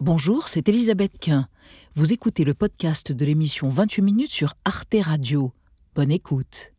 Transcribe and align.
Bonjour, 0.00 0.46
c'est 0.46 0.68
Elisabeth 0.68 1.18
Quint. 1.20 1.48
Vous 1.94 2.12
écoutez 2.12 2.44
le 2.44 2.54
podcast 2.54 3.10
de 3.10 3.24
l'émission 3.24 3.68
28 3.68 4.02
minutes 4.02 4.30
sur 4.30 4.54
Arte 4.64 4.94
Radio. 5.00 5.50
Bonne 5.96 6.12
écoute. 6.12 6.72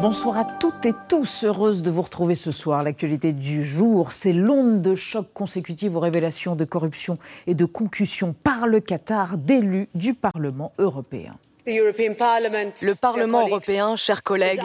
Bonsoir 0.00 0.38
à 0.38 0.44
toutes 0.44 0.86
et 0.86 0.92
tous, 1.08 1.42
heureuse 1.42 1.82
de 1.82 1.90
vous 1.90 2.02
retrouver 2.02 2.36
ce 2.36 2.52
soir. 2.52 2.84
L'actualité 2.84 3.32
du 3.32 3.64
jour, 3.64 4.12
c'est 4.12 4.32
l'onde 4.32 4.82
de 4.82 4.94
choc 4.94 5.26
consécutive 5.34 5.96
aux 5.96 6.00
révélations 6.00 6.54
de 6.54 6.64
corruption 6.64 7.18
et 7.48 7.54
de 7.56 7.64
concussion 7.64 8.34
par 8.34 8.68
le 8.68 8.78
Qatar 8.78 9.36
d'élus 9.36 9.88
du 9.96 10.14
Parlement 10.14 10.72
européen. 10.78 11.34
Le 11.66 12.94
Parlement 12.94 13.48
européen, 13.48 13.96
chers 13.96 14.22
collègues, 14.22 14.62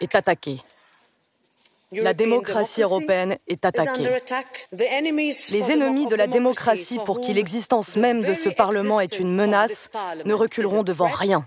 est 0.00 0.14
attaqué. 0.14 0.56
La 1.92 2.14
démocratie 2.14 2.82
européenne 2.82 3.36
est 3.48 3.64
attaquée. 3.64 4.08
Les 4.72 5.72
ennemis 5.72 6.06
de 6.06 6.16
la 6.16 6.26
démocratie 6.26 6.98
pour 7.04 7.20
qui 7.20 7.34
l'existence 7.34 7.96
même 7.96 8.24
de 8.24 8.34
ce 8.34 8.48
Parlement 8.48 9.00
est 9.00 9.18
une 9.18 9.34
menace 9.34 9.90
ne 10.24 10.34
reculeront 10.34 10.82
devant 10.82 11.08
rien. 11.08 11.46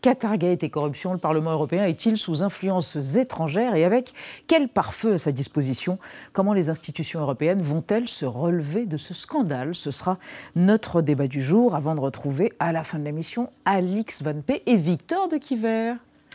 Qatargate 0.00 0.62
et 0.62 0.70
corruption, 0.70 1.12
le 1.12 1.18
Parlement 1.18 1.50
européen 1.50 1.84
est-il 1.84 2.18
sous 2.18 2.42
influences 2.44 3.16
étrangères 3.16 3.74
et 3.74 3.84
avec 3.84 4.12
quel 4.46 4.68
pare-feu 4.68 5.14
à 5.14 5.18
sa 5.18 5.32
disposition? 5.32 5.98
Comment 6.32 6.52
les 6.52 6.70
institutions 6.70 7.20
européennes 7.20 7.62
vont-elles 7.62 8.08
se 8.08 8.24
relever 8.24 8.86
de 8.86 8.96
ce 8.96 9.12
scandale? 9.12 9.74
Ce 9.74 9.90
sera 9.90 10.18
notre 10.54 11.02
débat 11.02 11.26
du 11.26 11.42
jour 11.42 11.74
avant 11.74 11.96
de 11.96 12.00
retrouver 12.00 12.52
à 12.60 12.70
la 12.70 12.84
fin 12.84 13.00
de 13.00 13.04
l'émission 13.04 13.50
Alix 13.64 14.22
Van 14.22 14.40
P 14.40 14.62
et 14.66 14.76
Victor 14.76 15.26
de 15.28 15.36
Kiver. 15.36 15.94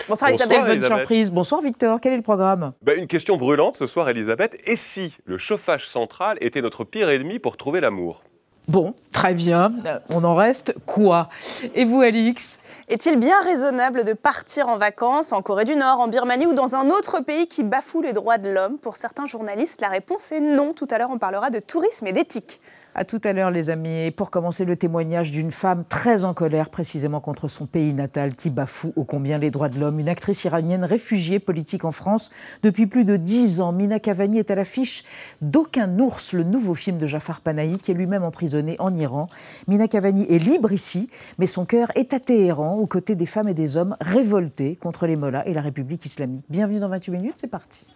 Bonsoir, 0.10 0.30
Elisabeth, 0.32 0.66
bonne 0.66 0.82
surprise. 0.82 1.32
Bonsoir 1.32 1.62
Victor, 1.62 2.00
quel 2.02 2.14
est 2.14 2.18
le 2.18 2.24
programme? 2.24 2.74
Ben, 2.82 3.00
Une 3.00 3.08
question 3.08 3.38
brûlante 3.38 3.76
ce 3.76 3.88
soir 3.88 4.10
Elisabeth. 4.10 4.58
Et 4.68 4.76
si 4.76 5.14
le 5.26 5.38
chauffage 5.38 5.88
central 5.88 6.38
était 6.42 6.62
notre 6.62 6.84
pire 6.84 7.10
ennemi 7.10 7.40
pour 7.40 7.56
trouver 7.58 7.80
l'amour? 7.80 8.24
Bon, 8.70 8.96
très 9.12 9.34
bien. 9.34 9.74
On 10.10 10.24
en 10.24 10.36
reste 10.36 10.74
quoi? 10.86 11.30
Et 11.76 11.84
vous, 11.84 12.00
Alix? 12.02 12.60
Est-il 12.88 13.18
bien 13.18 13.42
raisonnable 13.44 14.06
de 14.06 14.14
partir 14.14 14.70
en 14.70 14.78
vacances 14.78 15.34
en 15.34 15.42
Corée 15.42 15.66
du 15.66 15.76
Nord, 15.76 16.00
en 16.00 16.08
Birmanie 16.08 16.46
ou 16.46 16.54
dans 16.54 16.76
un 16.76 16.90
autre 16.90 17.20
pays 17.20 17.48
qui 17.48 17.64
bafoue 17.64 18.02
les 18.02 18.14
droits 18.14 18.38
de 18.38 18.50
l'homme? 18.50 18.78
Pour 18.78 18.96
certains 18.96 19.28
journalistes, 19.28 19.82
la 19.82 19.90
réponse 19.90 20.32
est 20.32 20.40
non. 20.40 20.72
Tout 20.74 20.88
à 20.92 20.98
l'heure, 20.98 21.10
on 21.12 21.18
parlera 21.18 21.50
de 21.50 21.60
tourisme 21.60 22.08
et 22.08 22.14
d'éthique. 22.14 22.62
À 22.96 23.06
tout 23.06 23.20
à 23.24 23.34
l'heure, 23.34 23.50
les 23.50 23.72
amis. 23.72 24.06
Et 24.06 24.12
pour 24.12 24.30
commencer, 24.30 24.66
le 24.66 24.76
témoignage 24.76 25.32
d'une 25.32 25.50
femme 25.50 25.84
très 25.90 26.24
en 26.24 26.36
colère, 26.36 26.70
précisément 26.70 27.22
contre 27.22 27.48
son 27.48 27.66
pays 27.66 27.92
natal, 27.92 28.36
qui 28.36 28.52
bafoue 28.52 28.94
ô 28.96 29.04
combien 29.04 29.40
les 29.40 29.50
droits 29.50 29.70
de 29.70 29.80
l'homme. 29.80 30.00
Une 30.00 30.10
actrice 30.10 30.44
iranienne 30.44 30.84
réfugiée 30.84 31.40
politique 31.40 31.86
en 31.86 31.92
France 31.92 32.30
depuis 32.62 32.86
plus 32.86 33.04
de 33.04 33.18
dix 33.18 33.62
ans. 33.62 33.72
Mina 33.72 34.00
Kavani 34.00 34.38
est 34.38 34.52
à 34.52 34.56
l'affiche 34.56 35.06
d'Aucun 35.42 35.98
ours, 36.00 36.34
le 36.34 36.44
nouveau 36.44 36.76
film 36.76 37.00
de 37.00 37.08
Jafar 37.08 37.42
Panahi, 37.42 37.80
qui 37.80 37.90
est 37.90 37.96
lui-même 37.96 38.24
emprisonné 38.24 38.76
en 38.78 38.94
Iran. 38.94 39.28
Mina 39.68 39.88
Kavani 39.88 40.28
est 40.30 40.38
libre 40.38 40.72
ici, 40.72 41.10
mais 41.40 41.48
son 41.48 41.66
cœur 41.66 41.92
est 41.96 42.14
à 42.14 42.20
Téhéran, 42.20 42.76
aux 42.76 42.88
côtés 42.88 43.16
des 43.16 43.26
femmes 43.26 43.48
et 43.48 43.56
des 43.56 43.76
hommes 43.76 43.98
révoltés 44.02 44.76
contre 44.76 45.08
les 45.08 45.16
mollahs 45.16 45.48
et 45.48 45.54
la 45.54 45.62
République 45.62 46.06
islamique. 46.06 46.46
Bienvenue 46.48 46.80
dans 46.80 46.90
28 46.90 47.12
minutes, 47.12 47.36
c'est 47.38 47.50
parti. 47.50 47.88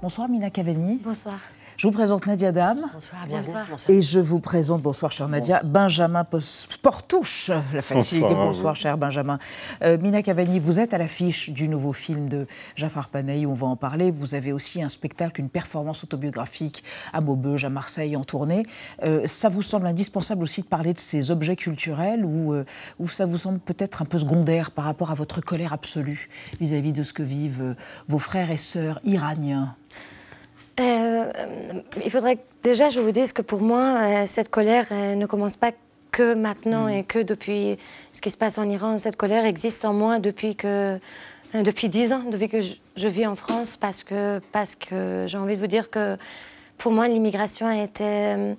Bonsoir 0.00 0.28
Mina 0.28 0.48
Cavani. 0.50 0.98
Bonsoir. 0.98 1.40
Je 1.78 1.86
vous 1.86 1.92
présente 1.92 2.26
Nadia 2.26 2.50
Dam. 2.50 2.76
Bonsoir, 2.92 3.24
bonsoir. 3.28 3.64
Et 3.88 4.02
je 4.02 4.18
vous 4.18 4.40
présente, 4.40 4.82
bonsoir 4.82 5.12
chère 5.12 5.28
Nadia, 5.28 5.60
Benjamin 5.62 6.24
Portouche, 6.82 7.52
la 7.72 7.82
fatigue. 7.82 8.22
Bonsoir, 8.22 8.46
bonsoir 8.46 8.74
cher 8.74 8.98
Benjamin. 8.98 9.38
Euh, 9.82 9.96
Mina 9.96 10.24
Cavani, 10.24 10.58
vous 10.58 10.80
êtes 10.80 10.92
à 10.92 10.98
l'affiche 10.98 11.50
du 11.50 11.68
nouveau 11.68 11.92
film 11.92 12.28
de 12.28 12.48
Jafar 12.74 13.08
Panahi, 13.08 13.46
on 13.46 13.54
va 13.54 13.68
en 13.68 13.76
parler. 13.76 14.10
Vous 14.10 14.34
avez 14.34 14.52
aussi 14.52 14.82
un 14.82 14.88
spectacle, 14.88 15.40
une 15.40 15.50
performance 15.50 16.02
autobiographique 16.02 16.82
à 17.12 17.20
Maubeuge, 17.20 17.64
à 17.64 17.70
Marseille, 17.70 18.16
en 18.16 18.24
tournée. 18.24 18.64
Euh, 19.04 19.28
ça 19.28 19.48
vous 19.48 19.62
semble 19.62 19.86
indispensable 19.86 20.42
aussi 20.42 20.62
de 20.62 20.66
parler 20.66 20.94
de 20.94 20.98
ces 20.98 21.30
objets 21.30 21.54
culturels 21.54 22.24
ou, 22.24 22.54
euh, 22.54 22.64
ou 22.98 23.06
ça 23.06 23.24
vous 23.24 23.38
semble 23.38 23.60
peut-être 23.60 24.02
un 24.02 24.04
peu 24.04 24.18
secondaire 24.18 24.72
par 24.72 24.84
rapport 24.84 25.12
à 25.12 25.14
votre 25.14 25.40
colère 25.40 25.72
absolue 25.72 26.28
vis-à-vis 26.60 26.90
-vis 26.90 26.96
de 26.96 27.02
ce 27.04 27.12
que 27.12 27.22
vivent 27.22 27.76
vos 28.08 28.18
frères 28.18 28.50
et 28.50 28.56
sœurs 28.56 28.98
iraniens? 29.04 29.76
Euh, 30.80 31.32
il 32.04 32.10
faudrait 32.10 32.36
que 32.36 32.42
déjà 32.62 32.88
je 32.88 33.00
vous 33.00 33.10
dise 33.10 33.32
que 33.32 33.42
pour 33.42 33.60
moi, 33.60 33.98
euh, 34.00 34.26
cette 34.26 34.48
colère 34.48 34.86
euh, 34.90 35.14
ne 35.14 35.26
commence 35.26 35.56
pas 35.56 35.72
que 36.10 36.34
maintenant 36.34 36.86
mm. 36.86 36.90
et 36.90 37.04
que 37.04 37.18
depuis 37.18 37.76
ce 38.12 38.20
qui 38.20 38.30
se 38.30 38.36
passe 38.36 38.58
en 38.58 38.68
Iran. 38.68 38.98
Cette 38.98 39.16
colère 39.16 39.44
existe 39.44 39.84
en 39.84 39.92
moi 39.92 40.18
depuis 40.18 40.56
que 40.56 40.98
depuis 41.54 41.88
dix 41.88 42.12
ans, 42.12 42.24
depuis 42.30 42.48
que 42.48 42.60
je, 42.60 43.08
vis 43.08 43.26
en 43.26 43.34
France, 43.34 43.76
parce 43.76 44.04
que 44.04 44.40
parce 44.52 44.74
que 44.74 45.24
j'ai 45.26 45.38
envie 45.38 45.56
de 45.56 45.60
vous 45.60 45.66
dire 45.66 45.90
que 45.90 46.16
pour 46.76 46.92
moi 46.92 47.08
l'immigration 47.08 47.66
a 47.66 47.76
été 47.82 48.54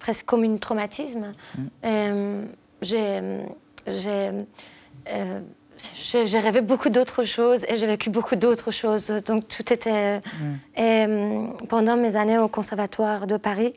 presque 0.00 0.26
comme 0.26 0.42
un 0.44 0.56
traumatisme. 0.56 1.34
Mm. 1.72 2.46
j'ai 2.82 3.30
j'ai 6.02 6.38
rêvé 6.38 6.60
beaucoup 6.60 6.88
d'autres 6.88 7.24
choses 7.24 7.64
et 7.68 7.76
j'ai 7.76 7.86
vécu 7.86 8.10
beaucoup 8.10 8.36
d'autres 8.36 8.70
choses. 8.70 9.08
Donc 9.26 9.48
tout 9.48 9.72
était. 9.72 10.18
Mm. 10.18 10.20
Et 10.76 11.06
euh, 11.06 11.46
pendant 11.68 11.96
mes 11.96 12.16
années 12.16 12.38
au 12.38 12.48
Conservatoire 12.48 13.26
de 13.26 13.36
Paris, 13.36 13.74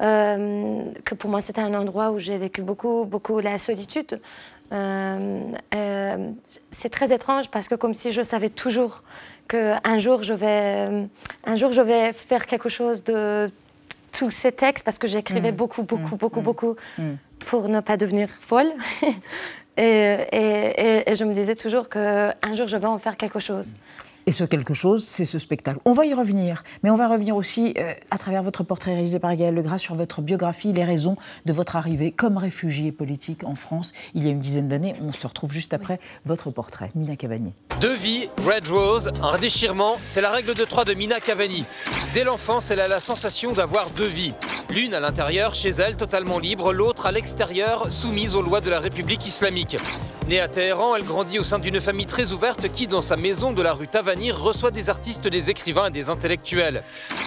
euh, 0.00 0.84
que 1.04 1.14
pour 1.14 1.30
moi 1.30 1.40
c'était 1.40 1.60
un 1.60 1.74
endroit 1.74 2.10
où 2.10 2.18
j'ai 2.18 2.38
vécu 2.38 2.62
beaucoup, 2.62 3.04
beaucoup 3.04 3.40
la 3.40 3.58
solitude. 3.58 4.20
Euh, 4.72 5.52
c'est 6.70 6.90
très 6.90 7.12
étrange 7.12 7.50
parce 7.50 7.66
que 7.66 7.74
comme 7.74 7.94
si 7.94 8.12
je 8.12 8.22
savais 8.22 8.50
toujours 8.50 9.02
qu'un 9.48 9.98
jour 9.98 10.22
je 10.22 10.32
vais, 10.32 11.08
un 11.44 11.54
jour 11.56 11.72
je 11.72 11.82
vais 11.82 12.12
faire 12.12 12.46
quelque 12.46 12.68
chose 12.68 13.02
de 13.02 13.50
tous 14.12 14.30
ces 14.30 14.52
textes 14.52 14.84
parce 14.84 14.98
que 14.98 15.08
j'écrivais 15.08 15.52
mm. 15.52 15.56
beaucoup, 15.56 15.82
beaucoup, 15.82 16.14
mm. 16.14 16.18
beaucoup, 16.18 16.40
beaucoup 16.40 16.76
pour 17.46 17.68
ne 17.68 17.80
pas 17.80 17.96
devenir 17.96 18.28
folle. 18.40 18.70
Et, 19.76 21.14
je 21.14 21.24
me 21.24 21.32
disais 21.32 21.54
toujours 21.54 21.88
qu'un 21.88 22.54
jour, 22.54 22.66
je 22.66 22.76
vais 22.76 22.86
en 22.86 22.98
faire 22.98 23.16
quelque 23.16 23.38
chose. 23.38 23.74
Et 24.26 24.32
ce 24.32 24.44
quelque 24.44 24.74
chose, 24.74 25.04
c'est 25.04 25.24
ce 25.24 25.38
spectacle. 25.38 25.80
On 25.84 25.92
va 25.92 26.04
y 26.04 26.14
revenir, 26.14 26.62
mais 26.82 26.90
on 26.90 26.96
va 26.96 27.08
revenir 27.08 27.36
aussi 27.36 27.74
euh, 27.78 27.94
à 28.10 28.18
travers 28.18 28.42
votre 28.42 28.64
portrait 28.64 28.92
réalisé 28.92 29.18
par 29.18 29.34
Gaël 29.34 29.54
Legras 29.54 29.78
sur 29.78 29.94
votre 29.94 30.20
biographie, 30.20 30.72
les 30.72 30.84
raisons 30.84 31.16
de 31.46 31.52
votre 31.52 31.76
arrivée 31.76 32.12
comme 32.12 32.36
réfugié 32.36 32.92
politique 32.92 33.44
en 33.44 33.54
France 33.54 33.92
il 34.14 34.24
y 34.24 34.28
a 34.28 34.30
une 34.30 34.40
dizaine 34.40 34.68
d'années. 34.68 34.94
On 35.02 35.12
se 35.12 35.26
retrouve 35.26 35.52
juste 35.52 35.74
après 35.74 36.00
votre 36.24 36.50
portrait. 36.50 36.90
Mina 36.94 37.16
Cavani. 37.16 37.52
Deux 37.80 37.94
vies, 37.94 38.28
Red 38.46 38.68
Rose, 38.68 39.10
un 39.22 39.38
déchirement, 39.38 39.96
c'est 40.04 40.20
la 40.20 40.30
règle 40.30 40.54
de 40.54 40.64
trois 40.64 40.84
de 40.84 40.92
Mina 40.94 41.20
Cavani. 41.20 41.64
Dès 42.12 42.24
l'enfance, 42.24 42.70
elle 42.70 42.80
a 42.80 42.88
la 42.88 43.00
sensation 43.00 43.52
d'avoir 43.52 43.90
deux 43.90 44.06
vies. 44.06 44.34
L'une 44.68 44.94
à 44.94 45.00
l'intérieur, 45.00 45.54
chez 45.54 45.70
elle, 45.70 45.96
totalement 45.96 46.38
libre, 46.38 46.72
l'autre 46.72 47.06
à 47.06 47.12
l'extérieur, 47.12 47.90
soumise 47.92 48.34
aux 48.34 48.42
lois 48.42 48.60
de 48.60 48.70
la 48.70 48.80
République 48.80 49.26
islamique. 49.26 49.76
Née 50.28 50.40
à 50.40 50.46
Téhéran, 50.46 50.94
elle 50.94 51.02
grandit 51.02 51.40
au 51.40 51.42
sein 51.42 51.58
d'une 51.58 51.80
famille 51.80 52.06
très 52.06 52.30
ouverte 52.30 52.70
qui, 52.72 52.86
dans 52.86 53.02
sa 53.02 53.16
maison 53.16 53.52
de 53.52 53.62
la 53.62 53.72
rue 53.72 53.88
Reçoit 54.28 54.70
des 54.70 54.90
artistes, 54.90 55.26
des 55.26 55.48
écrivains 55.48 55.86
et 55.88 55.90
des 55.90 56.10
intellectuels. 56.10 56.82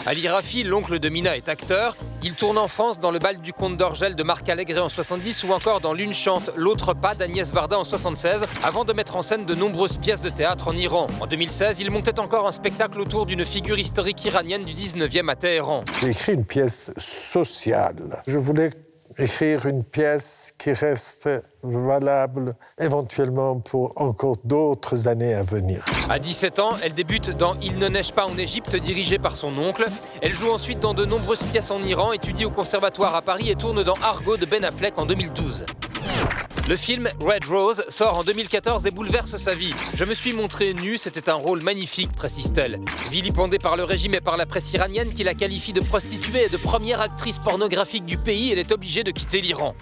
Ali 0.06 0.28
Rafi, 0.28 0.64
l'oncle 0.64 1.00
de 1.00 1.10
Mina, 1.10 1.36
est 1.36 1.50
acteur. 1.50 1.96
Il 2.22 2.34
tourne 2.34 2.58
en 2.58 2.68
France 2.68 3.00
dans 3.00 3.10
le 3.10 3.20
bal 3.20 3.40
du 3.40 3.52
comte 3.52 3.78
d'Orgel 3.78 4.16
de 4.16 4.24
Marc 4.24 4.48
Allégret 4.48 4.80
en 4.80 4.90
70 4.90 5.44
ou 5.46 5.54
encore 5.54 5.82
dans 5.82 5.94
L'une 5.94 6.14
chante, 6.14 6.52
l'autre 6.56 6.94
pas 6.94 7.16
d'Agnès 7.16 7.52
Varda 7.52 7.80
en 7.80 7.84
76, 7.84 8.46
avant 8.64 8.86
de 8.86 8.94
mettre 8.94 9.16
en 9.16 9.22
scène 9.22 9.46
de 9.46 9.56
nombreuses 9.56 9.98
pièces 9.98 10.22
de 10.22 10.30
théâtre 10.30 10.68
en 10.68 10.76
Iran. 10.76 11.08
En 11.20 11.28
2016, 11.28 11.80
il 11.80 11.90
montait 11.92 12.20
encore 12.20 12.48
un 12.48 12.52
spectacle 12.52 13.00
autour 13.00 13.26
d'une 13.26 13.46
figure 13.46 13.80
historique 13.80 14.24
iranienne 14.26 14.64
du 14.64 14.74
19e 14.74 15.30
à 15.30 15.36
Téhéran. 15.36 15.84
J'ai 16.00 16.10
écrit 16.10 16.34
une 16.34 16.46
pièce 16.46 16.92
sociale. 16.98 18.22
Je 18.28 18.38
voulais 18.38 18.70
écrire 19.18 19.66
une 19.66 19.84
pièce 19.84 20.54
qui 20.58 20.74
reste 20.74 21.30
valable 21.64 22.56
éventuellement 22.80 23.60
pour 23.60 23.94
encore 23.96 24.38
d'autres 24.44 25.08
années 25.08 25.34
à 25.34 25.44
venir. 25.44 25.86
À 26.10 26.20
17 26.20 26.60
ans, 26.60 26.72
elle 26.84 26.94
débute 26.94 27.30
dans 27.32 27.56
Il 27.62 27.80
ne 27.80 27.88
neige 27.88 28.12
pas 28.12 28.26
en 28.26 28.38
Égypte, 28.38 28.76
dirigée 28.76 29.20
par 29.20 29.36
son 29.36 29.58
oncle. 29.58 29.86
Elle 30.22 30.34
joue 30.34 30.52
ensuite 30.52 30.80
dans 30.80 30.94
de 30.94 31.06
nombreuses 31.06 31.44
pièces 31.44 31.72
en 31.72 31.82
Iran, 31.82 32.12
étudie 32.12 32.46
au 32.46 32.52
conservatoire 32.52 33.16
à 33.16 33.22
Paris 33.22 33.50
et 33.50 33.56
tourne 33.56 33.84
dans 33.84 33.96
Argo 34.02 34.38
de 34.38 34.46
Ben 34.46 34.64
Affleck 34.64 34.98
en 34.98 35.06
2012. 35.06 35.66
Le 36.66 36.78
film 36.78 37.10
Red 37.20 37.44
Rose 37.50 37.84
sort 37.90 38.20
en 38.20 38.24
2014 38.24 38.88
et 38.88 38.92
bouleverse 38.92 39.36
sa 39.36 39.54
vie. 39.54 39.74
Je 39.96 40.06
me 40.06 40.14
suis 40.14 40.32
montré 40.32 40.74
nu, 40.74 40.98
c'était 40.98 41.30
un 41.30 41.36
rôle 41.36 41.62
magnifique, 41.62 42.14
précise-t-elle. 42.14 42.80
Vilipendée 43.10 43.60
par 43.60 43.76
le 43.76 43.84
régime 43.84 44.14
et 44.14 44.22
par 44.22 44.38
la 44.38 44.46
presse 44.46 44.72
iranienne 44.72 45.14
qui 45.14 45.26
la 45.26 45.34
qualifie 45.34 45.74
de 45.74 45.82
prostituée 45.82 46.46
et 46.46 46.50
de 46.50 46.56
première 46.56 47.02
actrice 47.02 47.38
pornographique 47.38 48.06
du 48.06 48.18
pays, 48.18 48.54
elle 48.54 48.60
est 48.60 48.72
obligée 48.72 49.04
de 49.04 49.12
quitter 49.12 49.42
l'Iran. 49.42 49.74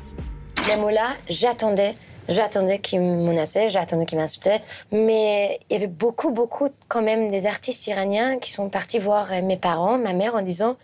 Les 0.68 0.76
mots-là, 0.76 1.14
j'attendais. 1.30 1.96
J'attendais 2.28 2.80
qu'ils 2.80 3.02
me 3.02 3.28
menaçaient, 3.28 3.70
j'attendais 3.70 4.08
qu'ils 4.08 4.18
m'insultaient. 4.18 4.62
Mais 4.92 5.60
il 5.70 5.74
y 5.74 5.76
avait 5.76 5.86
beaucoup, 5.86 6.32
beaucoup 6.32 6.70
quand 6.88 7.04
même 7.04 7.30
des 7.30 7.46
artistes 7.46 7.86
iraniens 7.86 8.40
qui 8.40 8.52
sont 8.52 8.70
partis 8.70 8.98
voir 8.98 9.30
mes 9.44 9.58
parents, 9.58 10.00
ma 10.00 10.14
mère, 10.14 10.34
en 10.34 10.42
disant 10.42 10.78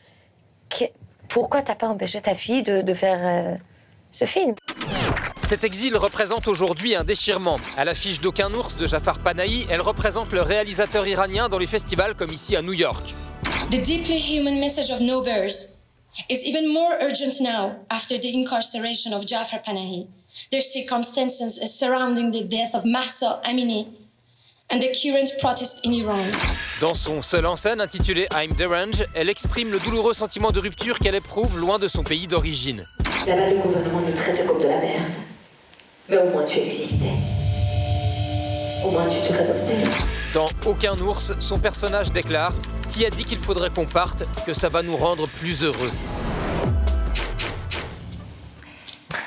pourquoi 1.28 1.64
t'as 1.64 1.76
pas 1.76 1.88
empêché 1.88 2.22
ta 2.22 2.36
fille 2.36 2.62
de, 2.62 2.94
faire 2.94 3.20
euh, 3.24 3.56
ce 4.12 4.26
film? 4.26 4.54
Cet 5.48 5.64
exil 5.64 5.96
représente 5.96 6.50
aujourd'hui 6.50 6.94
un 6.94 7.06
déchirement. 7.06 7.58
À 7.78 7.86
l'affiche 7.86 8.20
d'aucun 8.20 8.54
ours 8.54 8.76
de 8.76 8.86
Jafar 8.86 9.18
Panahi, 9.20 9.66
elle 9.70 9.80
représente 9.80 10.34
le 10.34 10.42
réalisateur 10.42 11.08
iranien 11.08 11.48
dans 11.48 11.58
les 11.58 11.68
festivals 11.68 12.16
comme 12.16 12.32
ici 12.32 12.58
à 12.58 12.62
New 12.62 12.74
York. 12.74 13.14
The 13.72 13.82
deeply 13.82 14.20
human 14.20 14.60
message 14.60 14.92
of 14.92 15.00
No 15.00 15.22
Bears 15.22 15.84
is 16.30 16.46
even 16.46 16.68
more 16.68 16.98
urgent 17.00 17.40
now 17.40 17.78
after 17.90 18.20
the 18.20 18.26
incarceration 18.26 19.14
of 19.14 19.26
Jafar 19.26 19.62
Panahi. 19.66 20.08
There's 20.52 20.66
circumstances 20.66 21.62
surrounding 21.66 22.34
the 22.34 22.44
death 22.44 22.76
of 22.76 22.84
Mahsa 22.84 23.40
Amini 23.46 23.88
and 24.70 24.82
the 24.82 24.92
current 25.02 25.30
protest 25.40 25.86
in 25.86 25.94
Iran. 25.94 26.26
Dans 26.82 26.94
son 26.94 27.22
seul 27.22 27.46
en 27.46 27.56
scène 27.56 27.80
intitulé 27.80 28.28
I'm 28.34 28.54
Derange, 28.54 29.06
elle 29.16 29.30
exprime 29.30 29.72
le 29.72 29.80
douloureux 29.80 30.14
sentiment 30.14 30.52
de 30.52 30.60
rupture 30.60 31.00
qu'elle 31.00 31.16
éprouve 31.16 31.58
loin 31.58 31.80
de 31.80 31.88
son 31.88 32.04
pays 32.04 32.28
d'origine. 32.28 32.86
Là-bas, 33.26 33.50
le 33.50 33.60
gouvernement 33.60 34.02
nous 34.02 34.14
traite 34.14 34.46
comme 34.46 34.60
de 34.62 34.68
la 34.68 34.80
merde. 34.80 35.27
Mais 36.10 36.18
au 36.18 36.30
moins 36.30 36.46
tu 36.46 36.60
existais. 36.60 37.06
Au 38.86 38.92
moins 38.92 39.08
tu 39.10 39.28
te 39.28 39.38
révoltais. 39.38 39.84
Dans 40.34 40.48
Aucun 40.66 40.98
ours, 41.00 41.34
son 41.40 41.60
personnage 41.60 42.12
déclare 42.12 42.54
Qui 42.90 43.06
a 43.06 43.10
dit 43.10 43.24
qu'il 43.24 43.40
faudrait 43.40 43.70
qu'on 43.70 43.86
parte 43.86 44.24
Que 44.46 44.54
ça 44.54 44.70
va 44.70 44.84
nous 44.84 44.96
rendre 44.96 45.28
plus 45.28 45.64
heureux. 45.64 45.92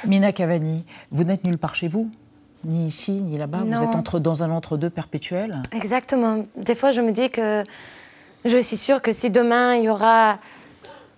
Mina 0.07 0.33
Cavani, 0.33 0.85
vous 1.11 1.25
n'êtes 1.25 1.45
nulle 1.45 1.59
part 1.59 1.75
chez 1.75 1.89
vous 1.89 2.11
ni 2.65 2.87
ici, 2.87 3.13
ni 3.13 3.39
là-bas. 3.39 3.63
Vous 3.65 3.73
êtes 3.73 3.95
entre, 3.97 4.19
dans 4.19 4.43
un 4.43 4.51
entre-deux 4.51 4.91
perpétuel. 4.91 5.63
Exactement. 5.73 6.45
Des 6.57 6.75
fois, 6.75 6.93
je 6.93 7.01
me 7.01 7.11
dis 7.11 7.31
que 7.31 7.65
je 8.45 8.59
suis 8.59 8.77
sûre 8.77 9.01
que 9.01 9.13
si 9.13 9.31
demain 9.31 9.77
il 9.77 9.85
y 9.85 9.89
aura 9.89 10.39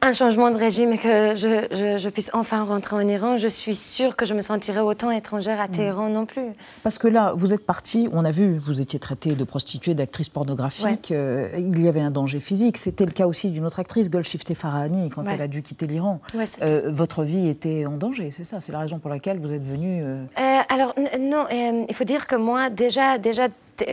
un 0.02 0.12
changement 0.12 0.50
de 0.50 0.56
régime 0.56 0.92
et 0.92 0.98
que 0.98 1.36
je, 1.36 2.08
puisse 2.08 2.30
enfin 2.34 2.64
rentrer 2.64 2.96
en 2.96 3.06
Iran, 3.06 3.36
je 3.36 3.46
suis 3.46 3.76
sûre 3.76 4.16
que 4.16 4.26
je 4.26 4.34
me 4.34 4.40
sentirai 4.40 4.80
autant 4.80 5.12
étrangère 5.12 5.60
à 5.60 5.68
Téhéran 5.68 6.08
non 6.08 6.26
plus. 6.26 6.48
Parce 6.82 6.98
que 6.98 7.06
là, 7.06 7.32
vous 7.36 7.54
êtes 7.54 7.64
partie, 7.64 8.08
on 8.12 8.24
a 8.24 8.32
vu, 8.32 8.58
vous 8.58 8.80
étiez 8.80 8.98
traitée 8.98 9.34
de 9.36 9.44
prostituée, 9.44 9.94
d'actrice 9.94 10.28
pornographique, 10.28 11.12
euh, 11.12 11.48
il 11.56 11.80
y 11.80 11.88
avait 11.88 12.00
un 12.00 12.10
danger 12.10 12.40
physique. 12.40 12.78
C'était 12.78 13.06
le 13.06 13.12
cas 13.12 13.26
aussi 13.28 13.50
d'une 13.50 13.64
autre 13.64 13.78
actrice, 13.78 14.10
Golshifteh 14.10 14.54
Farahani, 14.54 15.08
quand 15.08 15.24
elle 15.24 15.40
a 15.40 15.48
dû 15.48 15.62
quitter 15.62 15.86
l'Iran. 15.86 16.20
Euh, 16.62 16.90
votre 16.92 17.22
vie 17.22 17.48
était 17.48 17.86
en 17.86 17.96
danger, 17.96 18.32
c'est 18.32 18.44
ça 18.44 18.60
C'est 18.60 18.72
la 18.72 18.80
raison 18.80 18.98
pour 18.98 19.08
laquelle 19.08 19.38
vous 19.38 19.52
êtes 19.52 19.64
venue 19.64 20.02
euh, 20.02 20.24
Alors, 20.68 20.94
non, 21.20 21.46
il 21.50 21.94
faut 21.94 22.04
dire 22.04 22.26
que 22.26 22.34
moi, 22.34 22.70
déjà, 22.70 23.18
déjà 23.18 23.46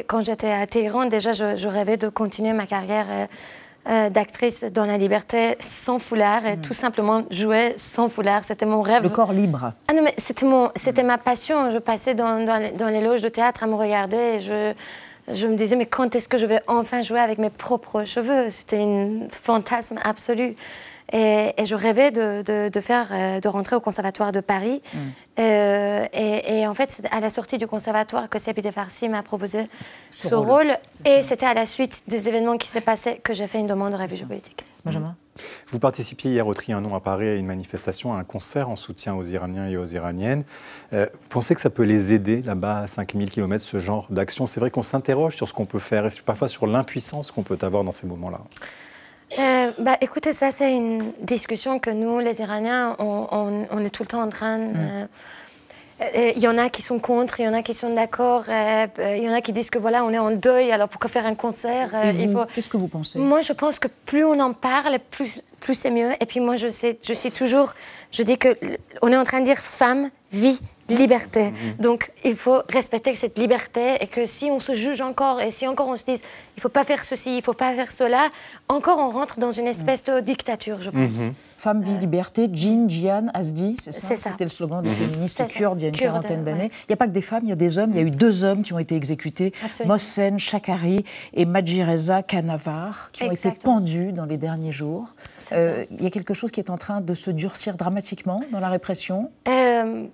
quand 0.07 0.21
j'étais 0.21 0.51
à 0.51 0.65
Téhéran, 0.65 1.05
déjà, 1.05 1.33
je, 1.33 1.55
je, 1.55 1.67
rêvais 1.67 1.97
de 1.97 2.09
continuer 2.09 2.53
ma 2.53 2.65
carrière 2.65 3.27
euh, 3.87 4.09
d'actrice 4.09 4.65
dans 4.65 4.85
la 4.85 4.97
liberté 4.97 5.55
sans 5.59 5.99
foulard 5.99 6.45
et 6.45 6.57
mm. 6.57 6.61
tout 6.61 6.73
simplement 6.73 7.23
jouer 7.31 7.73
sans 7.77 8.09
foulard. 8.09 8.43
C'était 8.43 8.65
mon 8.65 8.81
rêve. 8.81 9.03
Le 9.03 9.09
corps 9.09 9.33
libre. 9.33 9.71
Ah 9.87 9.93
non, 9.93 10.03
mais 10.03 10.13
c'était, 10.17 10.45
mon, 10.45 10.69
c'était 10.75 11.03
ma 11.03 11.17
passion. 11.17 11.71
Je 11.71 11.77
passais 11.77 12.13
dans, 12.13 12.45
dans, 12.45 12.89
les, 12.89 13.01
loges 13.01 13.21
de 13.21 13.29
théâtre 13.29 13.63
à 13.63 13.67
me 13.67 13.75
regarder 13.75 14.17
et 14.17 14.39
je, 14.41 14.73
je 15.33 15.47
me 15.47 15.55
disais, 15.55 15.75
mais 15.75 15.85
quand 15.85 16.13
est-ce 16.15 16.27
que 16.27 16.37
je 16.37 16.45
vais 16.45 16.61
enfin 16.67 17.01
jouer 17.01 17.19
avec 17.19 17.37
mes 17.37 17.49
propres 17.49 18.03
cheveux? 18.03 18.49
C'était 18.49 18.81
un 18.81 19.27
fantasme 19.31 19.97
absolu. 20.03 20.55
Et, 21.11 21.53
je 21.65 21.75
rêvais 21.75 22.11
de, 22.11 22.69
de, 22.69 22.81
faire, 22.81 23.07
euh, 23.11 23.39
de 23.39 23.47
rentrer 23.47 23.75
au 23.75 23.79
conservatoire 23.79 24.31
de 24.31 24.39
Paris. 24.39 24.81
Mm. 24.93 24.97
Euh, 25.39 26.05
et, 26.13 26.67
en 26.67 26.73
fait, 26.73 26.91
c'est 26.91 27.05
à 27.11 27.19
la 27.19 27.29
sortie 27.29 27.57
du 27.57 27.67
conservatoire 27.67 28.29
que 28.29 28.39
Sepide 28.39 28.71
Farsi 28.71 29.09
m'a 29.09 29.23
proposé 29.23 29.67
ce, 30.11 30.35
rôle. 30.35 30.77
Et 31.05 31.21
c'était 31.21 31.45
à 31.45 31.53
la 31.53 31.65
suite 31.65 32.03
des 32.07 32.27
événements 32.27 32.57
qui 32.57 32.67
s'est 32.67 32.81
passé 32.81 33.19
que 33.23 33.33
j'ai 33.33 33.47
fait 33.47 33.59
une 33.59 33.67
demande 33.67 33.93
de 33.93 33.97
révision 33.97 34.27
politique. 34.27 34.65
Benjamin 34.85 35.15
Vous 35.67 35.79
participiez 35.79 36.31
hier 36.31 36.47
au 36.47 36.53
Trianon 36.53 36.95
à 36.95 37.01
Paris 37.01 37.27
à 37.27 37.35
une 37.35 37.45
manifestation, 37.45 38.13
à 38.13 38.19
un 38.19 38.23
concert 38.23 38.69
en 38.69 38.77
soutien 38.77 39.13
aux 39.15 39.23
Iraniens 39.23 39.67
et 39.67 39.75
aux 39.75 39.85
Iraniennes. 39.85 40.43
Euh, 40.93 41.05
vous 41.21 41.27
pensez 41.29 41.53
que 41.53 41.61
ça 41.61 41.69
peut 41.69 41.83
les 41.83 42.13
aider 42.13 42.41
là-bas 42.41 42.79
à 42.79 42.87
5000 42.87 43.29
km, 43.29 43.63
ce 43.63 43.77
genre 43.77 44.07
d'action? 44.09 44.45
C'est 44.45 44.59
vrai 44.59 44.71
qu'on 44.71 44.83
s'interroge 44.83 45.35
sur 45.35 45.47
ce 45.47 45.53
qu'on 45.53 45.65
peut 45.65 45.79
faire 45.79 46.05
et 46.05 46.09
parfois 46.25 46.47
sur 46.47 46.65
l'impuissance 46.65 47.31
qu'on 47.31 47.43
peut 47.43 47.57
avoir 47.61 47.83
dans 47.83 47.91
ces 47.91 48.07
moments-là. 48.07 48.39
Euh, 49.37 49.71
bah, 49.77 49.97
écoutez, 50.01 50.33
ça, 50.33 50.51
c'est 50.51 50.75
une 50.75 51.11
discussion 51.21 51.79
que 51.79 51.89
nous, 51.89 52.19
les 52.19 52.39
Iraniens, 52.39 52.95
on, 52.99 53.83
est 53.83 53.89
tout 53.89 54.03
le 54.03 54.07
temps 54.07 54.21
en 54.21 54.29
train. 54.29 54.57
Mm. 54.57 54.73
Euh, 54.77 55.05
euh, 56.01 56.31
il 56.35 56.41
y 56.41 56.47
en 56.47 56.57
a 56.57 56.69
qui 56.69 56.81
sont 56.81 56.97
contre, 56.99 57.41
il 57.41 57.45
y 57.45 57.47
en 57.47 57.53
a 57.53 57.61
qui 57.61 57.73
sont 57.73 57.93
d'accord, 57.93 58.45
il 58.47 59.21
y 59.21 59.29
en 59.29 59.33
a 59.33 59.41
qui 59.41 59.51
disent 59.51 59.69
que 59.69 59.77
voilà, 59.77 60.05
on 60.05 60.11
est 60.11 60.17
en 60.17 60.31
deuil, 60.31 60.71
alors 60.71 60.87
pourquoi 60.87 61.09
faire 61.09 61.25
un 61.25 61.35
concert 61.35 61.91
Qu'est-ce 62.55 62.69
que 62.69 62.77
vous 62.77 62.87
pensez? 62.87 63.19
Moi, 63.19 63.41
je 63.41 63.51
pense 63.51 63.79
que 63.79 63.89
plus 64.05 64.23
on 64.23 64.39
en 64.39 64.53
parle, 64.53 64.99
plus, 65.11 65.43
plus 65.59 65.75
c'est 65.75 65.91
mieux. 65.91 66.11
Et 66.21 66.25
puis 66.25 66.39
moi, 66.39 66.55
je, 66.55 66.69
sais, 66.69 66.97
je 67.03 67.13
suis 67.13 67.31
toujours, 67.31 67.73
je 68.11 68.23
dis 68.23 68.37
que 68.37 68.55
on 69.01 69.11
est 69.11 69.17
en 69.17 69.25
train 69.25 69.41
de 69.41 69.45
dire 69.45 69.57
femme, 69.57 70.09
vie, 70.31 70.59
liberté. 70.89 71.51
Mhm. 71.51 71.75
Donc 71.79 72.11
il 72.23 72.35
faut 72.35 72.61
respecter 72.69 73.15
cette 73.15 73.37
liberté 73.37 73.95
et 74.01 74.07
que 74.07 74.25
si 74.25 74.49
on 74.51 74.59
se 74.59 74.73
juge 74.73 75.01
encore 75.01 75.41
et 75.41 75.51
si 75.51 75.67
encore 75.67 75.87
on 75.87 75.95
se 75.95 76.05
dit 76.05 76.21
il 76.57 76.61
faut 76.61 76.69
pas 76.69 76.83
faire 76.83 77.03
ceci, 77.03 77.37
il 77.37 77.41
faut 77.41 77.53
pas 77.53 77.73
faire 77.73 77.91
cela, 77.91 78.29
encore 78.67 78.99
on 78.99 79.09
rentre 79.09 79.39
dans 79.39 79.51
une 79.51 79.67
espèce 79.67 80.03
de 80.03 80.19
dictature, 80.19 80.81
je 80.81 80.89
pense. 80.89 81.19
Mhm. 81.19 81.33
Femme, 81.57 81.81
vie, 81.81 81.97
liberté, 81.97 82.49
Jean, 82.53 82.87
Jian, 82.87 83.27
Asdi, 83.33 83.75
c'est 83.83 83.91
ça, 83.91 84.15
C'était 84.15 84.45
le 84.45 84.49
slogan 84.49 84.81
des 84.81 84.89
mhm. 84.89 84.95
féministes 84.95 85.45
kurdes 85.47 85.79
il 85.79 85.83
y 85.83 85.85
a 85.85 85.89
une 85.89 85.95
quarantaine 85.95 86.45
d'années. 86.45 86.71
Il 86.83 86.91
n'y 86.91 86.93
a 86.93 86.97
pas 86.97 87.07
que 87.07 87.11
des 87.11 87.21
femmes, 87.21 87.41
il 87.43 87.49
y 87.49 87.51
a 87.51 87.57
des 87.57 87.77
hommes. 87.77 87.91
Il 87.91 87.97
y 87.97 87.99
a 87.99 88.03
eu 88.03 88.11
deux 88.11 88.43
hommes 88.43 88.63
qui 88.63 88.71
ont 88.73 88.79
été 88.79 88.95
exécutés, 88.95 89.53
Mohsen 89.85 90.39
Chakari 90.39 91.03
et 91.33 91.45
Majireza 91.45 92.23
Kanavar, 92.23 93.09
qui 93.11 93.23
ont 93.23 93.31
été 93.31 93.51
pendus 93.51 94.13
dans 94.13 94.25
les 94.25 94.37
derniers 94.37 94.71
jours. 94.71 95.15
Euh, 95.51 95.85
il 95.91 96.03
y 96.03 96.07
a 96.07 96.09
quelque 96.09 96.33
chose 96.33 96.51
qui 96.51 96.59
est 96.59 96.69
en 96.69 96.77
train 96.77 97.01
de 97.01 97.13
se 97.13 97.31
durcir 97.31 97.75
dramatiquement 97.75 98.41
dans 98.51 98.59
la 98.59 98.69
répression? 98.69 99.31
Euh, 99.47 100.05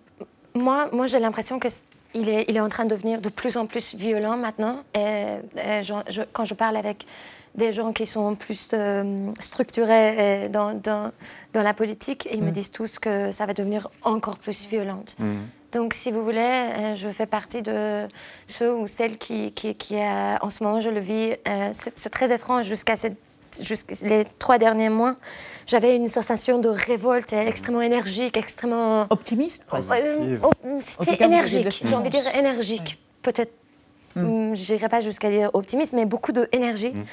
moi, 0.56 0.90
moi 0.92 1.06
j'ai 1.06 1.20
l'impression 1.20 1.60
que 1.60 1.68
il 2.16 2.30
est, 2.30 2.46
il 2.48 2.56
est, 2.56 2.62
en 2.62 2.70
train 2.70 2.86
de 2.86 2.92
devenir 2.92 3.20
de 3.20 3.28
plus 3.28 3.58
en 3.58 3.66
plus 3.66 3.94
violent 3.94 4.38
maintenant. 4.38 4.84
Et, 4.96 5.40
quand 6.32 6.46
je 6.46 6.54
parle 6.54 6.78
avec 6.78 7.06
des 7.56 7.74
gens 7.74 7.92
qui 7.92 8.06
sont 8.06 8.36
plus 8.36 8.70
euh, 8.74 9.32
structurés 9.40 10.50
dans, 10.50 10.74
dans, 10.74 11.12
dans, 11.54 11.62
la 11.62 11.74
politique, 11.74 12.28
ils 12.32 12.42
me 12.42 12.50
mm. 12.50 12.54
disent 12.54 12.72
tous 12.72 13.00
que 13.00 13.32
ça 13.32 13.46
va 13.46 13.54
devenir 13.54 13.90
encore 14.02 14.38
plus 14.38 14.68
violent. 14.68 15.04
Mm. 15.20 15.36
Donc, 15.72 15.94
si 15.94 16.10
vous 16.10 16.24
voulez, 16.24 16.40
euh, 16.40 16.96
je 16.96 17.10
fais 17.10 17.26
partie 17.26 17.62
de 17.62 18.08
ceux 18.48 18.74
ou 18.74 18.88
celles 18.88 19.18
qui, 19.18 19.52
qui, 19.52 19.76
qui 19.76 19.96
en 19.98 20.50
ce 20.50 20.64
moment, 20.64 20.80
je 20.80 20.90
le 20.90 21.02
vis. 21.02 21.36
Euh, 21.48 21.70
c'est 21.74 22.10
très 22.10 22.34
étrange 22.34 22.66
jusqu'à 22.66 22.96
cette 22.96 23.18
les 24.04 24.26
trois 24.40 24.58
derniers 24.58 24.90
mois, 24.90 25.16
j'avais 25.68 25.96
une 25.96 26.08
sensation 26.08 26.60
de 26.60 26.70
révolte 26.70 27.34
extrêmement 27.34 27.82
énergique, 27.82 28.38
extrêmement... 28.38 29.08
Optimiste 29.10 29.66
euh, 29.74 30.38
C'était 30.80 31.24
énergique, 31.24 31.84
j'ai 31.86 31.96
envie 31.96 32.10
de 32.10 32.18
dire 32.18 32.36
énergique. 32.36 33.00
Peut-être, 33.22 33.54
mm. 34.16 34.52
mm, 34.52 34.56
je 34.56 34.74
n'irai 34.74 34.90
pas 34.90 35.02
jusqu'à 35.02 35.30
dire 35.30 35.50
optimiste, 35.54 35.94
mais 35.94 36.06
beaucoup 36.06 36.32
d'énergie. 36.32 36.92
Mm. 36.92 37.04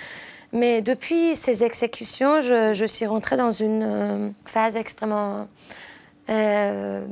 Mais 0.54 0.82
depuis 0.82 1.34
ces 1.34 1.64
exécutions, 1.64 2.42
je, 2.42 2.84
suis 2.86 3.06
rentrée 3.06 3.36
dans 3.36 3.52
une 3.52 3.82
euh, 3.82 4.30
phase 4.44 4.76
extrêmement... 4.76 5.48
Euh, 6.30 7.04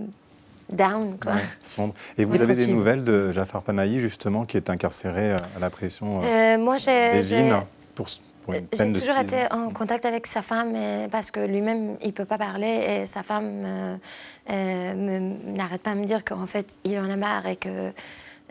down. 0.73 1.17
Quoi. 1.19 1.35
Et 2.19 2.25
vous 2.25 2.35
avez 2.35 2.55
des 2.55 2.67
nouvelles 2.67 3.05
de 3.05 3.31
Jafar 3.31 3.63
Panahi, 3.63 4.01
justement, 4.01 4.45
qui 4.45 4.57
est 4.57 4.71
incarcéré 4.71 5.33
à 5.33 5.59
la 5.61 5.71
pression 5.71 6.23
euh, 6.25 6.59
Moi, 6.59 6.77
j'ai 6.77 7.23
j'ai 8.73 8.93
toujours 8.93 9.19
été 9.19 9.47
en 9.51 9.71
contact 9.71 10.05
avec 10.05 10.27
sa 10.27 10.43
femme 10.43 10.75
parce 11.11 11.31
que 11.31 11.41
lui-même, 11.41 11.97
il 12.03 12.09
ne 12.09 12.13
peut 12.13 12.25
pas 12.25 12.39
parler 12.39 13.03
et 13.03 13.07
sa 13.07 13.23
femme 13.23 13.63
euh, 13.65 13.97
euh, 14.51 15.35
n'arrête 15.47 15.83
pas 15.83 15.95
de 15.95 16.01
me 16.01 16.07
dire 16.07 16.25
qu'en 16.25 16.47
fait, 16.47 16.77
il 16.85 16.99
en 16.99 17.11
a 17.11 17.17
marre 17.17 17.47
et 17.47 17.57
que, 17.57 17.93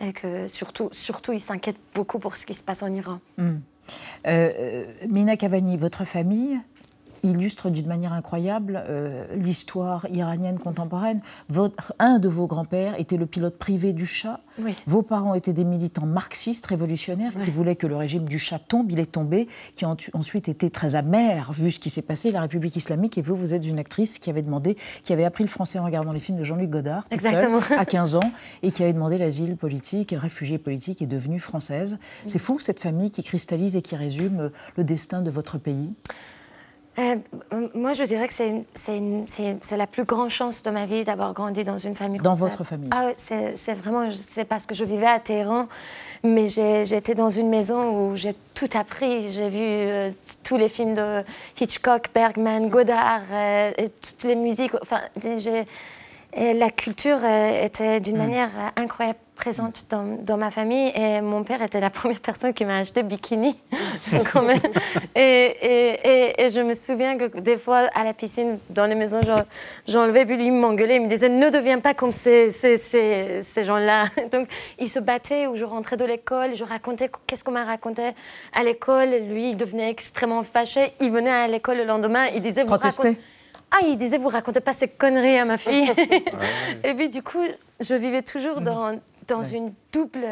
et 0.00 0.12
que 0.12 0.48
surtout, 0.48 0.88
surtout, 0.92 1.32
il 1.32 1.40
s'inquiète 1.40 1.76
beaucoup 1.94 2.18
pour 2.18 2.36
ce 2.36 2.46
qui 2.46 2.54
se 2.54 2.62
passe 2.62 2.82
en 2.82 2.92
Iran. 2.92 3.20
Hmm. 3.38 3.58
Euh, 4.26 4.84
Mina 5.08 5.36
Cavani, 5.36 5.76
votre 5.76 6.04
famille 6.04 6.58
illustre 7.22 7.70
d'une 7.70 7.86
manière 7.86 8.12
incroyable 8.12 8.82
euh, 8.88 9.26
l'histoire 9.34 10.06
iranienne 10.10 10.58
contemporaine. 10.58 11.20
Votre, 11.48 11.94
un 11.98 12.18
de 12.18 12.28
vos 12.28 12.46
grands-pères 12.46 12.98
était 12.98 13.16
le 13.16 13.26
pilote 13.26 13.58
privé 13.58 13.92
du 13.92 14.06
Shah. 14.06 14.40
Vos 14.86 15.02
parents 15.02 15.34
étaient 15.34 15.54
des 15.54 15.64
militants 15.64 16.04
marxistes 16.04 16.66
révolutionnaires 16.66 17.32
qui 17.32 17.50
voulaient 17.50 17.76
que 17.76 17.86
le 17.86 17.96
régime 17.96 18.26
du 18.26 18.38
Shah 18.38 18.58
tombe. 18.58 18.90
Il 18.90 18.98
est 18.98 19.10
tombé, 19.10 19.48
qui 19.74 19.86
ont 19.86 19.96
ensuite 20.12 20.48
été 20.48 20.70
très 20.70 20.96
amers 20.96 21.52
vu 21.52 21.72
ce 21.72 21.78
qui 21.78 21.88
s'est 21.88 22.02
passé, 22.02 22.30
la 22.30 22.42
République 22.42 22.76
islamique. 22.76 23.16
Et 23.16 23.22
vous, 23.22 23.36
vous 23.36 23.54
êtes 23.54 23.66
une 23.66 23.78
actrice 23.78 24.18
qui 24.18 24.28
avait 24.28 24.42
demandé, 24.42 24.76
qui 25.02 25.12
avait 25.12 25.24
appris 25.24 25.44
le 25.44 25.48
français 25.48 25.78
en 25.78 25.84
regardant 25.84 26.12
les 26.12 26.20
films 26.20 26.38
de 26.38 26.44
Jean-Luc 26.44 26.68
Godard, 26.68 27.06
à 27.78 27.84
15 27.86 28.16
ans, 28.16 28.32
et 28.62 28.70
qui 28.70 28.82
avait 28.82 28.92
demandé 28.92 29.16
l'asile 29.16 29.56
politique, 29.56 30.14
réfugiée 30.16 30.58
politique, 30.58 31.00
et 31.00 31.06
devenue 31.06 31.40
française. 31.40 31.98
C'est 32.26 32.38
fou 32.38 32.58
cette 32.60 32.80
famille 32.80 33.10
qui 33.10 33.22
cristallise 33.22 33.76
et 33.76 33.82
qui 33.82 33.96
résume 33.96 34.50
le 34.76 34.84
destin 34.84 35.22
de 35.22 35.30
votre 35.30 35.58
pays. 35.58 35.92
Euh, 36.98 37.16
moi, 37.74 37.92
je 37.92 38.04
dirais 38.04 38.28
que 38.28 38.34
c'est 38.34 39.76
la 39.76 39.86
plus 39.86 40.04
grande 40.04 40.28
chance 40.28 40.62
de 40.62 40.70
ma 40.70 40.86
vie 40.86 41.04
d'avoir 41.04 41.32
grandi 41.32 41.64
dans 41.64 41.78
une 41.78 41.94
famille 41.94 42.20
Dans 42.20 42.34
votre 42.34 42.64
famille 42.64 42.90
Ah 42.92 43.10
c'est 43.16 43.74
vraiment, 43.74 44.08
c'est 44.10 44.44
parce 44.44 44.66
que 44.66 44.74
je 44.74 44.84
vivais 44.84 45.06
à 45.06 45.20
Téhéran, 45.20 45.68
mais 46.24 46.48
j'étais 46.48 47.14
dans 47.14 47.30
une 47.30 47.48
maison 47.48 48.10
où 48.10 48.16
j'ai 48.16 48.34
tout 48.54 48.68
appris. 48.74 49.30
J'ai 49.30 49.48
vu 49.48 49.60
euh, 49.60 50.10
tous 50.42 50.56
les 50.56 50.68
films 50.68 50.94
de 50.94 51.22
Hitchcock, 51.60 52.08
Bergman, 52.12 52.68
Godard, 52.68 53.22
euh, 53.32 53.70
et 53.78 53.88
toutes 53.88 54.24
les 54.24 54.36
musiques. 54.36 54.72
Enfin, 54.82 55.00
la 56.36 56.70
culture 56.70 57.24
était 57.24 58.00
d'une 58.00 58.16
mm. 58.16 58.18
manière 58.18 58.50
incroyable 58.76 59.18
présente 59.40 59.86
dans, 59.88 60.36
ma 60.36 60.50
famille 60.50 60.92
et 60.94 61.22
mon 61.22 61.44
père 61.44 61.62
était 61.62 61.80
la 61.80 61.88
première 62.00 62.20
personne 62.20 62.52
qui 62.52 62.66
m'a 62.66 62.76
acheté 62.76 63.02
bikini. 63.02 63.58
et, 65.16 65.20
et, 65.22 66.42
et, 66.42 66.50
je 66.50 66.60
me 66.60 66.74
souviens 66.74 67.16
que 67.16 67.40
des 67.40 67.56
fois 67.56 67.88
à 67.94 68.04
la 68.04 68.12
piscine, 68.12 68.58
dans 68.68 68.84
les 68.84 68.94
maisons, 68.94 69.20
j'enlevais, 69.88 70.26
puis 70.26 70.36
lui 70.36 70.50
m'engueulait, 70.50 70.96
il 70.96 71.04
me 71.04 71.08
disait 71.08 71.30
ne 71.30 71.48
deviens 71.48 71.78
pas 71.78 71.94
comme 71.94 72.12
ces, 72.12 72.50
ces, 72.50 72.76
ces, 72.76 73.40
ces 73.40 73.64
gens-là. 73.64 74.04
Donc 74.32 74.46
il 74.78 74.90
se 74.90 74.98
battait 74.98 75.46
où 75.46 75.56
je 75.56 75.64
rentrais 75.64 75.96
de 75.96 76.04
l'école, 76.04 76.54
je 76.54 76.64
racontais 76.64 77.10
qu'est-ce 77.26 77.42
qu'on 77.42 77.52
m'a 77.52 77.64
raconté 77.64 78.10
à 78.52 78.62
l'école. 78.62 79.08
Lui, 79.30 79.50
il 79.50 79.56
devenait 79.56 79.88
extrêmement 79.88 80.42
fâché. 80.42 80.92
Il 81.00 81.10
venait 81.10 81.30
à 81.30 81.48
l'école 81.48 81.78
le 81.78 81.84
lendemain, 81.84 82.26
il 82.34 82.42
disait 82.42 82.64
vous 82.64 82.76
racontez 82.76 83.16
ah, 83.72 83.86
il 83.86 83.96
disait, 83.96 84.18
vous 84.18 84.28
racontez 84.28 84.58
pas 84.58 84.72
ces 84.72 84.88
conneries 84.88 85.38
à 85.38 85.44
ma 85.44 85.56
fille. 85.56 85.92
et 86.82 86.92
puis, 86.92 87.08
du 87.08 87.22
coup, 87.22 87.44
je 87.78 87.94
vivais 87.94 88.22
toujours 88.22 88.60
dans, 88.60 88.98
dans 89.30 89.42
une 89.42 89.72
double 89.92 90.26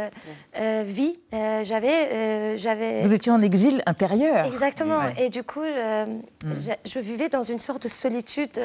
euh, 0.59 0.83
vie. 0.87 1.19
Euh, 1.33 1.64
j'avais, 1.64 2.12
euh, 2.12 2.57
j'avais. 2.57 3.02
Vous 3.02 3.12
étiez 3.12 3.33
en 3.33 3.40
exil 3.40 3.83
intérieur. 3.87 4.47
Exactement. 4.47 5.00
Et 5.17 5.31
du 5.31 5.43
coup, 5.43 5.62
mm. 5.62 6.52
je, 6.85 6.99
vivais 6.99 7.28
dans 7.28 7.43
une 7.43 7.59
sorte 7.59 7.85
de 7.85 7.88
solitude 7.88 8.61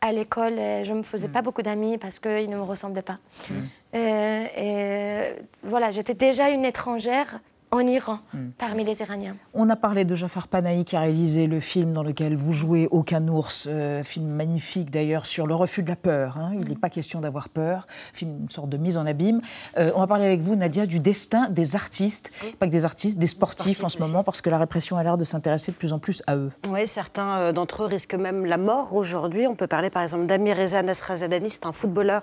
à 0.00 0.12
l'école. 0.12 0.54
Je 0.56 0.92
ne 0.92 0.98
me 0.98 1.02
faisais 1.02 1.28
mm. 1.28 1.32
pas 1.32 1.42
beaucoup 1.42 1.62
d'amis 1.62 1.98
parce 1.98 2.18
qu'ils 2.18 2.48
ne 2.48 2.56
me 2.56 2.62
ressemblaient 2.62 3.02
pas. 3.02 3.18
Mm. 3.50 3.96
et 3.96 5.34
voilà, 5.62 5.90
j'étais 5.90 6.14
déjà 6.14 6.48
une 6.48 6.64
étrangère 6.64 7.40
en 7.72 7.86
Iran, 7.86 8.18
parmi 8.58 8.84
les 8.84 9.00
Iraniens. 9.00 9.36
On 9.54 9.70
a 9.70 9.76
parlé 9.76 10.04
de 10.04 10.16
Jafar 10.16 10.48
Panahi 10.48 10.84
qui 10.84 10.96
a 10.96 11.00
réalisé 11.00 11.46
le 11.46 11.60
film 11.60 11.92
dans 11.92 12.02
lequel 12.02 12.34
vous 12.34 12.52
jouez 12.52 12.88
Aucun 12.90 13.26
ours, 13.28 13.68
euh, 13.70 14.02
film 14.02 14.26
magnifique 14.26 14.90
d'ailleurs 14.90 15.24
sur 15.24 15.46
le 15.46 15.54
refus 15.54 15.84
de 15.84 15.88
la 15.88 15.96
peur. 15.96 16.36
Hein. 16.36 16.52
Il 16.54 16.68
n'est 16.68 16.74
pas 16.74 16.90
question 16.90 17.20
d'avoir 17.20 17.48
peur, 17.48 17.86
film 18.12 18.40
une 18.42 18.50
sorte 18.50 18.68
de 18.68 18.76
mise 18.76 18.96
en 18.96 19.06
abîme. 19.06 19.40
Euh, 19.78 19.92
on 19.94 20.00
va 20.00 20.08
parler 20.08 20.24
avec 20.24 20.40
vous, 20.40 20.56
Nadia, 20.56 20.86
du 20.86 20.98
destin 20.98 21.48
des 21.48 21.76
artistes, 21.76 22.32
pas 22.58 22.66
que 22.66 22.72
des 22.72 22.84
artistes, 22.84 23.18
des 23.18 23.28
sportifs, 23.28 23.84
en 23.84 23.88
ce 23.88 23.98
moment, 23.98 24.24
parce 24.24 24.40
que 24.40 24.50
la 24.50 24.58
répression 24.58 24.96
a 24.96 25.04
l'air 25.04 25.16
de 25.16 25.24
s'intéresser 25.24 25.70
de 25.70 25.76
plus 25.76 25.92
en 25.92 26.00
plus 26.00 26.22
à 26.26 26.36
eux. 26.36 26.50
Oui, 26.68 26.86
certains 26.88 27.38
euh, 27.38 27.52
d'entre 27.52 27.84
eux 27.84 27.86
risquent 27.86 28.14
même 28.14 28.46
la 28.46 28.56
mort 28.56 28.94
aujourd'hui. 28.94 29.46
On 29.46 29.54
peut 29.54 29.68
parler 29.68 29.90
par 29.90 30.02
exemple 30.02 30.26
d'Amir 30.26 30.56
Reza 30.56 30.82
Nasrazadani, 30.82 31.48
c'est 31.48 31.66
un 31.66 31.72
footballeur 31.72 32.22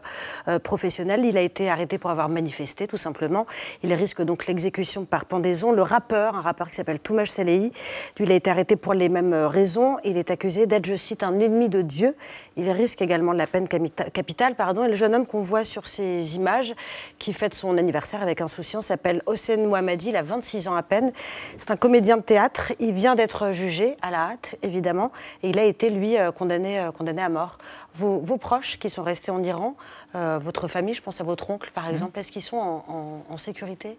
professionnel. 0.63 1.23
Il 1.23 1.37
a 1.37 1.41
été 1.41 1.69
arrêté 1.69 1.97
pour 1.97 2.09
avoir 2.09 2.27
manifesté, 2.27 2.87
tout 2.87 2.97
simplement. 2.97 3.45
Il 3.83 3.93
risque 3.93 4.21
donc 4.21 4.47
l'exécution 4.47 5.05
par 5.05 5.25
le 5.39 5.81
rappeur, 5.81 6.35
un 6.35 6.41
rappeur 6.41 6.69
qui 6.69 6.75
s'appelle 6.75 6.99
Toumash 6.99 7.29
Salehi, 7.29 7.71
lui, 8.17 8.25
il 8.25 8.31
a 8.31 8.35
été 8.35 8.49
arrêté 8.49 8.75
pour 8.75 8.93
les 8.93 9.09
mêmes 9.09 9.33
euh, 9.33 9.47
raisons. 9.47 9.97
Il 10.03 10.17
est 10.17 10.31
accusé 10.31 10.65
d'être, 10.65 10.85
je 10.85 10.95
cite, 10.95 11.23
un 11.23 11.39
ennemi 11.39 11.69
de 11.69 11.81
Dieu. 11.81 12.15
Il 12.55 12.69
risque 12.69 13.01
également 13.01 13.33
de 13.33 13.37
la 13.37 13.47
peine 13.47 13.67
capitale. 13.67 14.55
Pardon. 14.55 14.83
Et 14.83 14.87
le 14.87 14.95
jeune 14.95 15.15
homme 15.15 15.27
qu'on 15.27 15.41
voit 15.41 15.63
sur 15.63 15.87
ces 15.87 16.35
images, 16.35 16.73
qui 17.19 17.33
fête 17.33 17.53
son 17.53 17.77
anniversaire 17.77 18.21
avec 18.21 18.41
insouciance, 18.41 18.87
s'appelle 18.87 19.21
Hossein 19.25 19.57
Mohammadi. 19.67 20.09
Il 20.09 20.15
a 20.15 20.23
26 20.23 20.67
ans 20.67 20.75
à 20.75 20.83
peine. 20.83 21.11
C'est 21.57 21.71
un 21.71 21.77
comédien 21.77 22.17
de 22.17 22.23
théâtre. 22.23 22.73
Il 22.79 22.93
vient 22.93 23.15
d'être 23.15 23.51
jugé 23.51 23.97
à 24.01 24.11
la 24.11 24.31
hâte, 24.31 24.57
évidemment. 24.63 25.11
Et 25.43 25.49
il 25.49 25.59
a 25.59 25.63
été, 25.63 25.89
lui, 25.89 26.17
euh, 26.17 26.31
condamné, 26.31 26.79
euh, 26.79 26.91
condamné 26.91 27.21
à 27.21 27.29
mort. 27.29 27.57
Vos, 27.93 28.37
proches 28.37 28.77
qui 28.77 28.91
sont 28.91 29.01
restés 29.01 29.31
en 29.31 29.41
Iran, 29.41 29.75
votre 30.13 30.67
famille, 30.67 30.93
je 30.93 31.01
pense 31.01 31.19
à 31.19 31.23
votre 31.23 31.49
oncle 31.49 31.71
par 31.73 31.85
mmh. 31.85 31.91
exemple, 31.91 32.19
est-ce 32.19 32.31
qu'ils 32.31 32.43
sont 32.43 32.83
en 33.27 33.37
sécurité? 33.37 33.97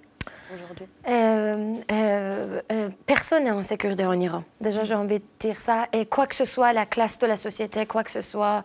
Euh, 1.09 1.75
euh, 1.91 2.61
euh, 2.73 2.89
personne 3.07 3.45
n'est 3.45 3.51
en 3.51 3.63
sécurité 3.63 4.07
en 4.07 4.19
Iran. 4.19 4.45
Déjà, 4.61 4.85
j'ai 4.85 4.95
envie 4.95 5.19
de 5.19 5.25
dire 5.41 5.59
ça. 5.59 5.87
Et 5.93 6.07
quoi 6.07 6.27
que 6.27 6.35
ce 6.35 6.45
soit, 6.45 6.73
la 6.73 6.87
classe 6.87 7.19
de 7.19 7.27
la 7.27 7.37
société, 7.37 7.87
quoi 7.87 8.05
que 8.05 8.11
ce 8.11 8.23
soit, 8.23 8.63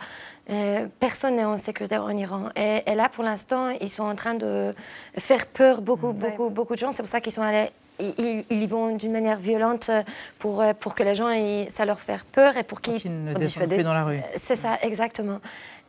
personne 0.99 1.35
n'est 1.35 1.45
en 1.45 1.57
sécurité 1.57 1.97
en 1.97 2.09
Iran. 2.09 2.49
Et, 2.55 2.95
là, 2.95 3.09
pour 3.09 3.23
l'instant, 3.23 3.69
ils 3.69 3.89
sont 3.89 4.03
en 4.03 4.15
train 4.15 4.35
de 4.35 4.73
faire 5.17 5.45
peur 5.47 5.81
beaucoup, 5.81 6.13
beaucoup, 6.13 6.49
beaucoup 6.49 6.73
de 6.73 6.79
gens. 6.79 6.91
C'est 6.91 7.03
pour 7.03 7.09
ça 7.09 7.21
qu'ils 7.21 7.33
sont 7.33 7.41
allés 7.41 7.69
ils, 7.99 8.43
y 8.49 8.67
vont 8.67 8.95
d'une 8.95 9.11
manière 9.11 9.37
violente 9.37 9.91
pour, 10.39 10.63
pour 10.79 10.95
que 10.95 11.03
les 11.03 11.15
gens, 11.15 11.29
ça 11.69 11.85
leur 11.85 11.99
fasse 11.99 12.23
peur 12.31 12.57
et 12.57 12.63
pour 12.63 12.81
qu'ils 12.81 13.25
ne 13.25 13.33
descendent 13.33 13.69
plus 13.69 13.83
dans 13.83 13.93
la 13.93 14.03
rue. 14.03 14.19
C'est 14.35 14.55
ça, 14.55 14.77
exactement. 14.81 15.39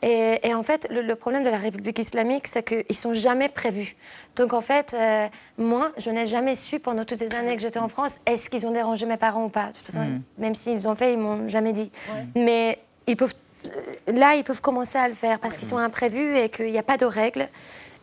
Et, 0.07 0.55
en 0.55 0.63
fait, 0.63 0.87
le, 0.91 1.15
problème 1.15 1.45
de 1.45 1.49
la 1.49 1.57
République 1.57 1.99
islamique, 1.99 2.47
c'est 2.47 2.63
qu'ils 2.63 2.85
ne 2.91 2.95
sont 2.95 3.15
jamais 3.15 3.49
prévus. 3.49 3.97
Donc 4.37 4.53
en 4.53 4.61
fait, 4.61 4.95
euh, 4.95 5.29
moi, 5.57 5.93
je 5.97 6.11
n'ai 6.11 6.27
jamais 6.27 6.55
su 6.57 6.79
pendant 6.79 7.05
toutes 7.05 7.21
ces 7.21 7.35
années 7.35 7.57
que 7.57 7.63
j'étais 7.63 7.79
en 7.79 7.89
France, 7.89 8.19
est-ce 8.27 8.51
qu'ils 8.51 8.67
ont 8.67 8.71
dérangé 8.71 9.07
mes 9.07 9.17
parents 9.17 9.47
ou 9.47 9.49
pas? 9.49 9.69
De 9.69 9.73
toute 9.73 9.87
façon, 9.87 10.05
mm. 10.05 10.23
même 10.37 10.55
s'ils 10.55 10.87
ont 10.87 10.95
fait, 10.95 11.15
ils 11.15 11.19
m'ont 11.19 11.49
jamais 11.49 11.73
dit. 11.73 11.91
Mais 12.35 12.79
ils 13.07 13.17
peuvent, 13.17 13.33
euh, 13.65 14.13
là, 14.13 14.35
ils 14.35 14.45
peuvent 14.45 14.61
commencer 14.61 14.99
à 14.99 15.09
le 15.09 15.15
faire 15.15 15.39
parce 15.39 15.57
qu'ils 15.57 15.69
sont 15.69 15.79
imprévus 15.79 16.37
et 16.37 16.51
qu'il 16.51 16.71
n'y 16.71 16.79
a 16.79 16.83
pas 16.83 16.99
de 16.99 17.07
règles 17.07 17.49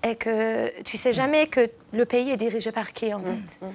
et 0.04 0.16
que 0.16 0.82
tu 0.84 0.98
sais 0.98 1.14
jamais 1.14 1.48
que 1.48 1.70
le 1.94 2.06
pays 2.06 2.32
est 2.32 2.38
dirigé 2.38 2.72
par 2.72 2.94
qui 2.94 3.14
en 3.14 3.20
mm. 3.20 3.24
fait. 3.24 3.66
Mm. 3.66 3.70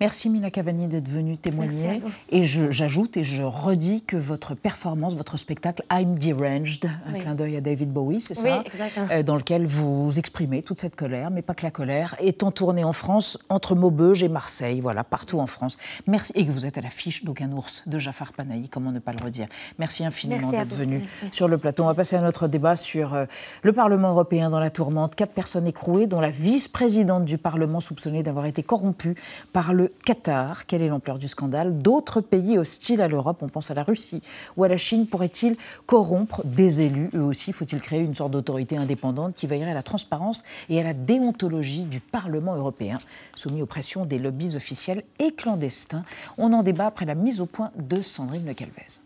Merci 0.00 0.28
Mina 0.28 0.50
Cavani 0.50 0.88
d'être 0.88 1.08
venue 1.08 1.36
témoigner. 1.36 2.02
Et 2.28 2.46
j'ajoute 2.46 3.16
et 3.16 3.22
je 3.22 3.44
redis 3.44 4.02
que 4.02 4.16
votre 4.16 4.54
performance, 4.54 5.14
votre 5.14 5.36
spectacle 5.36 5.84
I'm 5.90 6.18
Deranged, 6.18 6.90
un 7.06 7.12
clin 7.12 7.34
d'œil 7.36 7.56
à 7.56 7.60
David 7.60 7.92
Bowie, 7.92 8.20
c'est 8.20 8.34
ça 8.34 8.64
euh, 9.12 9.22
Dans 9.22 9.36
lequel 9.36 9.66
vous 9.66 10.18
exprimez 10.18 10.62
toute 10.62 10.80
cette 10.80 10.96
colère, 10.96 11.30
mais 11.30 11.42
pas 11.42 11.54
que 11.54 11.64
la 11.64 11.70
colère, 11.70 12.16
étant 12.18 12.50
tourné 12.50 12.82
en 12.82 12.92
France 12.92 13.38
entre 13.48 13.76
Maubeuge 13.76 14.24
et 14.24 14.28
Marseille, 14.28 14.80
voilà, 14.80 15.04
partout 15.04 15.38
en 15.38 15.46
France. 15.46 15.78
Merci. 16.08 16.32
Et 16.34 16.44
que 16.44 16.50
vous 16.50 16.66
êtes 16.66 16.76
à 16.76 16.80
l'affiche 16.80 17.24
d'Aucun 17.24 17.52
ours 17.52 17.84
de 17.86 17.98
Jafar 17.98 18.32
Panahi, 18.32 18.68
comment 18.68 18.90
ne 18.90 18.98
pas 18.98 19.12
le 19.12 19.24
redire. 19.24 19.46
Merci 19.78 20.04
infiniment 20.04 20.50
d'être 20.50 20.74
venu 20.74 21.02
sur 21.30 21.46
le 21.46 21.56
plateau. 21.56 21.84
On 21.84 21.86
va 21.86 21.94
passer 21.94 22.16
à 22.16 22.20
notre 22.20 22.48
débat 22.48 22.74
sur 22.74 23.14
euh, 23.14 23.26
le 23.62 23.72
Parlement 23.72 24.10
européen 24.10 24.50
dans 24.50 24.60
la 24.60 24.70
tourmente. 24.70 25.14
Quatre 25.14 25.32
personnes 25.32 25.68
écrouées, 25.68 26.08
dont 26.08 26.20
la 26.20 26.30
vice-présidente 26.30 27.24
du 27.24 27.38
Parlement 27.38 27.78
soupçonnée 27.78 28.24
d'avoir 28.24 28.46
été 28.46 28.64
corrompue 28.64 29.14
par 29.52 29.72
le 29.72 29.83
Qatar. 30.04 30.66
Quelle 30.66 30.82
est 30.82 30.88
l'ampleur 30.88 31.18
du 31.18 31.28
scandale? 31.28 31.80
D'autres 31.80 32.20
pays 32.20 32.58
hostiles 32.58 33.00
à 33.00 33.08
l'Europe, 33.08 33.38
on 33.42 33.48
pense 33.48 33.70
à 33.70 33.74
la 33.74 33.82
Russie 33.82 34.22
ou 34.56 34.64
à 34.64 34.68
la 34.68 34.76
Chine, 34.76 35.06
pourraient-ils 35.06 35.56
corrompre 35.86 36.42
des 36.44 36.82
élus? 36.82 37.10
Eux 37.14 37.22
aussi, 37.22 37.52
faut-il 37.52 37.80
créer 37.80 38.00
une 38.00 38.14
sorte 38.14 38.32
d'autorité 38.32 38.76
indépendante 38.76 39.34
qui 39.34 39.46
veillerait 39.46 39.70
à 39.70 39.74
la 39.74 39.82
transparence 39.82 40.44
et 40.68 40.80
à 40.80 40.84
la 40.84 40.94
déontologie 40.94 41.84
du 41.84 42.00
Parlement 42.00 42.54
européen, 42.54 42.98
soumis 43.34 43.62
aux 43.62 43.66
pressions 43.66 44.04
des 44.04 44.18
lobbies 44.18 44.56
officiels 44.56 45.04
et 45.18 45.32
clandestins? 45.32 46.04
On 46.38 46.52
en 46.52 46.62
débat 46.62 46.86
après 46.86 47.06
la 47.06 47.14
mise 47.14 47.40
au 47.40 47.46
point 47.46 47.70
de 47.76 48.02
Sandrine 48.02 48.46
Le 48.46 48.54
Calvez. 48.54 49.00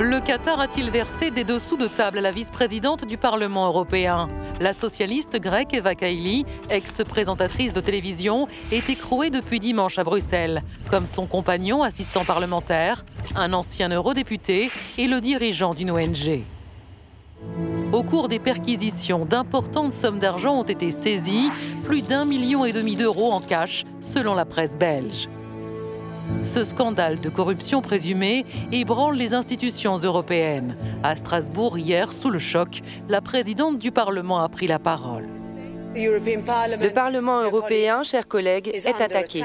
Le 0.00 0.18
Qatar 0.18 0.58
a-t-il 0.58 0.90
versé 0.90 1.30
des 1.30 1.44
dessous 1.44 1.76
de 1.76 1.86
table 1.86 2.18
à 2.18 2.20
la 2.20 2.32
vice-présidente 2.32 3.06
du 3.06 3.16
Parlement 3.16 3.66
européen? 3.68 4.26
La 4.60 4.72
socialiste 4.72 5.40
grecque 5.40 5.72
Eva 5.72 5.94
Kaili, 5.94 6.44
ex-présentatrice 6.68 7.72
de 7.74 7.80
télévision, 7.80 8.48
est 8.72 8.90
écrouée 8.90 9.30
depuis 9.30 9.60
dimanche 9.60 10.00
à 10.00 10.02
Bruxelles, 10.02 10.62
comme 10.90 11.06
son 11.06 11.26
compagnon 11.26 11.84
assistant 11.84 12.24
parlementaire, 12.24 13.04
un 13.36 13.52
ancien 13.52 13.88
eurodéputé 13.88 14.68
et 14.98 15.06
le 15.06 15.20
dirigeant 15.20 15.74
d'une 15.74 15.92
ONG. 15.92 16.42
Au 17.92 18.02
cours 18.02 18.26
des 18.26 18.40
perquisitions, 18.40 19.24
d'importantes 19.24 19.92
sommes 19.92 20.18
d'argent 20.18 20.58
ont 20.58 20.64
été 20.64 20.90
saisies, 20.90 21.50
plus 21.84 22.02
d'un 22.02 22.24
million 22.24 22.64
et 22.64 22.72
demi 22.72 22.96
d'euros 22.96 23.30
en 23.30 23.40
cash, 23.40 23.84
selon 24.00 24.34
la 24.34 24.44
presse 24.44 24.76
belge. 24.76 25.28
Ce 26.42 26.64
scandale 26.64 27.20
de 27.20 27.28
corruption 27.28 27.80
présumée 27.80 28.44
ébranle 28.72 29.16
les 29.16 29.34
institutions 29.34 29.96
européennes. 29.96 30.76
À 31.02 31.16
Strasbourg, 31.16 31.78
hier, 31.78 32.12
sous 32.12 32.30
le 32.30 32.38
choc, 32.38 32.80
la 33.08 33.20
présidente 33.20 33.78
du 33.78 33.92
Parlement 33.92 34.38
a 34.38 34.48
pris 34.48 34.66
la 34.66 34.78
parole. 34.78 35.28
Le 35.94 36.88
Parlement 36.88 37.42
européen, 37.42 38.02
chers 38.02 38.28
collègues, 38.28 38.70
est 38.74 39.00
attaqué. 39.00 39.44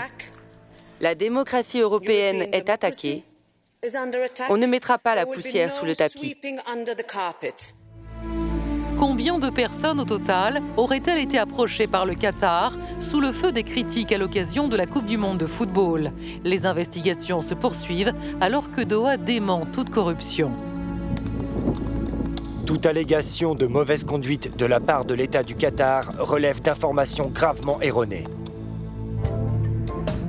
La 1.00 1.16
démocratie 1.16 1.80
européenne 1.80 2.48
est 2.52 2.70
attaquée. 2.70 3.24
On 4.50 4.58
ne 4.58 4.66
mettra 4.66 4.98
pas 4.98 5.16
la 5.16 5.26
poussière 5.26 5.72
sous 5.72 5.86
le 5.86 5.96
tapis. 5.96 6.36
Combien 9.00 9.40
de 9.40 9.50
personnes 9.50 10.02
au 10.02 10.04
total 10.04 10.62
auraient-elles 10.76 11.20
été 11.20 11.40
approchées 11.40 11.88
par 11.88 12.06
le 12.06 12.16
Qatar 12.16 12.74
sous 13.00 13.22
le 13.22 13.32
feu 13.32 13.54
des 13.54 13.64
critiques 13.64 14.12
à 14.12 14.18
l'occasion 14.18 14.68
de 14.68 14.76
la 14.76 14.86
Coupe 14.86 15.06
du 15.06 15.16
Monde 15.16 15.38
de 15.38 15.46
football? 15.46 16.12
Les 16.44 16.66
investigations 16.66 17.40
se 17.40 17.54
poursuivent 17.54 18.12
alors 18.42 18.72
que 18.72 18.82
Doha 18.82 19.16
dément 19.16 19.64
toute 19.66 19.90
corruption. 19.90 20.52
Toute 22.66 22.86
allégation 22.86 23.56
de 23.56 23.68
mauvaise 23.68 24.04
conduite 24.04 24.58
de 24.58 24.66
la 24.66 24.82
part 24.82 25.06
de 25.06 25.14
l'État 25.14 25.44
du 25.44 25.56
Qatar 25.56 26.10
relève 26.20 26.60
d'informations 26.60 27.32
gravement 27.34 27.80
erronées. 27.82 28.26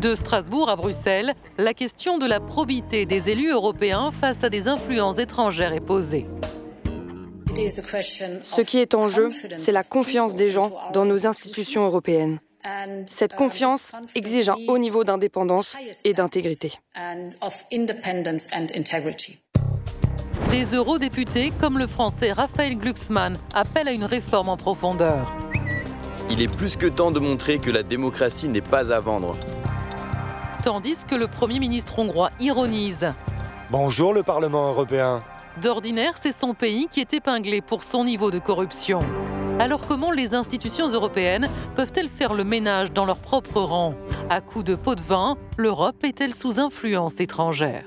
De 0.01 0.15
Strasbourg 0.15 0.71
à 0.71 0.77
Bruxelles, 0.77 1.35
la 1.59 1.75
question 1.75 2.19
de 2.19 2.27
la 2.27 2.39
probité 2.39 3.05
des 3.05 3.31
élus 3.31 3.51
européens 3.51 4.13
face 4.13 4.45
à 4.45 4.49
des 4.49 4.69
influences 4.69 5.19
étrangères 5.19 5.73
est 5.73 5.81
posée. 5.81 6.29
Ce 8.43 8.61
qui 8.61 8.79
est 8.79 8.95
en 8.95 9.09
jeu, 9.09 9.29
c'est 9.57 9.73
la 9.73 9.83
confiance 9.83 10.35
des 10.35 10.51
gens 10.51 10.73
dans 10.93 11.05
nos 11.05 11.27
institutions 11.27 11.85
européennes. 11.85 12.41
Cette 13.07 13.35
confiance 13.35 13.93
exige 14.15 14.49
un 14.49 14.57
haut 14.69 14.79
niveau 14.79 15.05
d'indépendance 15.05 15.77
et 16.05 16.13
d'intégrité. 16.13 16.73
Des 20.51 20.65
eurodéputés, 20.75 21.53
comme 21.61 21.79
le 21.79 21.87
français 21.87 22.33
Raphaël 22.33 22.77
Glucksmann, 22.77 23.39
appellent 23.55 23.89
à 23.89 23.93
une 23.93 24.05
réforme 24.05 24.49
en 24.49 24.57
profondeur. 24.57 25.35
Il 26.29 26.43
est 26.43 26.55
plus 26.55 26.77
que 26.77 26.87
temps 26.87 27.11
de 27.11 27.19
montrer 27.19 27.59
que 27.59 27.71
la 27.71 27.83
démocratie 27.83 28.49
n'est 28.49 28.61
pas 28.61 28.93
à 28.93 29.01
vendre. 29.01 29.37
Tandis 30.63 31.05
que 31.09 31.15
le 31.15 31.27
Premier 31.27 31.59
ministre 31.59 31.99
hongrois 31.99 32.31
ironise. 32.41 33.13
Bonjour 33.71 34.13
le 34.13 34.23
Parlement 34.23 34.69
européen. 34.69 35.21
D'ordinaire, 35.61 36.15
c'est 36.21 36.33
son 36.33 36.55
pays 36.55 36.87
qui 36.89 37.01
est 37.01 37.13
épinglé 37.13 37.61
pour 37.61 37.83
son 37.83 38.05
niveau 38.05 38.31
de 38.31 38.39
corruption. 38.39 39.01
Alors 39.59 39.87
comment 39.87 40.11
les 40.11 40.35
institutions 40.35 40.89
européennes 40.89 41.51
peuvent-elles 41.77 42.09
faire 42.09 42.33
le 42.33 42.45
ménage 42.45 42.93
dans 42.93 43.05
leur 43.05 43.19
propre 43.19 43.61
rang? 43.61 43.95
À 44.31 44.41
coup 44.41 44.63
de 44.63 44.75
pot 44.75 44.95
de 44.95 45.03
vin, 45.03 45.37
l'Europe 45.59 46.03
est-elle 46.05 46.35
sous 46.35 46.61
influence 46.61 47.21
étrangère? 47.21 47.85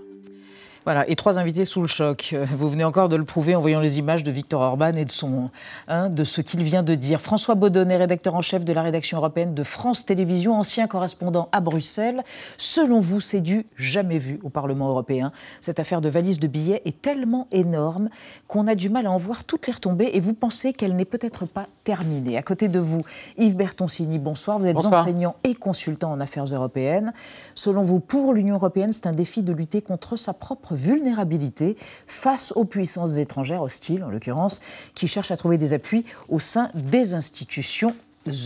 Voilà, 0.85 1.09
et 1.09 1.15
trois 1.15 1.39
invités 1.39 1.63
sous 1.63 1.81
le 1.81 1.87
choc. 1.87 2.31
Euh, 2.33 2.45
vous 2.57 2.69
venez 2.69 2.83
encore 2.83 3.07
de 3.07 3.15
le 3.15 3.23
prouver 3.23 3.55
en 3.55 3.61
voyant 3.61 3.79
les 3.79 3.99
images 3.99 4.23
de 4.23 4.31
Victor 4.31 4.61
Orban 4.61 4.95
et 4.95 5.05
de, 5.05 5.11
son, 5.11 5.49
hein, 5.87 6.09
de 6.09 6.23
ce 6.25 6.41
qu'il 6.41 6.61
vient 6.63 6.83
de 6.83 6.95
dire. 6.95 7.21
François 7.21 7.55
Baudonnet, 7.55 7.95
rédacteur 7.95 8.35
en 8.35 8.41
chef 8.41 8.65
de 8.65 8.73
la 8.73 8.81
rédaction 8.81 9.17
européenne 9.17 9.53
de 9.53 9.63
France 9.63 10.05
Télévisions, 10.05 10.57
ancien 10.57 10.87
correspondant 10.87 11.47
à 11.53 11.61
Bruxelles. 11.61 12.23
Selon 12.57 12.99
vous, 12.99 13.21
c'est 13.21 13.39
du 13.39 13.65
jamais 13.77 14.17
vu 14.17 14.39
au 14.43 14.49
Parlement 14.49 14.89
européen. 14.89 15.31
Cette 15.61 15.79
affaire 15.79 16.01
de 16.01 16.09
valise 16.09 16.39
de 16.39 16.47
billets 16.47 16.81
est 16.83 17.01
tellement 17.01 17.47
énorme 17.51 18.09
qu'on 18.47 18.67
a 18.67 18.75
du 18.75 18.89
mal 18.89 19.07
à 19.07 19.11
en 19.11 19.17
voir 19.17 19.45
toutes 19.45 19.67
les 19.67 19.73
retombées 19.73 20.11
et 20.13 20.19
vous 20.19 20.33
pensez 20.33 20.73
qu'elle 20.73 20.97
n'est 20.97 21.05
peut-être 21.05 21.45
pas 21.45 21.67
terminée. 21.85 22.37
À 22.37 22.41
côté 22.41 22.67
de 22.67 22.79
vous, 22.79 23.03
Yves 23.37 23.55
Bertoncini, 23.55 24.19
bonsoir. 24.19 24.59
Vous 24.59 24.65
êtes 24.65 24.77
enseignant 24.77 25.35
et 25.45 25.55
consultant 25.55 26.11
en 26.11 26.19
affaires 26.19 26.45
européennes. 26.45 27.13
Selon 27.55 27.83
vous, 27.83 28.01
pour 28.01 28.33
l'Union 28.33 28.55
européenne, 28.55 28.91
c'est 28.91 29.07
un 29.07 29.13
défi 29.13 29.43
de 29.43 29.53
lutter 29.53 29.81
contre 29.81 30.17
sa 30.17 30.33
propre 30.33 30.72
vulnérabilité 30.73 31.77
face 32.07 32.51
aux 32.55 32.65
puissances 32.65 33.17
étrangères 33.17 33.61
hostiles, 33.61 34.03
en 34.03 34.09
l'occurrence, 34.09 34.61
qui 34.95 35.07
cherchent 35.07 35.31
à 35.31 35.37
trouver 35.37 35.57
des 35.57 35.73
appuis 35.73 36.05
au 36.29 36.39
sein 36.39 36.69
des 36.73 37.13
institutions 37.13 37.95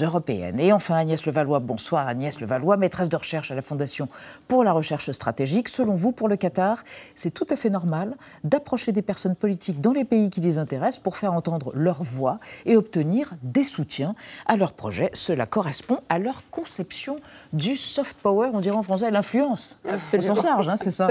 européennes. 0.02 0.60
Et 0.60 0.74
enfin, 0.74 0.96
Agnès 0.96 1.26
Levallois, 1.26 1.60
bonsoir 1.60 2.08
Agnès 2.08 2.40
Levallois, 2.40 2.78
maîtresse 2.78 3.10
de 3.10 3.16
recherche 3.16 3.52
à 3.52 3.56
la 3.56 3.62
Fondation 3.62 4.08
pour 4.48 4.64
la 4.64 4.72
recherche 4.72 5.12
stratégique. 5.12 5.70
Selon 5.70 5.96
vous, 5.96 6.12
pour 6.12 6.28
le 6.28 6.36
Qatar, 6.36 6.84
c'est 7.16 7.34
tout 7.34 7.48
à 7.50 7.56
fait 7.56 7.70
normal 7.70 8.16
d'approcher 8.44 8.92
des 8.92 9.02
personnes 9.02 9.36
politiques 9.36 9.82
dans 9.82 9.92
les 9.92 10.04
pays 10.04 10.30
qui 10.30 10.42
les 10.42 10.58
intéressent 10.58 11.04
pour 11.04 11.18
faire 11.18 11.34
entendre 11.34 11.72
leur 11.76 12.02
voix 12.02 12.40
et 12.66 12.76
obtenir 12.76 13.34
des 13.44 13.64
soutiens 13.64 14.16
à 14.46 14.58
leurs 14.58 14.74
projets. 14.74 15.10
Cela 15.14 15.46
correspond 15.46 16.00
à 16.10 16.20
leur 16.20 16.42
conception 16.50 17.18
du 17.54 17.78
soft 17.78 18.18
power, 18.22 18.50
on 18.54 18.60
dirait 18.60 18.76
en 18.76 18.84
français, 18.84 19.12
l'influence, 19.12 19.80
au 19.86 20.22
sens 20.22 20.44
large, 20.44 20.70
hein, 20.70 20.76
c'est 20.82 20.92
ça. 20.92 21.10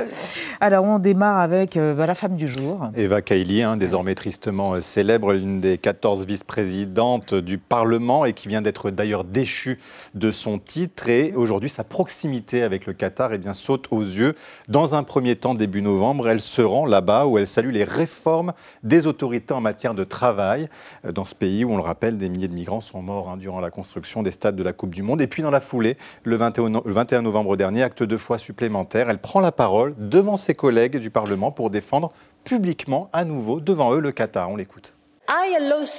Alors 0.61 0.85
on 0.85 0.99
démarre 0.99 1.39
avec 1.39 1.77
euh, 1.77 2.07
la 2.07 2.15
femme 2.15 2.37
du 2.37 2.49
jour. 2.49 2.89
Eva 2.97 3.23
Kaili, 3.23 3.63
hein, 3.63 3.77
désormais 3.77 4.15
tristement 4.15 4.75
euh, 4.75 4.81
célèbre, 4.81 5.33
l'une 5.33 5.61
des 5.61 5.79
14 5.79 6.27
vice-présidentes 6.27 7.35
du 7.35 7.59
Parlement 7.59 8.25
et 8.25 8.33
qui 8.33 8.49
vient 8.49 8.63
d'être 8.63 8.91
d'ailleurs 8.91 9.25
déchue 9.25 9.79
de 10.15 10.31
son 10.31 10.59
titre. 10.59 11.09
Et 11.09 11.33
aujourd'hui, 11.35 11.69
sa 11.69 11.85
proximité 11.85 12.63
avec 12.63 12.87
le 12.87 12.93
Qatar 12.93 13.33
eh 13.33 13.39
bien, 13.39 13.55
saute 13.55 13.87
aux 13.91 14.03
yeux. 14.03 14.35
Dans 14.69 14.95
un 14.95 15.03
premier 15.03 15.37
temps, 15.37 15.55
début 15.55 15.83
novembre, 15.83 16.29
elle 16.29 16.41
se 16.41 16.63
rend 16.63 16.87
là-bas 16.87 17.27
où 17.27 17.39
elle 17.39 17.47
salue 17.47 17.71
les 17.71 17.85
réformes 17.85 18.53
des 18.83 19.07
autorités 19.07 19.55
en 19.55 19.61
matière 19.61 19.95
de 19.95 20.05
travail 20.05 20.69
euh, 21.05 21.13
dans 21.13 21.25
ce 21.25 21.35
pays 21.35 21.65
où, 21.65 21.71
on 21.71 21.77
le 21.77 21.83
rappelle, 21.83 22.17
des 22.17 22.29
milliers 22.29 22.49
de 22.49 22.55
migrants 22.55 22.81
sont 22.81 23.03
morts 23.03 23.31
hein, 23.31 23.37
durant 23.37 23.61
la 23.61 23.71
construction 23.71 24.23
des 24.23 24.31
stades 24.31 24.57
de 24.57 24.63
la 24.63 24.73
Coupe 24.73 24.95
du 24.95 25.03
Monde. 25.03 25.21
Et 25.21 25.27
puis 25.27 25.43
dans 25.43 25.51
la 25.51 25.61
foulée, 25.61 25.97
le 26.27 26.35
21 26.35 27.23
novembre 27.23 27.57
dernier, 27.57 27.85
acte 27.85 28.03
de 28.03 28.17
foi 28.17 28.37
supplémentaire, 28.37 29.09
elle 29.09 29.19
prend 29.19 29.39
la 29.39 29.53
parole 29.53 29.95
devant 29.97 30.37
ses 30.37 30.55
collègues 30.55 30.99
du 30.99 31.09
Parlement 31.09 31.53
pour 31.53 31.71
défendre 31.71 32.13
publiquement 32.43 33.09
à 33.13 33.25
nouveau 33.25 33.61
devant 33.61 33.95
eux 33.95 34.01
le 34.01 34.11
Qatar. 34.11 34.51
On 34.51 34.57
l'écoute. 34.57 34.96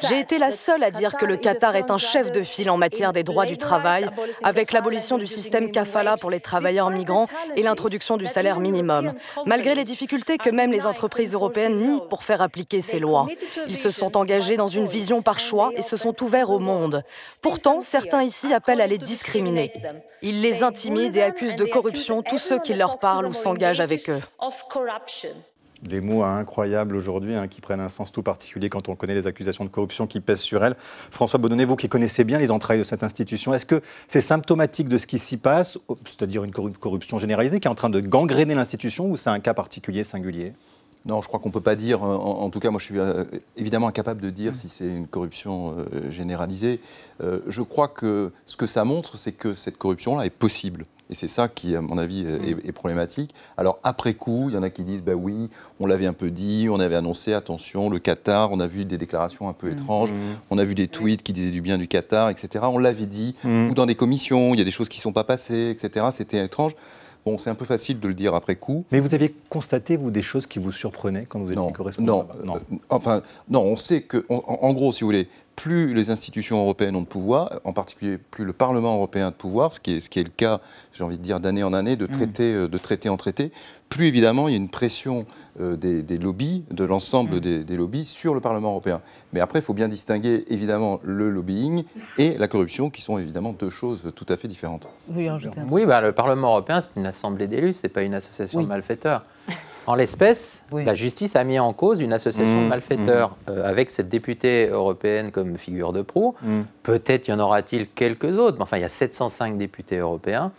J'ai 0.07 0.19
été 0.19 0.37
la 0.37 0.51
seule 0.51 0.83
à 0.83 0.91
dire 0.91 1.15
que 1.15 1.25
le 1.25 1.37
Qatar 1.37 1.75
est 1.75 1.91
un 1.91 1.97
chef 1.97 2.31
de 2.31 2.43
file 2.43 2.69
en 2.69 2.77
matière 2.77 3.13
des 3.13 3.23
droits 3.23 3.45
du 3.45 3.57
travail, 3.57 4.07
avec 4.43 4.71
l'abolition 4.71 5.17
du 5.17 5.27
système 5.27 5.71
kafala 5.71 6.17
pour 6.17 6.29
les 6.29 6.39
travailleurs 6.39 6.89
migrants 6.89 7.25
et 7.55 7.63
l'introduction 7.63 8.17
du 8.17 8.27
salaire 8.27 8.59
minimum, 8.59 9.13
malgré 9.45 9.75
les 9.75 9.83
difficultés 9.83 10.37
que 10.37 10.49
même 10.49 10.71
les 10.71 10.85
entreprises 10.85 11.33
européennes 11.33 11.81
nient 11.81 12.01
pour 12.09 12.23
faire 12.23 12.41
appliquer 12.41 12.81
ces 12.81 12.99
lois. 12.99 13.27
Ils 13.67 13.75
se 13.75 13.89
sont 13.89 14.17
engagés 14.17 14.57
dans 14.57 14.67
une 14.67 14.87
vision 14.87 15.21
par 15.21 15.39
choix 15.39 15.71
et 15.75 15.81
se 15.81 15.97
sont 15.97 16.23
ouverts 16.23 16.49
au 16.49 16.59
monde. 16.59 17.03
Pourtant, 17.41 17.81
certains 17.81 18.23
ici 18.23 18.53
appellent 18.53 18.81
à 18.81 18.87
les 18.87 18.97
discriminer. 18.97 19.73
Ils 20.21 20.41
les 20.41 20.63
intimident 20.63 21.17
et 21.17 21.23
accusent 21.23 21.55
de 21.55 21.65
corruption 21.65 22.21
tous 22.21 22.39
ceux 22.39 22.59
qui 22.59 22.73
leur 22.73 22.99
parlent 22.99 23.27
ou 23.27 23.33
s'engagent 23.33 23.81
avec 23.81 24.09
eux. 24.09 24.21
Des 25.83 26.01
mots 26.01 26.23
incroyables 26.23 26.95
aujourd'hui 26.95 27.35
hein, 27.35 27.47
qui 27.47 27.61
prennent 27.61 27.79
un 27.79 27.89
sens 27.89 28.11
tout 28.11 28.23
particulier 28.23 28.69
quand 28.69 28.89
on 28.89 28.95
connaît 28.95 29.13
les 29.13 29.27
accusations 29.27 29.63
de 29.63 29.69
corruption 29.69 30.07
qui 30.07 30.19
pèsent 30.19 30.41
sur 30.41 30.63
elle. 30.63 30.75
François 31.11 31.39
Baudonnet, 31.39 31.65
vous 31.65 31.75
qui 31.75 31.87
connaissez 31.87 32.23
bien 32.23 32.39
les 32.39 32.49
entrailles 32.49 32.79
de 32.79 32.83
cette 32.83 33.03
institution, 33.03 33.53
est-ce 33.53 33.65
que 33.65 33.81
c'est 34.07 34.21
symptomatique 34.21 34.89
de 34.89 34.97
ce 34.97 35.05
qui 35.05 35.19
s'y 35.19 35.37
passe, 35.37 35.77
c'est-à-dire 36.05 36.43
une 36.43 36.51
corruption 36.51 37.19
généralisée 37.19 37.59
qui 37.59 37.67
est 37.67 37.71
en 37.71 37.75
train 37.75 37.91
de 37.91 37.99
gangréner 37.99 38.55
l'institution 38.55 39.07
ou 39.09 39.17
c'est 39.17 39.29
un 39.29 39.39
cas 39.39 39.53
particulier, 39.53 40.03
singulier? 40.03 40.53
Non, 41.05 41.21
je 41.21 41.27
crois 41.27 41.39
qu'on 41.39 41.49
ne 41.49 41.53
peut 41.53 41.61
pas 41.61 41.75
dire, 41.75 42.03
en, 42.03 42.49
tout 42.49 42.59
cas 42.59 42.69
moi 42.69 42.79
je 42.79 42.85
suis 42.85 42.99
euh, 42.99 43.23
évidemment 43.55 43.87
incapable 43.87 44.21
de 44.21 44.29
dire 44.29 44.55
si 44.55 44.67
c'est 44.67 44.87
une 44.87 45.07
corruption 45.07 45.75
euh, 45.77 46.11
généralisée. 46.11 46.81
Euh, 47.21 47.39
je 47.47 47.61
crois 47.61 47.87
que 47.87 48.31
ce 48.45 48.57
que 48.57 48.67
ça 48.67 48.83
montre, 48.83 49.17
c'est 49.17 49.31
que 49.31 49.53
cette 49.53 49.77
corruption-là 49.77 50.25
est 50.25 50.31
possible. 50.31 50.85
Et 51.09 51.15
c'est 51.15 51.29
ça 51.29 51.47
qui, 51.47 51.73
à 51.73 51.79
mon 51.79 51.97
avis, 51.97 52.25
est, 52.25 52.71
problématique. 52.73 53.33
Alors, 53.55 53.79
après 53.81 54.13
coup, 54.13 54.49
il 54.49 54.55
y 54.55 54.57
en 54.57 54.63
a 54.63 54.69
qui 54.69 54.83
disent, 54.83 55.01
bah 55.01 55.13
oui, 55.13 55.47
on 55.79 55.87
l'avait 55.87 56.05
un 56.05 56.11
peu 56.11 56.29
dit, 56.29 56.67
on 56.69 56.81
avait 56.81 56.97
annoncé, 56.97 57.31
attention, 57.31 57.89
le 57.89 57.99
Qatar, 57.99 58.51
on 58.51 58.59
a 58.59 58.67
vu 58.67 58.83
des 58.83 58.97
déclarations 58.97 59.47
un 59.47 59.53
peu 59.53 59.71
étranges, 59.71 60.11
mmh. 60.11 60.15
on 60.49 60.57
a 60.57 60.65
vu 60.65 60.75
des 60.75 60.89
tweets 60.89 61.23
qui 61.23 61.31
disaient 61.31 61.51
du 61.51 61.61
bien 61.61 61.77
du 61.77 61.87
Qatar, 61.87 62.29
etc. 62.29 62.65
On 62.67 62.77
l'avait 62.77 63.05
dit, 63.05 63.35
mmh. 63.45 63.69
ou 63.69 63.73
dans 63.73 63.85
des 63.85 63.95
commissions, 63.95 64.53
il 64.53 64.57
y 64.57 64.61
a 64.61 64.65
des 64.65 64.71
choses 64.71 64.89
qui 64.89 64.99
ne 64.99 65.03
sont 65.03 65.13
pas 65.13 65.23
passées, 65.23 65.69
etc. 65.69 66.07
C'était 66.11 66.43
étrange. 66.43 66.75
Bon, 67.27 67.37
c'est 67.37 67.49
un 67.49 67.55
peu 67.55 67.65
facile 67.65 67.99
de 67.99 68.07
le 68.07 68.13
dire 68.13 68.33
après 68.33 68.55
coup. 68.55 68.85
Mais 68.89 69.01
vous 69.01 69.13
aviez 69.13 69.35
constaté, 69.49 69.97
vous, 69.97 70.11
des 70.11 70.21
choses 70.21 70.47
qui 70.47 70.59
vous 70.59 70.71
surprenaient 70.71 71.25
quand 71.27 71.39
vous 71.39 71.51
étiez 71.51 71.73
correspondant 71.73 72.25
Non, 72.41 72.45
non. 72.45 72.55
Euh, 72.55 72.77
enfin, 72.87 73.21
non, 73.49 73.63
on 73.63 73.75
sait 73.75 74.01
que, 74.01 74.25
en, 74.29 74.71
gros, 74.71 74.93
si 74.93 75.01
vous 75.01 75.07
voulez, 75.07 75.27
plus 75.57 75.95
les 75.95 76.11
institutions 76.11 76.61
européennes 76.61 76.95
ont 76.95 77.01
de 77.01 77.07
pouvoir, 77.07 77.59
en 77.63 77.73
particulier 77.73 78.19
plus 78.19 78.45
le 78.45 78.53
Parlement 78.53 78.95
européen 78.95 79.27
a 79.27 79.31
de 79.31 79.35
pouvoir, 79.35 79.73
ce 79.73 79.79
qui 79.79 79.95
est, 79.95 79.99
ce 79.99 80.09
qui 80.09 80.19
est 80.19 80.23
le 80.23 80.29
cas, 80.29 80.61
j'ai 80.93 81.03
envie 81.03 81.17
de 81.17 81.23
dire, 81.23 81.39
d'année 81.39 81.63
en 81.63 81.73
année, 81.73 81.95
de 81.95 82.05
mm. 82.05 82.11
traité, 82.11 82.53
euh, 82.53 82.67
de 82.67 82.77
traité 82.77 83.09
en 83.09 83.17
traité, 83.17 83.51
plus 83.89 84.05
évidemment 84.05 84.47
il 84.47 84.51
y 84.51 84.53
a 84.53 84.57
une 84.57 84.69
pression 84.69 85.25
euh, 85.59 85.75
des, 85.75 86.17
lobbies, 86.19 86.63
de 86.69 86.83
l'ensemble 86.83 87.37
mm. 87.37 87.63
des, 87.63 87.75
lobbies 87.75 88.05
sur 88.05 88.35
le 88.35 88.39
Parlement 88.39 88.69
européen. 88.69 89.01
Mais 89.33 89.39
après, 89.39 89.59
il 89.59 89.63
faut 89.63 89.73
bien 89.73 89.87
distinguer 89.87 90.45
évidemment 90.47 90.99
le 91.03 91.31
lobbying 91.31 91.83
et 92.19 92.37
la 92.37 92.47
corruption, 92.47 92.91
qui 92.91 93.01
sont 93.01 93.17
évidemment 93.17 93.51
deux 93.51 93.71
choses 93.71 94.03
tout 94.15 94.27
à 94.29 94.37
fait 94.37 94.47
différentes. 94.47 94.87
Oui, 95.71 95.87
bah, 95.87 96.01
le 96.01 96.11
Parlement 96.11 96.49
européen, 96.49 96.81
c'est 96.81 96.97
une 96.97 97.07
assemblée 97.07 97.47
d'élus, 97.47 97.73
ce 97.73 97.79
n'est 97.83 97.89
pas 97.89 98.03
une 98.03 98.13
association 98.13 98.61
de 98.61 98.67
malfaiteurs. 98.67 99.23
En 99.87 99.95
l'espèce, 99.95 100.65
la 100.73 100.95
justice 100.95 101.37
a 101.37 101.45
mis 101.45 101.59
en 101.59 101.71
cause 101.71 102.01
une 102.01 102.11
association 102.11 102.61
de 102.61 102.65
mmh, 102.65 102.67
malfaiteurs 102.67 103.29
mmh. 103.29 103.51
Euh, 103.51 103.69
avec 103.69 103.89
cette 103.89 104.09
députée 104.09 104.67
européenne 104.67 105.31
comme 105.31 105.57
figure 105.57 105.93
de 105.93 106.01
proue. 106.01 106.35
Mmh. 106.41 106.61
Peut-être 106.83 107.29
y 107.29 107.31
en 107.31 107.39
aura-t-il 107.39 107.87
quelques 107.87 108.37
autres, 108.37 108.57
mais 108.57 108.63
enfin, 108.63 108.77
il 108.77 108.81
y 108.81 108.85
a 108.85 108.89
705 108.89 109.57
députés 109.57 109.99
européens. 109.99 110.51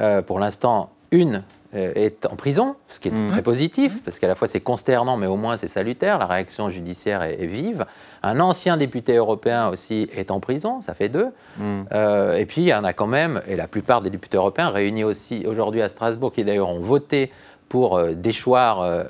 Euh, 0.00 0.22
pour 0.22 0.38
l'instant, 0.38 0.90
une 1.10 1.42
euh, 1.74 1.92
est 1.94 2.24
en 2.24 2.36
prison, 2.36 2.76
ce 2.88 3.00
qui 3.00 3.08
est 3.08 3.28
très 3.28 3.42
positif, 3.42 4.02
parce 4.02 4.18
qu'à 4.18 4.28
la 4.28 4.34
fois 4.34 4.48
c'est 4.48 4.60
consternant, 4.60 5.18
mais 5.18 5.26
au 5.26 5.36
moins 5.36 5.58
c'est 5.58 5.66
salutaire, 5.66 6.18
la 6.18 6.26
réaction 6.26 6.70
judiciaire 6.70 7.22
est, 7.22 7.46
vive. 7.46 7.84
Un 8.22 8.40
ancien 8.40 8.78
député 8.78 9.16
européen 9.16 9.68
aussi 9.68 10.08
est 10.16 10.30
en 10.30 10.40
prison, 10.40 10.80
ça 10.80 10.94
fait 10.94 11.10
deux. 11.10 11.28
et 11.60 12.46
puis 12.46 12.62
il 12.62 12.68
y 12.68 12.74
en 12.74 12.84
a 12.84 12.92
quand 12.92 13.08
même, 13.08 13.42
et 13.46 13.56
la 13.56 13.66
plupart 13.66 14.00
des 14.00 14.10
députés 14.10 14.38
européens 14.38 14.70
réunis 14.70 15.04
aussi 15.04 15.44
aujourd'hui 15.46 15.82
à 15.82 15.88
Strasbourg, 15.88 16.32
qui 16.32 16.44
d'ailleurs 16.44 16.70
ont 16.70 16.80
voté 16.80 17.30
pour 17.68 17.96
euh, 17.96 18.12
déchoir 18.12 18.80
euh, 18.80 19.04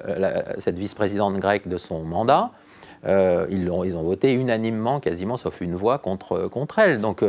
cette 0.59 0.79
vice-présidente 0.79 1.37
grecque 1.39 1.69
de 1.69 1.79
son 1.79 2.03
mandat. 2.03 2.51
Euh, 3.07 3.47
ils, 3.51 3.71
ont, 3.71 4.03
voté 4.03 4.33
unanimement, 4.33 4.99
quasiment, 4.99 5.37
sauf 5.37 5.61
une 5.61 5.75
voix, 5.75 5.99
contre, 5.99 6.49
contre 6.49 6.79
elle. 6.79 7.01
Donc 7.01 7.23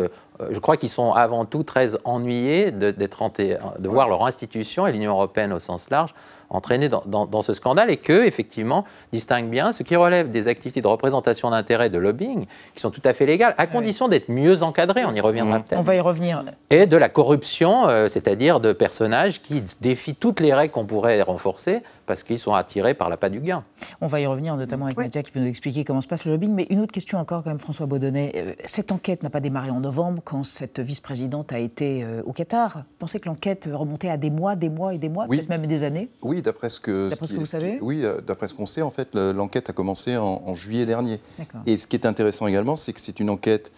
je 0.52 0.60
crois 0.60 0.78
qu'ils 0.78 0.90
sont 0.90 1.12
avant 1.14 1.46
tout 1.46 1.64
très 1.64 1.92
ennuyés 2.04 2.72
de, 2.72 2.92
de 2.92 3.90
voir 3.90 4.10
leur 4.10 4.26
institution 4.26 4.86
et 4.88 4.92
l'Union 4.92 5.12
européenne 5.12 5.54
au 5.54 5.60
sens 5.60 5.90
large 5.90 6.14
entraînés 6.50 6.90
dans, 6.90 7.42
ce 7.42 7.54
scandale 7.54 7.90
et 7.90 7.98
que, 7.98 8.26
effectivement, 8.26 8.86
distingue 9.12 9.50
bien 9.50 9.72
ce 9.72 9.84
qui 9.84 9.96
relève 9.96 10.30
des 10.30 10.48
activités 10.48 10.82
de 10.82 10.88
représentation 10.88 11.50
d'intérêt, 11.50 11.90
de 11.90 11.98
lobbying, 11.98 12.46
qui 12.74 12.82
sont 12.82 12.92
tout 12.92 13.02
à 13.04 13.14
fait 13.14 13.26
légales, 13.26 13.56
à 13.58 13.68
condition 13.68 14.08
d'être 14.08 14.30
mieux 14.30 14.64
encadrées, 14.64 15.06
on 15.06 15.14
y 15.14 15.22
reviendra 15.22 15.60
peut-être. 15.60 15.80
On 15.80 15.84
va 15.84 15.96
y 15.96 16.00
revenir. 16.00 16.44
Et 16.70 16.86
de 16.86 16.98
la 16.98 17.10
corruption, 17.10 17.88
euh, 17.88 18.08
c'est-à-dire 18.08 18.60
de 18.60 18.74
personnages 18.74 19.42
qui 19.42 19.64
défient 19.82 20.16
toutes 20.16 20.40
les 20.40 20.54
règles 20.54 20.72
qu'on 20.72 20.86
pourrait 20.86 21.22
renforcer 21.22 21.82
parce 22.06 22.24
qu'ils 22.24 22.40
sont 22.40 22.54
attirés 22.54 22.94
par 22.94 23.10
la 23.10 23.18
pas 23.18 23.30
du 23.30 23.40
gain. 23.40 23.64
On 24.02 24.08
va 24.08 24.20
y 24.20 24.26
revenir, 24.26 24.56
notamment 24.56 24.86
avec 24.86 24.98
Nadia 24.98 25.24
qui 25.24 25.32
peut 25.32 25.40
nous 25.40 25.48
expliquer 25.48 25.84
comment 25.84 26.02
se 26.02 26.08
passe 26.08 26.26
le 26.26 26.32
lobbying. 26.34 26.54
Mais 26.54 26.68
une 26.70 26.82
autre 26.82 26.92
question 26.92 27.18
encore, 27.18 27.44
quand 27.44 27.50
même, 27.50 27.60
François 27.60 27.86
Baudonnet. 27.86 28.32
Euh, 28.36 28.54
cette 28.66 28.92
enquête 28.92 29.24
n'a 29.24 29.30
pas 29.30 29.40
démarré 29.40 29.70
en 29.70 29.80
novembre, 29.80 30.22
quand 30.26 30.44
cette 30.44 30.80
vice-présidente 30.80 31.54
a 31.54 31.60
été 31.60 32.04
euh, 32.04 32.22
au 32.26 32.34
Qatar. 32.34 32.84
Pensez 33.00 33.20
que 33.20 33.30
l'enquête 33.30 33.70
remontait 33.72 34.10
à 34.10 34.18
des 34.18 34.32
mois, 34.32 34.56
des 34.56 34.70
mois 34.70 34.94
et 34.94 34.98
des 34.98 35.08
mois, 35.08 35.28
peut-être 35.28 35.48
même 35.48 35.66
des 35.68 35.84
années? 35.84 36.10
Oui, 36.22 36.42
d'après 36.42 36.70
ce 36.70 36.80
que, 36.80 37.12
ce, 37.14 37.34
que 37.34 37.40
vous 37.40 37.46
savez? 37.46 37.78
Oui, 37.82 38.04
euh, 38.04 38.20
d'après 38.20 38.48
ce 38.48 38.54
qu'on 38.56 38.66
sait, 38.66 38.82
en 38.82 38.92
fait, 38.92 39.14
l'enquête 39.14 39.70
a 39.70 39.74
commencé 39.74 40.18
en, 40.18 40.54
juillet 40.56 40.86
dernier. 40.86 41.20
Et 41.66 41.78
ce 41.78 41.86
qui 41.88 41.96
est 41.96 42.06
intéressant 42.06 42.48
également, 42.48 42.76
c'est 42.76 42.92
que 42.92 43.00
c'est 43.00 43.20
une 43.20 43.30
enquête 43.30 43.72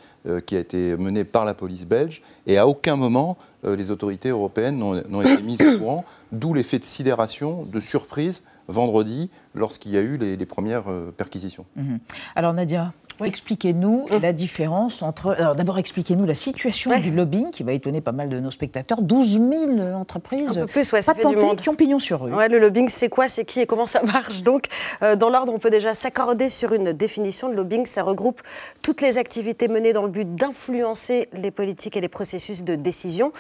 qui 0.45 0.55
a 0.55 0.59
été 0.59 0.95
menée 0.97 1.23
par 1.23 1.45
la 1.45 1.53
police 1.53 1.85
belge, 1.85 2.21
et 2.45 2.57
à 2.57 2.67
aucun 2.67 2.95
moment 2.95 3.37
les 3.63 3.91
autorités 3.91 4.29
européennes 4.29 4.77
n'ont 4.77 5.21
été 5.21 5.41
mises 5.41 5.61
au 5.61 5.79
courant, 5.79 6.05
d'où 6.31 6.53
l'effet 6.53 6.79
de 6.79 6.83
sidération, 6.83 7.63
de 7.63 7.79
surprise 7.79 8.43
vendredi 8.67 9.29
lorsqu'il 9.55 9.91
y 9.91 9.97
a 9.97 10.01
eu 10.01 10.17
les, 10.17 10.45
premières 10.45 10.89
euh, 10.89 11.11
perquisitions. 11.15 11.65
Mhm. 11.75 11.99
Alors 12.35 12.53
Nadia, 12.53 12.93
Expliquez-nous 13.23 14.07
mmh. 14.09 14.21
la 14.21 14.33
différence 14.33 15.01
entre. 15.01 15.35
Alors 15.37 15.55
d'abord, 15.55 15.77
expliquez-nous 15.77 16.25
la 16.25 16.35
situation 16.35 16.97
du 16.99 17.11
lobbying 17.11 17.51
qui 17.51 17.63
va 17.63 17.73
étonner 17.73 18.01
pas 18.01 18.11
mal 18.11 18.29
de 18.29 18.39
nos 18.39 18.51
spectateurs. 18.51 19.01
12 19.01 19.39
000 19.77 19.79
entreprises 19.95 20.57
Un 20.57 20.67
plus, 20.67 20.91
ouais, 20.91 21.01
monde. 21.35 21.61
qui 21.61 21.69
ont 21.69 21.75
pignon 21.75 21.99
sur 21.99 22.21
rue. 22.21 22.33
Ouais, 22.33 22.49
le 22.49 22.59
lobbying, 22.59 22.89
c'est 22.89 23.09
quoi, 23.09 23.27
c'est 23.27 23.45
qui 23.45 23.59
et 23.59 23.65
comment 23.65 23.85
ça 23.85 24.01
marche? 24.03 24.43
Donc, 24.43 24.65
euh, 25.03 25.15
dans 25.15 25.29
l'ordre, 25.29 25.53
on 25.53 25.59
peut 25.59 25.69
déjà 25.69 25.93
s'accorder 25.93 26.49
sur 26.49 26.73
une 26.73 26.93
définition. 26.93 27.49
de 27.49 27.55
lobbying, 27.55 27.85
ça 27.85 28.03
regroupe 28.03 28.41
toutes 28.81 29.01
les 29.01 29.17
activités 29.17 29.67
menées 29.67 29.93
dans 29.93 30.03
le 30.03 30.09
but 30.09 30.35
d'influencer 30.35 31.29
les 31.33 31.51
politiques 31.51 31.97
et 31.97 32.01
les 32.01 32.09
processus 32.09 32.63
de 32.63 32.75
décision 32.75 33.31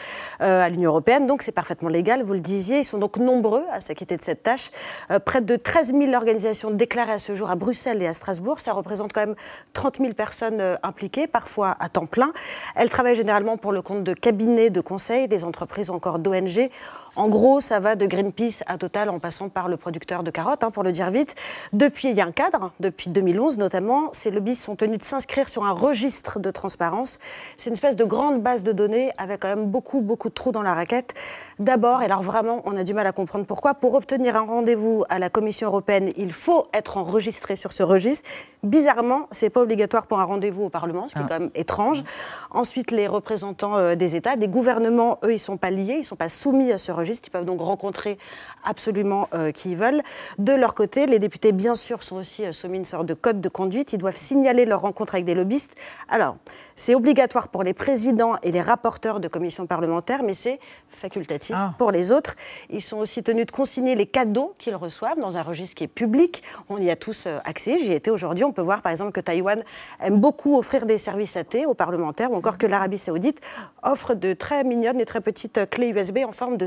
euh, 0.41 0.61
à 0.61 0.69
l'Union 0.69 0.91
européenne. 0.91 1.25
Donc, 1.25 1.41
c'est 1.41 1.51
parfaitement 1.51 1.89
légal, 1.89 2.23
vous 2.23 2.33
le 2.33 2.39
disiez. 2.39 2.79
Ils 2.79 2.83
sont 2.83 2.97
donc 2.97 3.17
nombreux 3.17 3.63
à 3.71 3.79
s'acquitter 3.79 4.17
de 4.17 4.23
cette 4.23 4.43
tâche. 4.43 4.69
Euh, 5.11 5.19
près 5.19 5.41
de 5.41 5.55
13 5.55 5.93
000 5.93 6.13
organisations 6.13 6.71
déclarées 6.71 7.13
à 7.13 7.19
ce 7.19 7.35
jour 7.35 7.49
à 7.49 7.55
Bruxelles 7.55 8.01
et 8.01 8.07
à 8.07 8.13
Strasbourg. 8.13 8.59
Ça 8.59 8.73
représente 8.73 9.13
quand 9.13 9.25
même 9.25 9.35
30 9.77 9.97
000 9.97 10.13
personnes 10.13 10.59
euh, 10.59 10.75
impliquées, 10.81 11.27
parfois 11.27 11.75
à 11.79 11.87
temps 11.87 12.07
plein. 12.07 12.33
Elles 12.75 12.89
travaillent 12.89 13.15
généralement 13.15 13.57
pour 13.57 13.71
le 13.71 13.83
compte 13.83 14.03
de 14.03 14.13
cabinets 14.13 14.71
de 14.71 14.81
conseil, 14.81 15.27
des 15.27 15.45
entreprises 15.45 15.91
ou 15.91 15.93
encore 15.93 16.17
d'ONG. 16.17 16.69
En 17.17 17.29
gros, 17.29 17.61
ça 17.61 17.79
va 17.79 17.95
de 17.95 18.05
Greenpeace 18.05 18.61
à 18.67 18.77
Total 18.77 19.09
en 19.09 19.17
passant 19.17 19.49
par 19.49 19.69
le 19.69 19.75
producteur 19.75 20.21
de 20.21 20.29
carottes, 20.29 20.63
hein, 20.63 20.69
pour 20.69 20.83
le 20.83 20.91
dire 20.91 21.09
vite. 21.09 21.33
Depuis, 21.73 22.09
il 22.09 22.15
y 22.15 22.21
a 22.21 22.25
un 22.25 22.31
cadre, 22.31 22.73
depuis 22.79 23.09
2011 23.09 23.57
notamment. 23.57 24.09
Ces 24.11 24.29
lobbies 24.29 24.55
sont 24.55 24.75
tenus 24.75 24.99
de 24.99 25.03
s'inscrire 25.03 25.49
sur 25.49 25.65
un 25.65 25.71
registre 25.71 26.39
de 26.39 26.51
transparence. 26.51 27.17
C'est 27.57 27.71
une 27.71 27.73
espèce 27.73 27.95
de 27.95 28.03
grande 28.03 28.43
base 28.43 28.61
de 28.61 28.71
données 28.71 29.11
avec 29.17 29.41
quand 29.41 29.47
même 29.47 29.65
beaucoup, 29.65 30.01
beaucoup 30.01 30.29
de 30.29 30.35
trous 30.35 30.51
dans 30.51 30.61
la 30.61 30.75
raquette. 30.75 31.15
D'abord, 31.57 32.03
et 32.03 32.05
alors 32.05 32.21
vraiment, 32.21 32.61
on 32.65 32.77
a 32.77 32.83
du 32.83 32.93
mal 32.93 33.07
à 33.07 33.11
comprendre 33.13 33.47
pourquoi, 33.47 33.73
pour 33.73 33.95
obtenir 33.95 34.35
un 34.35 34.45
rendez-vous 34.45 35.03
à 35.09 35.17
la 35.17 35.31
Commission 35.31 35.69
européenne, 35.69 36.11
il 36.17 36.31
faut 36.31 36.67
être 36.71 36.97
enregistré 36.97 37.55
sur 37.55 37.71
ce 37.71 37.81
registre. 37.81 38.29
Bizarrement, 38.61 39.27
c'est 39.31 39.49
pas 39.49 39.61
obligatoire 39.61 40.05
pour 40.05 40.19
un 40.19 40.25
rendez-vous 40.25 40.65
au 40.65 40.69
Parlement, 40.69 41.07
ce 41.07 41.15
qui 41.15 41.19
est 41.19 41.23
ah. 41.23 41.29
quand 41.29 41.39
même 41.39 41.51
étrange. 41.55 42.03
Ensuite, 42.51 42.91
les 42.91 43.07
représentants 43.07 43.75
euh, 43.75 43.95
des 43.95 44.15
États, 44.15 44.35
des 44.35 44.47
gouvernements, 44.47 45.17
eux, 45.23 45.33
ils 45.33 45.39
sont 45.39 45.57
pas 45.57 45.71
liés, 45.71 45.97
ils 45.97 46.03
sont 46.03 46.15
pas 46.15 46.29
soumis 46.29 46.71
à 46.71 46.77
ce 46.77 46.91
registre 46.91 47.06
ils 47.13 47.29
peuvent 47.29 47.45
donc 47.45 47.61
rencontrer 47.61 48.17
absolument 48.63 49.27
euh, 49.33 49.51
qui 49.51 49.71
ils 49.71 49.77
veulent. 49.77 50.01
De 50.37 50.53
leur 50.53 50.75
côté, 50.75 51.05
les 51.05 51.19
députés, 51.19 51.51
bien 51.51 51.75
sûr, 51.75 52.03
sont 52.03 52.17
aussi 52.17 52.45
euh, 52.45 52.51
soumis 52.51 52.75
à 52.75 52.79
une 52.79 52.85
sorte 52.85 53.05
de 53.05 53.13
code 53.13 53.41
de 53.41 53.49
conduite. 53.49 53.93
Ils 53.93 53.97
doivent 53.97 54.17
signaler 54.17 54.65
leur 54.65 54.81
rencontre 54.81 55.15
avec 55.15 55.25
des 55.25 55.35
lobbyistes. 55.35 55.75
Alors, 56.09 56.37
c'est 56.75 56.95
obligatoire 56.95 57.49
pour 57.49 57.63
les 57.63 57.73
présidents 57.73 58.35
et 58.43 58.51
les 58.51 58.61
rapporteurs 58.61 59.19
de 59.19 59.27
commissions 59.27 59.67
parlementaires, 59.67 60.23
mais 60.23 60.33
c'est 60.33 60.59
facultatif 60.89 61.55
ah. 61.57 61.73
pour 61.77 61.91
les 61.91 62.11
autres. 62.11 62.35
Ils 62.69 62.81
sont 62.81 62.97
aussi 62.97 63.23
tenus 63.23 63.45
de 63.45 63.51
consigner 63.51 63.95
les 63.95 64.05
cadeaux 64.05 64.53
qu'ils 64.57 64.75
reçoivent 64.75 65.19
dans 65.19 65.37
un 65.37 65.41
registre 65.41 65.75
qui 65.75 65.83
est 65.83 65.87
public. 65.87 66.43
On 66.69 66.77
y 66.77 66.89
a 66.89 66.95
tous 66.95 67.25
euh, 67.27 67.39
accès. 67.45 67.77
J'y 67.77 67.93
étais 67.93 68.11
aujourd'hui. 68.11 68.45
On 68.45 68.51
peut 68.51 68.61
voir, 68.61 68.81
par 68.81 68.91
exemple, 68.91 69.11
que 69.11 69.21
Taïwan 69.21 69.63
aime 70.01 70.19
beaucoup 70.19 70.57
offrir 70.57 70.85
des 70.85 70.97
services 70.97 71.37
à 71.37 71.43
thé 71.43 71.65
aux 71.65 71.73
parlementaires, 71.73 72.31
ou 72.31 72.35
encore 72.35 72.57
que 72.57 72.67
l'Arabie 72.67 72.97
saoudite 72.97 73.41
offre 73.83 74.13
de 74.13 74.33
très 74.33 74.63
mignonnes 74.63 74.99
et 74.99 75.05
très 75.05 75.21
petites 75.21 75.69
clés 75.69 75.89
USB 75.89 76.19
en 76.27 76.31
forme 76.31 76.57
de 76.57 76.65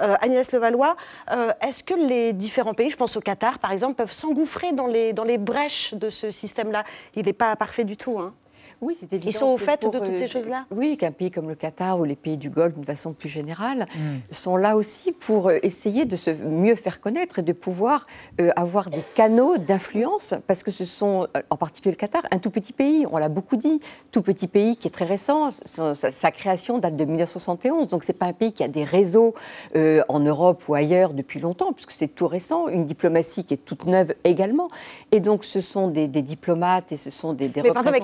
euh, 0.00 0.14
Agnès 0.20 0.52
Levallois, 0.52 0.96
euh, 1.30 1.50
est-ce 1.60 1.82
que 1.82 1.94
les 1.94 2.32
différents 2.32 2.74
pays, 2.74 2.90
je 2.90 2.96
pense 2.96 3.16
au 3.16 3.20
Qatar 3.20 3.58
par 3.58 3.72
exemple, 3.72 3.94
peuvent 3.94 4.12
s'engouffrer 4.12 4.72
dans 4.72 4.86
les, 4.86 5.12
dans 5.12 5.24
les 5.24 5.38
brèches 5.38 5.94
de 5.94 6.10
ce 6.10 6.30
système-là? 6.30 6.84
Il 7.14 7.26
n'est 7.26 7.32
pas 7.32 7.56
parfait 7.56 7.84
du 7.84 7.96
tout. 7.96 8.18
Hein. 8.18 8.34
Oui, 8.80 8.96
c'est 8.98 9.12
évident. 9.12 9.30
Ils 9.30 9.32
sont 9.32 9.46
au 9.46 9.58
fait 9.58 9.82
de 9.84 9.98
toutes 9.98 10.16
ces 10.16 10.24
euh, 10.24 10.26
choses-là 10.26 10.66
Oui, 10.70 10.96
qu'un 10.96 11.12
pays 11.12 11.30
comme 11.30 11.48
le 11.48 11.54
Qatar 11.54 12.00
ou 12.00 12.04
les 12.04 12.16
pays 12.16 12.36
du 12.36 12.50
Golfe, 12.50 12.74
d'une 12.74 12.84
façon 12.84 13.12
plus 13.12 13.28
générale, 13.28 13.86
mm. 13.94 14.00
sont 14.32 14.56
là 14.56 14.76
aussi 14.76 15.12
pour 15.12 15.48
euh, 15.48 15.58
essayer 15.62 16.04
de 16.04 16.16
se 16.16 16.30
mieux 16.30 16.74
faire 16.74 17.00
connaître 17.00 17.38
et 17.38 17.42
de 17.42 17.52
pouvoir 17.52 18.06
euh, 18.40 18.50
avoir 18.56 18.90
des 18.90 19.02
canaux 19.14 19.56
d'influence, 19.56 20.34
parce 20.46 20.62
que 20.62 20.70
ce 20.70 20.84
sont, 20.84 21.28
en 21.50 21.56
particulier 21.56 21.92
le 21.92 21.96
Qatar, 21.96 22.22
un 22.30 22.38
tout 22.38 22.50
petit 22.50 22.72
pays, 22.72 23.06
on 23.10 23.18
l'a 23.18 23.28
beaucoup 23.28 23.56
dit, 23.56 23.80
tout 24.10 24.22
petit 24.22 24.48
pays 24.48 24.76
qui 24.76 24.88
est 24.88 24.90
très 24.90 25.04
récent, 25.04 25.50
sa, 25.64 26.30
création 26.32 26.78
date 26.78 26.96
de 26.96 27.04
1971, 27.04 27.88
donc 27.88 28.04
c'est 28.04 28.12
pas 28.12 28.26
un 28.26 28.32
pays 28.32 28.52
qui 28.52 28.64
a 28.64 28.68
des 28.68 28.84
réseaux 28.84 29.34
en 29.74 30.20
Europe 30.20 30.64
ou 30.68 30.74
ailleurs 30.74 31.12
depuis 31.12 31.40
longtemps, 31.40 31.72
puisque 31.72 31.90
c'est 31.92 32.08
tout 32.08 32.26
récent, 32.26 32.68
une 32.68 32.84
diplomatie 32.84 33.44
qui 33.44 33.54
est 33.54 33.64
toute 33.64 33.86
neuve 33.86 34.14
également, 34.24 34.68
et 35.10 35.20
donc 35.20 35.44
ce 35.44 35.60
sont 35.60 35.88
des, 35.88 36.08
diplomates 36.08 36.92
et 36.92 36.96
ce 36.96 37.10
sont 37.10 37.32
des, 37.32 37.48
des 37.48 37.62
mais 37.62 37.70
Pardon, 37.70 37.90
mais 37.92 38.00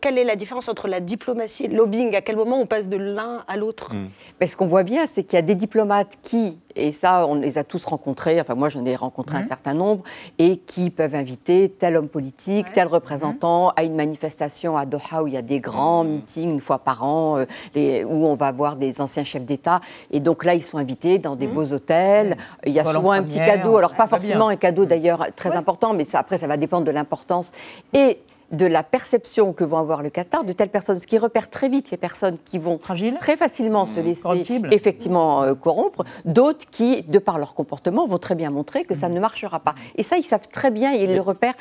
quelle 0.00 0.18
est 0.18 0.24
la 0.24 0.36
différence 0.36 0.68
entre 0.68 0.88
la 0.88 1.00
diplomatie 1.00 1.64
et 1.64 1.68
le 1.68 1.76
lobbying 1.76 2.16
À 2.16 2.20
quel 2.20 2.36
moment 2.36 2.58
on 2.58 2.66
passe 2.66 2.88
de 2.88 2.96
l'un 2.96 3.42
à 3.46 3.56
l'autre? 3.56 3.92
Hmm. 3.94 4.08
Ce 4.46 4.56
qu'on 4.56 4.66
voit 4.66 4.82
bien, 4.82 5.06
c'est 5.06 5.22
qu'il 5.22 5.36
y 5.36 5.38
a 5.38 5.42
des 5.42 5.54
diplomates 5.54 6.16
qui, 6.22 6.58
et 6.74 6.92
ça, 6.92 7.26
on 7.26 7.36
les 7.36 7.58
a 7.58 7.64
tous 7.64 7.84
rencontrés, 7.84 8.40
enfin 8.40 8.54
moi 8.54 8.68
j'en 8.68 8.84
ai 8.84 8.96
rencontré 8.96 9.36
un 9.36 9.42
hmm. 9.42 9.48
certain 9.48 9.74
nombre, 9.74 10.02
et 10.38 10.56
qui 10.56 10.90
peuvent 10.90 11.14
inviter 11.14 11.68
tel 11.68 11.96
homme 11.96 12.08
politique, 12.08 12.72
tel 12.72 12.86
représentant 12.86 13.68
hmm. 13.68 13.72
à 13.76 13.82
une 13.84 13.94
manifestation 13.94 14.76
à 14.76 14.86
Doha 14.86 15.22
où 15.22 15.26
il 15.26 15.34
y 15.34 15.36
a 15.36 15.42
des 15.42 15.60
grands 15.60 16.04
meetings 16.04 16.50
une 16.50 16.60
fois 16.60 16.78
par 16.78 17.04
an, 17.04 17.38
euh, 17.76 18.04
où 18.04 18.26
on 18.26 18.34
va 18.34 18.52
voir 18.52 18.76
des 18.76 19.00
anciens 19.00 19.24
chefs 19.24 19.44
d'État. 19.44 19.80
Et 20.10 20.20
donc 20.20 20.44
là, 20.44 20.54
ils 20.54 20.62
sont 20.62 20.78
invités 20.78 21.18
dans 21.18 21.36
des 21.36 21.46
beaux 21.46 21.72
hôtels. 21.72 22.36
Il 22.66 22.72
y 22.72 22.80
a 22.80 22.84
souvent 22.84 23.12
un 23.12 23.22
petit 23.22 23.38
cadeau, 23.38 23.76
alors 23.76 23.94
pas 23.94 24.06
forcément 24.06 24.48
un 24.48 24.56
cadeau 24.56 24.86
d'ailleurs 24.86 25.26
très 25.36 25.52
important, 25.52 25.92
mais 25.92 26.04
ça, 26.04 26.18
après 26.18 26.38
ça 26.38 26.46
va 26.46 26.56
dépendre 26.56 26.84
de 26.84 26.90
l'importance. 26.90 27.52
Et 27.92 28.18
de 28.52 28.66
la 28.66 28.82
perception 28.82 29.52
que 29.52 29.64
vont 29.64 29.78
avoir 29.78 30.02
le 30.02 30.10
Qatar 30.10 30.44
de 30.44 30.52
telles 30.52 30.70
personnes, 30.70 30.98
ce 30.98 31.06
qui 31.06 31.18
repère 31.18 31.50
très 31.50 31.68
vite 31.68 31.90
les 31.90 31.96
personnes 31.96 32.36
qui 32.44 32.58
vont 32.58 32.78
très 33.18 33.36
facilement 33.36 33.86
se 33.86 34.00
mmh. 34.00 34.04
laisser 34.04 34.60
effectivement 34.72 35.42
euh, 35.42 35.54
corrompre, 35.54 36.04
d'autres 36.24 36.66
qui, 36.70 37.02
de 37.02 37.18
par 37.18 37.38
leur 37.38 37.54
comportement, 37.54 38.06
vont 38.06 38.18
très 38.18 38.34
bien 38.34 38.50
montrer 38.50 38.84
que 38.84 38.94
ça 38.94 39.08
mmh. 39.08 39.12
ne 39.14 39.20
marchera 39.20 39.60
pas. 39.60 39.74
Et 39.96 40.02
ça, 40.02 40.16
ils 40.16 40.22
savent 40.22 40.48
très 40.48 40.70
bien, 40.70 40.92
ils 40.92 41.14
le 41.14 41.20
repèrent 41.20 41.54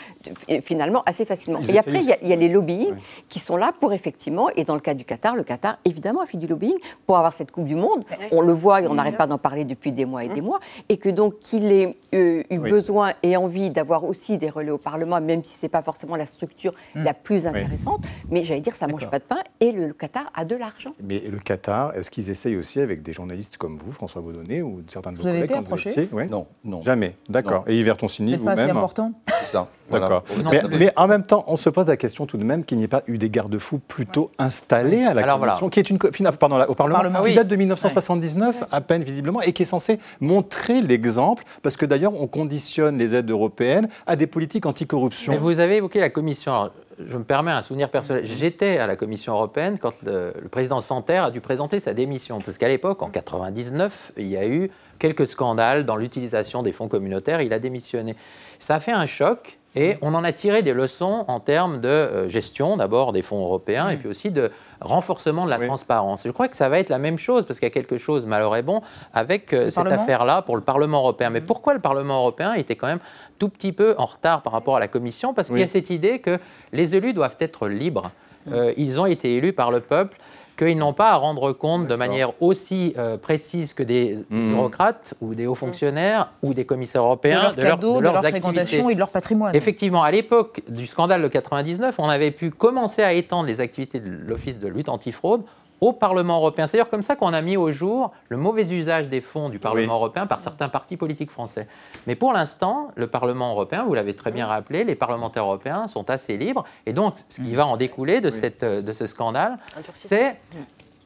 finalement 0.62 1.04
assez 1.06 1.26
facilement. 1.26 1.60
et 1.68 1.78
après, 1.78 2.02
il 2.02 2.30
y, 2.30 2.34
a 2.34 2.36
les 2.36 2.50
lobbying 2.50 2.94
qui 3.28 3.40
sont 3.40 3.58
là 3.58 3.72
pour 3.80 3.94
effectivement, 3.94 4.50
et 4.56 4.64
dans 4.64 4.76
le 4.76 4.82
cas 4.82 4.94
du 4.94 5.06
Qatar, 5.06 5.36
le 5.36 5.44
Qatar 5.44 5.78
évidemment 5.86 6.22
a 6.22 6.26
fait 6.26 6.38
du 6.38 6.48
lobbying 6.48 6.78
pour 7.06 7.18
avoir 7.18 7.34
cette 7.34 7.52
Coupe 7.52 7.66
du 7.66 7.76
Monde. 7.76 8.04
On 8.32 8.42
le 8.42 8.54
voit 8.54 8.82
et 8.82 8.88
on 8.88 8.96
n'arrête 8.96 9.18
pas 9.18 9.28
d'en 9.28 9.38
parler 9.38 9.66
depuis 9.66 9.92
des 9.92 10.06
mois 10.06 10.24
et 10.24 10.30
des 10.30 10.42
mmh. 10.42 10.46
mois, 10.46 10.60
et 10.90 10.98
que 10.98 11.10
donc 11.10 11.40
qu'il 11.40 11.72
ait 11.72 11.96
euh, 12.14 12.44
eu 12.50 12.60
besoin 12.60 13.14
et 13.24 13.38
envie 13.38 13.70
d'avoir 13.70 14.04
aussi 14.04 14.38
des 14.38 14.50
relais 14.50 14.72
au 14.72 14.78
Parlement, 14.78 15.22
même 15.22 15.44
si 15.44 15.58
c'est 15.58 15.70
pas 15.70 15.82
forcément 15.82 16.16
la 16.16 16.26
structure 16.26 16.74
Hmm. 16.96 17.04
la 17.04 17.14
plus 17.14 17.48
intéressante. 17.48 18.04
Mais 18.30 18.44
j'allais 18.44 18.62
dire, 18.62 18.76
ça 18.76 18.88
ne 18.88 18.92
mange 18.92 19.10
pas 19.10 19.20
de 19.20 19.24
pain 19.24 19.40
et 19.60 19.72
le, 19.72 19.94
Qatar 19.94 20.32
a 20.34 20.46
de 20.46 20.56
l'argent. 20.56 20.92
Mais 21.04 21.20
le 21.20 21.38
Qatar, 21.40 21.96
est-ce 21.96 22.10
qu'ils 22.10 22.30
essayent 22.30 22.58
aussi 22.58 22.80
avec 22.80 23.02
des 23.02 23.14
journalistes 23.14 23.58
comme 23.58 23.78
vous, 23.78 23.92
François 23.92 24.22
Baudonnet, 24.22 24.62
ou 24.62 24.82
certains 24.88 25.12
de 25.12 25.18
vos 25.18 25.24
vous 25.24 25.30
collègues 25.30 25.44
avez 25.44 25.60
été 25.60 25.60
approché 25.60 26.10
Non, 26.30 26.48
non. 26.64 26.82
Jamais, 26.82 27.16
d'accord. 27.28 27.64
Et 27.68 27.78
Yves 27.78 27.96
Toncini, 27.96 28.36
vous-même? 28.36 28.58
C'est 28.58 28.70
important 28.70 29.14
C'est 29.42 29.48
ça. 29.48 29.68
D'accord. 29.92 30.24
Mais, 30.72 30.92
en 30.96 31.08
même 31.08 31.24
temps, 31.24 31.44
on 31.48 31.56
se 31.56 31.70
pose 31.70 31.88
la 31.88 31.98
question 31.98 32.26
tout 32.26 32.38
de 32.38 32.44
même 32.44 32.64
qu'il 32.64 32.78
n'y 32.78 32.84
ait 32.84 32.88
pas 32.88 33.04
eu 33.08 33.18
des 33.18 33.30
garde-fous 33.30 33.80
plutôt 33.80 34.32
installés 34.38 35.04
à 35.04 35.14
la 35.14 35.24
Commission, 35.24 35.70
qui 35.70 35.80
est 35.80 35.90
une 35.90 35.98
pardon, 35.98 36.60
au 36.68 36.76
Parlement, 36.76 37.24
qui 37.24 37.34
date 37.34 37.48
de 37.48 37.56
1979 37.56 38.66
à 38.72 38.82
peine 38.82 39.04
visiblement 39.04 39.42
et 39.42 39.54
qui 39.54 39.64
est 39.64 39.66
censé 39.66 40.00
montrer 40.20 40.82
l'exemple, 40.82 41.44
parce 41.62 41.78
que 41.78 41.86
d'ailleurs 41.86 42.14
on 42.20 42.28
conditionne 42.28 42.98
les 42.98 43.16
aides 43.16 43.30
européennes 43.30 43.88
à 44.08 44.16
des 44.16 44.28
politiques 44.28 44.66
anticorruption. 44.66 45.34
Mais 45.34 45.40
vous 45.40 45.60
avez 45.60 45.78
évoqué 45.78 46.00
la 46.00 46.10
Commission 46.10 46.70
je 47.08 47.18
me 47.18 47.24
permets 47.24 47.52
un 47.52 47.62
souvenir 47.62 47.90
personnel. 47.90 48.26
J'étais 48.26 48.78
à 48.78 48.88
la 48.88 48.96
Commission 48.96 49.34
européenne 49.34 49.78
quand 49.80 49.94
le, 50.04 50.34
président 50.52 50.82
Santer 50.82 51.18
a 51.18 51.32
dû 51.32 51.42
présenter 51.42 51.80
sa 51.80 51.94
démission. 51.94 52.40
Parce 52.40 52.58
qu'à 52.58 52.68
l'époque, 52.68 53.02
en 53.02 53.10
99, 53.10 54.14
il 54.18 54.28
y 54.28 54.38
a 54.38 54.48
eu 54.48 54.70
quelques 54.98 55.28
scandales 55.28 55.86
dans 55.86 55.96
l'utilisation 55.96 56.62
des 56.62 56.72
fonds 56.72 56.88
communautaires. 56.88 57.42
Il 57.42 57.54
a 57.54 57.60
démissionné. 57.60 58.16
Ça 58.60 58.76
a 58.76 58.80
fait 58.80 58.92
un 58.92 59.06
choc. 59.06 59.59
Et 59.76 59.98
on 60.02 60.16
en 60.16 60.24
a 60.24 60.32
tiré 60.32 60.64
des 60.64 60.74
leçons 60.74 61.26
en 61.28 61.40
termes 61.40 61.80
de 61.80 61.88
euh, 61.88 62.28
gestion, 62.28 62.78
d'abord 62.78 63.12
des 63.12 63.22
fonds 63.22 63.42
européens, 63.42 63.90
et 63.90 63.98
puis 63.98 64.10
aussi 64.10 64.32
de 64.32 64.52
renforcement 64.82 65.46
de 65.46 65.52
la 65.52 65.60
transparence. 65.60 66.24
Je 66.26 66.32
crois 66.32 66.48
que 66.48 66.58
ça 66.58 66.70
va 66.70 66.80
être 66.80 66.90
la 66.90 66.98
même 66.98 67.20
chose, 67.20 67.46
parce 67.46 67.60
qu'il 67.60 67.68
y 67.68 67.72
a 67.72 67.74
quelque 67.74 67.98
chose, 67.98 68.26
malheur 68.26 68.56
est 68.56 68.64
bon, 68.64 68.82
avec 69.14 69.54
euh, 69.54 69.70
cette 69.70 69.86
affaire-là 69.86 70.42
pour 70.42 70.56
le 70.56 70.64
Parlement 70.64 71.00
européen. 71.00 71.30
Mais 71.30 71.42
pourquoi 71.42 71.76
le 71.76 71.80
Parlement 71.80 72.20
européen 72.20 72.54
était 72.54 72.76
quand 72.76 72.88
même 72.88 73.00
tout 73.38 73.50
petit 73.50 73.72
peu 73.72 73.94
en 74.00 74.06
retard 74.06 74.42
par 74.42 74.54
rapport 74.54 74.76
à 74.76 74.80
la 74.80 74.88
Commission? 74.88 75.36
Parce 75.36 75.50
qu'il 75.50 75.60
y 75.60 75.64
a 75.64 75.68
cette 75.68 75.92
idée 75.92 76.20
que 76.20 76.40
les 76.74 76.96
élus 76.96 77.14
doivent 77.14 77.38
être 77.40 77.68
libres. 77.68 78.12
Euh, 78.52 78.74
ils 78.78 79.00
ont 79.00 79.06
été 79.06 79.36
élus 79.36 79.54
par 79.54 79.70
le 79.70 79.82
peuple 79.82 80.18
qu'ils 80.60 80.78
n'ont 80.78 80.94
pas 80.94 81.12
à 81.12 81.16
rendre 81.16 81.54
compte 81.54 81.88
de 81.88 81.96
manière 81.96 82.34
aussi 82.42 82.94
euh, 82.98 83.18
précise 83.18 83.74
que 83.74 83.82
des 83.82 84.16
mmh. 84.30 84.50
bureaucrates 84.52 85.14
ou 85.22 85.34
des 85.34 85.48
hauts 85.48 85.56
fonctionnaires 85.56 86.32
ou 86.44 86.54
des 86.54 86.66
commissaires 86.66 87.04
européens 87.04 87.54
de, 87.56 87.62
leur 87.62 87.78
de, 87.80 88.00
leurs 88.00 88.26
activités 88.26 88.78
et 88.78 88.94
de 88.94 89.00
leur 89.00 89.10
patrimoine. 89.10 89.56
Effectivement, 89.56 90.04
à 90.04 90.12
l'époque 90.12 90.62
du 90.68 90.86
scandale 90.86 91.22
de 91.22 91.28
99, 91.30 91.96
on 91.98 92.10
avait 92.10 92.32
pu 92.32 92.52
commencer 92.52 93.02
à 93.02 93.14
étendre 93.14 93.48
les 93.48 93.62
activités 93.62 94.02
de 94.02 94.10
l'Office 94.10 94.60
de 94.60 94.68
lutte 94.68 94.90
antifraude 94.90 95.44
au 95.82 95.94
Parlement 95.94 96.38
européen. 96.38 96.68
C'est 96.68 96.78
d'ailleurs 96.78 96.90
comme 96.90 97.02
ça 97.02 97.16
qu'on 97.16 97.34
a 97.34 97.42
mis 97.42 97.58
au 97.58 97.72
jour 97.72 98.12
le 98.30 98.38
mauvais 98.38 98.72
usage 98.74 99.10
des 99.10 99.22
fonds 99.22 99.50
du 99.50 99.60
Parlement 99.60 99.96
européen 99.96 100.28
par 100.28 100.42
certains 100.42 100.70
partis 100.70 100.98
politiques 100.98 101.32
français. 101.32 101.68
Mais 102.08 102.16
pour 102.16 102.34
l'instant, 102.34 102.90
le 102.96 103.08
Parlement 103.08 103.52
européen, 103.52 103.86
vous 103.86 103.94
l'avez 103.94 104.16
très 104.16 104.32
bien 104.32 104.48
rappelé, 104.48 104.84
les 104.84 104.96
parlementaires 104.96 105.44
européens 105.44 105.88
sont 105.88 106.10
assez 106.10 106.38
libres. 106.38 106.66
Et 106.86 106.94
donc, 106.94 107.16
ce 107.30 107.42
qui 107.42 107.56
va 107.56 107.66
en 107.66 107.78
découler 107.78 108.22
de, 108.22 108.30
cette, 108.30 108.64
de 108.64 108.92
ce 108.92 109.06
scandale, 109.06 109.58
c'est 109.94 110.38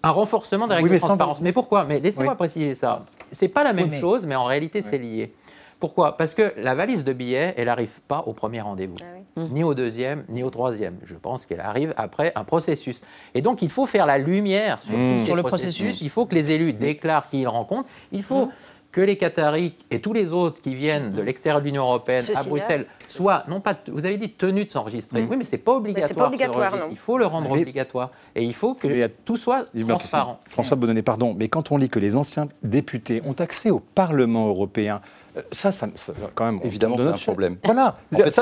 un 0.03 0.11
renforcement 0.11 0.67
des 0.67 0.75
règles 0.75 0.89
de 0.89 0.97
transparence. 0.97 1.41
Mais 1.41 1.53
pourquoi? 1.53 1.85
Mais 1.85 1.99
laissez-moi 1.99 2.35
préciser 2.35 2.75
ça. 2.75 3.03
C'est 3.31 3.47
pas 3.47 3.63
la 3.63 3.73
même 3.73 3.93
chose, 3.93 4.25
mais 4.25 4.35
en 4.35 4.45
réalité, 4.45 4.81
c'est 4.81 4.97
lié. 4.97 5.33
Pourquoi? 5.79 6.15
Parce 6.15 6.33
que 6.33 6.53
la 6.57 6.75
valise 6.75 7.03
de 7.03 7.11
billets, 7.11 7.53
elle 7.57 7.65
n'arrive 7.65 7.99
pas 8.07 8.23
au 8.25 8.31
premier 8.31 8.61
rendez-vous, 8.61 8.95
ah 9.01 9.19
ni 9.37 9.63
au 9.63 9.73
deuxième, 9.73 10.23
ni 10.29 10.43
au 10.43 10.49
troisième. 10.49 10.97
Je 11.03 11.15
pense 11.15 11.45
qu'elle 11.45 11.61
arrive 11.61 11.93
après 11.97 12.31
un 12.35 12.43
processus. 12.43 13.01
Et 13.33 13.41
donc, 13.41 13.61
il 13.61 13.69
faut 13.69 13.85
faire 13.85 14.05
la 14.05 14.17
lumière 14.17 14.81
sur, 14.83 14.97
mmh. 14.97 15.35
le 15.35 15.43
processus. 15.43 16.01
Il 16.01 16.09
faut 16.09 16.25
que 16.25 16.35
les 16.35 16.51
élus 16.51 16.73
déclarent 16.73 17.29
qui 17.29 17.41
ils 17.41 17.47
rencontrent. 17.47 17.89
Il 18.11 18.23
faut 18.23 18.45
mmh 18.45 18.51
que 18.93 19.01
les 19.01 19.17
Qataris 19.17 19.73
et 19.89 19.99
tous 19.99 20.13
les 20.13 20.31
autres 20.31 20.61
qui 20.61 20.75
viennent 20.75 21.11
de 21.11 21.21
l'extérieur 21.21 21.59
de 21.59 21.65
l'Union 21.65 21.83
européenne 21.83 22.23
à 22.35 22.43
Bruxelles 22.43 22.85
soient, 23.07 23.43
non 23.47 23.59
pas, 23.59 23.75
vous 23.91 24.05
avez 24.05 24.17
dit 24.17 24.29
tenus 24.29 24.67
de 24.67 24.69
s'enregistrer. 24.69 25.25
Oui, 25.29 25.35
mais 25.35 25.43
c'est 25.43 25.57
pas 25.57 25.75
obligatoire. 25.75 26.15
Pas 26.15 26.27
obligatoire 26.27 26.73
il 26.91 26.97
faut 26.97 27.17
le 27.17 27.25
rendre 27.25 27.51
obligatoire. 27.51 28.11
Et 28.35 28.43
il 28.43 28.53
faut 28.53 28.75
que 28.75 29.07
tout 29.25 29.35
soit 29.35 29.65
transparent. 29.87 30.39
François 30.47 30.77
Bonnet, 30.77 31.01
pardon, 31.01 31.35
mais 31.37 31.49
quand 31.49 31.71
on 31.71 31.77
lit 31.77 31.89
que 31.89 31.99
les 31.99 32.15
anciens 32.15 32.47
députés 32.61 33.21
ont 33.25 33.33
accès 33.33 33.71
au 33.71 33.79
Parlement 33.79 34.47
européen, 34.47 35.01
euh, 35.35 35.41
ça, 35.51 35.71
ça, 35.71 35.87
quand 36.35 36.45
même. 36.45 36.59
Évidemment, 36.63 36.97
c'est 36.97 37.07
un 37.07 37.13
problème. 37.13 37.57
Voilà. 37.63 37.97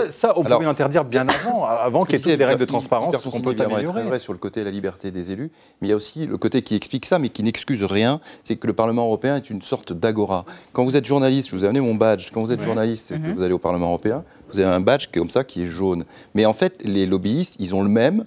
ça, 0.09 0.33
on 0.37 0.43
pouvait 0.43 0.65
l'interdire 0.65 1.05
bien 1.05 1.27
avant, 1.45 1.63
avant 1.63 2.05
qu'il 2.05 2.13
y 2.13 2.17
ait 2.17 2.23
toutes 2.23 2.39
les 2.39 2.45
règles 2.45 2.59
de 2.59 2.65
transparence 2.65 3.15
qu'on 3.17 3.41
peut 3.41 3.55
améliorer. 3.59 4.03
vrai 4.03 4.19
sur 4.19 4.33
le 4.33 4.39
côté 4.39 4.61
de 4.61 4.65
la 4.65 4.71
liberté 4.71 5.11
des 5.11 5.31
élus, 5.31 5.51
mais 5.81 5.87
il 5.87 5.91
y 5.91 5.93
a 5.93 5.95
aussi 5.95 6.25
le 6.25 6.37
côté 6.37 6.61
qui 6.61 6.75
explique 6.75 7.05
ça, 7.05 7.19
mais 7.19 7.29
qui 7.29 7.43
n'excuse 7.43 7.83
rien, 7.83 8.19
c'est 8.43 8.55
que 8.55 8.67
le 8.67 8.73
Parlement 8.73 9.05
européen 9.05 9.35
est 9.35 9.49
une 9.49 9.61
sorte 9.61 9.93
d'agora. 9.93 10.45
Quand 10.73 10.83
vous 10.83 10.97
êtes 10.97 11.05
journaliste, 11.05 11.49
je 11.49 11.55
vous 11.55 11.63
ai 11.65 11.67
amené 11.67 11.81
mon 11.81 11.95
badge. 11.95 12.31
Quand 12.33 12.41
vous 12.41 12.51
êtes 12.51 12.61
journaliste 12.61 13.11
et 13.11 13.19
que 13.19 13.27
mhm. 13.27 13.35
vous 13.35 13.43
allez 13.43 13.53
au 13.53 13.59
Parlement 13.59 13.87
européen, 13.87 14.23
vous 14.53 14.59
avez 14.59 14.69
un 14.69 14.79
badge 14.79 15.07
comme 15.13 15.29
ça 15.29 15.43
qui 15.43 15.63
est 15.63 15.65
jaune. 15.65 16.05
Mais 16.33 16.45
en 16.45 16.53
fait, 16.53 16.81
les 16.83 17.05
lobbyistes, 17.05 17.55
ils 17.59 17.75
ont 17.75 17.83
le 17.83 17.89
même, 17.89 18.23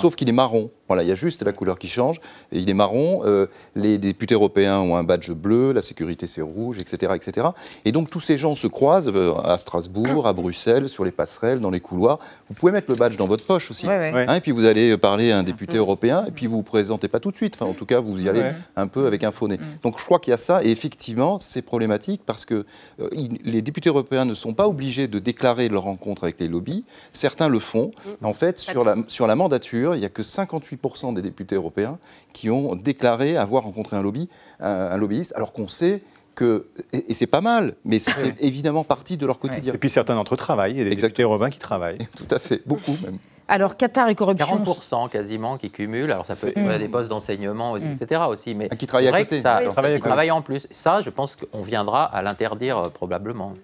sauf 0.00 0.14
qu'il 0.16 0.28
est 0.28 0.32
marron. 0.32 0.70
Voilà, 0.88 1.02
il 1.02 1.08
y 1.08 1.12
a 1.12 1.14
juste 1.14 1.42
la 1.42 1.52
couleur 1.52 1.78
qui 1.78 1.88
change. 1.88 2.20
Et 2.52 2.58
il 2.58 2.68
est 2.68 2.74
marron. 2.74 3.22
Euh, 3.24 3.46
les 3.74 3.96
députés 3.96 4.34
européens 4.34 4.80
ont 4.80 4.96
un 4.96 5.02
badge 5.02 5.30
bleu, 5.30 5.72
la 5.72 5.80
sécurité 5.80 6.26
c'est 6.26 6.42
rouge, 6.42 6.78
etc., 6.78 7.12
etc. 7.14 7.48
Et 7.84 7.92
donc 7.92 8.10
tous 8.10 8.20
ces 8.20 8.36
gens 8.36 8.54
se 8.54 8.66
croisent 8.66 9.10
euh, 9.14 9.34
à 9.42 9.56
Strasbourg, 9.56 10.26
à 10.26 10.32
Bruxelles, 10.32 10.88
sur 10.88 11.04
les 11.04 11.10
passerelles, 11.10 11.60
dans 11.60 11.70
les 11.70 11.80
couloirs. 11.80 12.18
Vous 12.48 12.54
pouvez 12.54 12.70
mettre 12.70 12.90
le 12.90 12.96
badge 12.96 13.16
dans 13.16 13.26
votre 13.26 13.44
poche 13.44 13.70
aussi. 13.70 13.88
Hein, 13.88 14.34
et 14.34 14.40
puis 14.40 14.52
vous 14.52 14.66
allez 14.66 14.96
parler 14.98 15.32
à 15.32 15.38
un 15.38 15.42
député 15.42 15.78
européen, 15.78 16.24
et 16.28 16.30
puis 16.30 16.46
vous 16.46 16.56
vous 16.56 16.62
présentez 16.62 17.08
pas 17.08 17.20
tout 17.20 17.30
de 17.30 17.36
suite. 17.36 17.54
Enfin, 17.56 17.70
en 17.70 17.74
tout 17.74 17.86
cas, 17.86 18.00
vous 18.00 18.22
y 18.22 18.28
allez 18.28 18.42
un 18.76 18.86
peu 18.86 19.06
avec 19.06 19.24
un 19.24 19.32
faux 19.32 19.48
nez. 19.48 19.56
Mm. 19.56 19.78
Donc 19.82 19.98
je 19.98 20.04
crois 20.04 20.18
qu'il 20.18 20.32
y 20.32 20.34
a 20.34 20.38
ça. 20.38 20.62
Et 20.62 20.70
effectivement, 20.70 21.38
c'est 21.38 21.62
problématique 21.62 22.22
parce 22.26 22.44
que 22.44 22.66
euh, 23.00 23.08
les 23.44 23.62
députés 23.62 23.88
européens 23.88 24.26
ne 24.26 24.34
sont 24.34 24.52
pas 24.52 24.68
obligés 24.68 25.08
de 25.08 25.18
déclarer 25.18 25.53
leur 25.68 25.82
rencontre 25.84 26.24
avec 26.24 26.40
les 26.40 26.48
lobbies. 26.48 26.84
Certains 27.12 27.48
le 27.48 27.58
font. 27.58 27.90
Mm. 28.20 28.26
En 28.26 28.32
fait, 28.32 28.58
sur 28.58 28.84
la, 28.84 28.96
sur 29.08 29.26
la 29.26 29.36
mandature, 29.36 29.94
il 29.94 30.00
n'y 30.00 30.06
a 30.06 30.10
que 30.10 30.22
58 30.22 31.14
des 31.14 31.22
députés 31.22 31.56
européens 31.56 31.98
qui 32.32 32.50
ont 32.50 32.74
déclaré 32.74 33.36
avoir 33.36 33.64
rencontré 33.64 33.96
un, 33.96 34.02
lobby, 34.02 34.28
un, 34.60 34.96
lobbyiste, 34.96 35.32
alors 35.36 35.52
qu'on 35.52 35.68
sait 35.68 36.02
que, 36.34 36.66
et, 36.92 37.14
c'est 37.14 37.26
pas 37.26 37.40
mal, 37.40 37.74
mais 37.84 37.98
c'est 37.98 38.40
évidemment 38.40 38.84
partie 38.84 39.16
de 39.16 39.26
leur 39.26 39.38
quotidien. 39.38 39.72
Et 39.72 39.78
puis 39.78 39.90
certains 39.90 40.14
d'entre 40.14 40.34
eux 40.34 40.36
travaillent, 40.36 40.72
il 40.72 40.78
y 40.78 40.80
a 40.80 40.84
des 40.84 40.96
députés 40.96 41.22
européens 41.22 41.50
qui 41.50 41.58
travaillent. 41.58 41.98
Tout 42.16 42.26
à 42.30 42.38
fait, 42.38 42.62
beaucoup 42.66 42.96
même. 43.04 43.18
Alors, 43.46 43.76
Qatar 43.76 44.08
et 44.08 44.14
corruption. 44.14 44.46
40% 44.64 45.10
quasiment 45.10 45.58
qui 45.58 45.70
cumulent. 45.70 46.10
Alors, 46.10 46.24
ça 46.24 46.34
peut 46.34 46.52
être 46.56 46.78
des 46.78 46.88
postes 46.88 47.10
d'enseignement, 47.10 47.76
etc. 47.76 48.22
aussi. 48.28 48.54
Mais 48.54 48.68
ah, 48.70 48.76
qui 48.76 48.86
travaillent 48.86 49.08
à 49.08 49.18
côté. 49.18 49.42
Ça, 49.42 49.60
qui 49.62 50.00
travaillent 50.00 50.30
en 50.30 50.40
plus. 50.40 50.66
Ça, 50.70 51.02
je 51.02 51.10
pense 51.10 51.36
qu'on 51.36 51.60
viendra 51.60 52.04
à 52.04 52.22
l'interdire 52.22 52.78
euh, 52.78 52.88
probablement. 52.88 53.54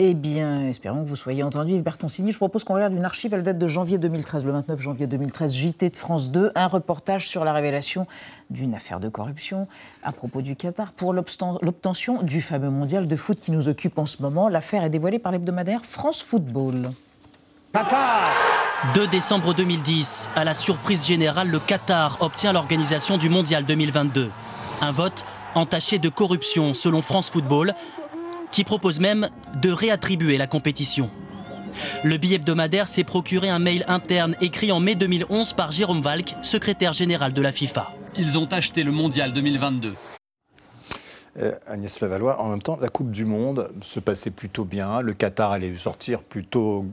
Eh 0.00 0.14
bien, 0.14 0.66
espérons 0.66 1.04
que 1.04 1.08
vous 1.08 1.14
soyez 1.14 1.44
entendu. 1.44 1.74
Yves 1.74 1.84
Bertoncini, 1.84 2.32
je 2.32 2.36
propose 2.36 2.64
qu'on 2.64 2.74
regarde 2.74 2.94
une 2.94 3.04
archive, 3.04 3.32
elle 3.32 3.44
date 3.44 3.58
de 3.58 3.66
janvier 3.68 3.96
2013, 3.96 4.44
le 4.44 4.50
29 4.50 4.80
janvier 4.80 5.06
2013, 5.06 5.54
JT 5.54 5.90
de 5.90 5.96
France 5.96 6.32
2, 6.32 6.50
un 6.56 6.66
reportage 6.66 7.28
sur 7.28 7.44
la 7.44 7.52
révélation 7.52 8.08
d'une 8.50 8.74
affaire 8.74 8.98
de 8.98 9.08
corruption 9.08 9.68
à 10.02 10.10
propos 10.10 10.42
du 10.42 10.56
Qatar 10.56 10.90
pour 10.90 11.12
l'obtention 11.12 12.22
du 12.22 12.42
fameux 12.42 12.70
mondial 12.70 13.06
de 13.06 13.14
foot 13.14 13.38
qui 13.38 13.52
nous 13.52 13.68
occupe 13.68 13.96
en 13.96 14.06
ce 14.06 14.20
moment. 14.20 14.48
L'affaire 14.48 14.82
est 14.82 14.90
dévoilée 14.90 15.20
par 15.20 15.30
l'hebdomadaire 15.30 15.86
France 15.86 16.24
Football. 16.24 16.90
Qatar 17.72 18.32
2 18.96 19.06
décembre 19.06 19.54
2010, 19.54 20.30
à 20.34 20.42
la 20.42 20.54
surprise 20.54 21.06
générale, 21.06 21.48
le 21.48 21.60
Qatar 21.60 22.18
obtient 22.20 22.52
l'organisation 22.52 23.16
du 23.16 23.28
mondial 23.28 23.64
2022. 23.64 24.28
Un 24.80 24.90
vote 24.90 25.24
entaché 25.54 26.00
de 26.00 26.08
corruption 26.08 26.74
selon 26.74 27.00
France 27.00 27.30
Football 27.30 27.74
qui 28.54 28.62
propose 28.62 29.00
même 29.00 29.28
de 29.60 29.72
réattribuer 29.72 30.38
la 30.38 30.46
compétition. 30.46 31.10
Le 32.04 32.16
billet 32.18 32.36
hebdomadaire 32.36 32.86
s'est 32.86 33.02
procuré 33.02 33.50
un 33.50 33.58
mail 33.58 33.84
interne 33.88 34.36
écrit 34.40 34.70
en 34.70 34.78
mai 34.78 34.94
2011 34.94 35.54
par 35.54 35.72
Jérôme 35.72 36.00
Valk, 36.00 36.36
secrétaire 36.42 36.92
général 36.92 37.32
de 37.32 37.42
la 37.42 37.50
FIFA. 37.50 37.92
Ils 38.16 38.38
ont 38.38 38.46
acheté 38.52 38.84
le 38.84 38.92
mondial 38.92 39.32
2022. 39.32 39.94
Euh, 41.38 41.52
Agnès 41.66 42.00
Levallois, 42.00 42.40
en 42.40 42.48
même 42.50 42.62
temps, 42.62 42.78
la 42.80 42.88
Coupe 42.88 43.10
du 43.10 43.24
Monde 43.24 43.72
se 43.82 43.98
passait 43.98 44.30
plutôt 44.30 44.64
bien. 44.64 45.00
Le 45.00 45.14
Qatar 45.14 45.50
allait 45.50 45.74
sortir 45.74 46.22
plutôt 46.22 46.86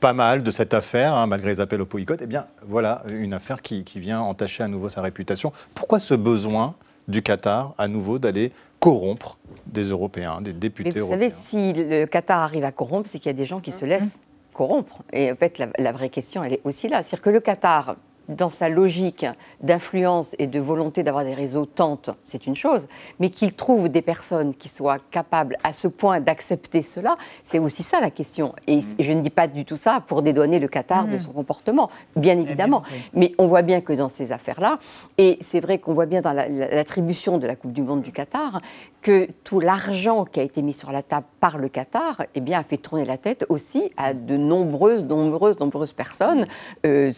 pas 0.00 0.12
mal 0.12 0.42
de 0.42 0.50
cette 0.50 0.74
affaire, 0.74 1.14
hein, 1.14 1.28
malgré 1.28 1.50
les 1.50 1.60
appels 1.60 1.80
au 1.80 1.86
boycott. 1.86 2.18
Eh 2.20 2.26
bien, 2.26 2.46
voilà 2.66 3.04
une 3.10 3.32
affaire 3.32 3.62
qui, 3.62 3.84
qui 3.84 4.00
vient 4.00 4.20
entacher 4.20 4.64
à 4.64 4.68
nouveau 4.68 4.88
sa 4.88 5.02
réputation. 5.02 5.52
Pourquoi 5.72 6.00
ce 6.00 6.14
besoin 6.14 6.74
du 7.06 7.22
Qatar 7.22 7.74
à 7.78 7.86
nouveau 7.86 8.18
d'aller 8.18 8.50
corrompre 8.80 9.38
des 9.66 9.84
Européens, 9.84 10.40
des 10.40 10.52
députés 10.52 10.90
vous 10.90 11.06
européens. 11.06 11.26
Vous 11.28 11.32
savez, 11.32 11.72
si 11.72 11.72
le 11.74 12.06
Qatar 12.06 12.42
arrive 12.42 12.64
à 12.64 12.72
corrompre, 12.72 13.08
c'est 13.10 13.18
qu'il 13.18 13.28
y 13.28 13.34
a 13.34 13.36
des 13.36 13.44
gens 13.44 13.60
qui 13.60 13.72
se 13.72 13.84
laissent 13.84 14.18
corrompre. 14.54 15.02
Et 15.12 15.30
en 15.30 15.36
fait, 15.36 15.58
la, 15.58 15.68
la 15.78 15.92
vraie 15.92 16.08
question, 16.08 16.42
elle 16.42 16.54
est 16.54 16.60
aussi 16.64 16.88
là. 16.88 17.02
C'est-à-dire 17.02 17.22
que 17.22 17.30
le 17.30 17.40
Qatar 17.40 17.96
dans 18.28 18.50
sa 18.50 18.68
logique 18.68 19.26
d'influence 19.60 20.34
et 20.38 20.46
de 20.46 20.60
volonté 20.60 21.02
d'avoir 21.02 21.24
des 21.24 21.34
réseaux 21.34 21.64
tente, 21.64 22.10
c'est 22.24 22.46
une 22.46 22.56
chose, 22.56 22.88
mais 23.20 23.30
qu'il 23.30 23.52
trouve 23.52 23.88
des 23.88 24.02
personnes 24.02 24.54
qui 24.54 24.68
soient 24.68 24.98
capables 25.10 25.56
à 25.62 25.72
ce 25.72 25.88
point 25.88 26.20
d'accepter 26.20 26.82
cela, 26.82 27.16
c'est 27.42 27.58
aussi 27.58 27.82
ça 27.82 28.00
la 28.00 28.10
question. 28.10 28.54
Et 28.66 28.78
mm. 28.78 28.82
je 28.98 29.12
ne 29.12 29.20
dis 29.20 29.30
pas 29.30 29.46
du 29.46 29.64
tout 29.64 29.76
ça 29.76 30.00
pour 30.06 30.22
dédouaner 30.22 30.58
le 30.58 30.68
Qatar 30.68 31.06
de 31.06 31.16
mm. 31.16 31.20
son 31.20 31.32
comportement, 31.32 31.90
bien 32.16 32.38
évidemment, 32.38 32.82
mais 33.14 33.32
on 33.38 33.46
voit 33.46 33.62
bien 33.62 33.80
que 33.80 33.92
dans 33.92 34.08
ces 34.08 34.32
affaires-là, 34.32 34.78
et 35.18 35.38
c'est 35.40 35.60
vrai 35.60 35.78
qu'on 35.78 35.94
voit 35.94 36.06
bien 36.06 36.20
dans 36.20 36.32
l'attribution 36.32 37.38
de 37.38 37.46
la 37.46 37.56
Coupe 37.56 37.72
du 37.72 37.82
Monde 37.82 38.02
du 38.02 38.12
Qatar, 38.12 38.60
que 39.02 39.28
tout 39.44 39.60
l'argent 39.60 40.24
qui 40.24 40.40
a 40.40 40.42
été 40.42 40.62
mis 40.62 40.72
sur 40.72 40.90
la 40.90 41.02
table 41.02 41.26
par 41.40 41.58
le 41.58 41.68
Qatar 41.68 42.24
eh 42.34 42.40
bien, 42.40 42.58
a 42.58 42.64
fait 42.64 42.76
tourner 42.76 43.04
la 43.04 43.18
tête 43.18 43.46
aussi 43.48 43.92
à 43.96 44.14
de 44.14 44.36
nombreuses, 44.36 45.04
nombreuses, 45.04 45.60
nombreuses 45.60 45.92
personnes. 45.92 46.46
Euh, 46.84 47.12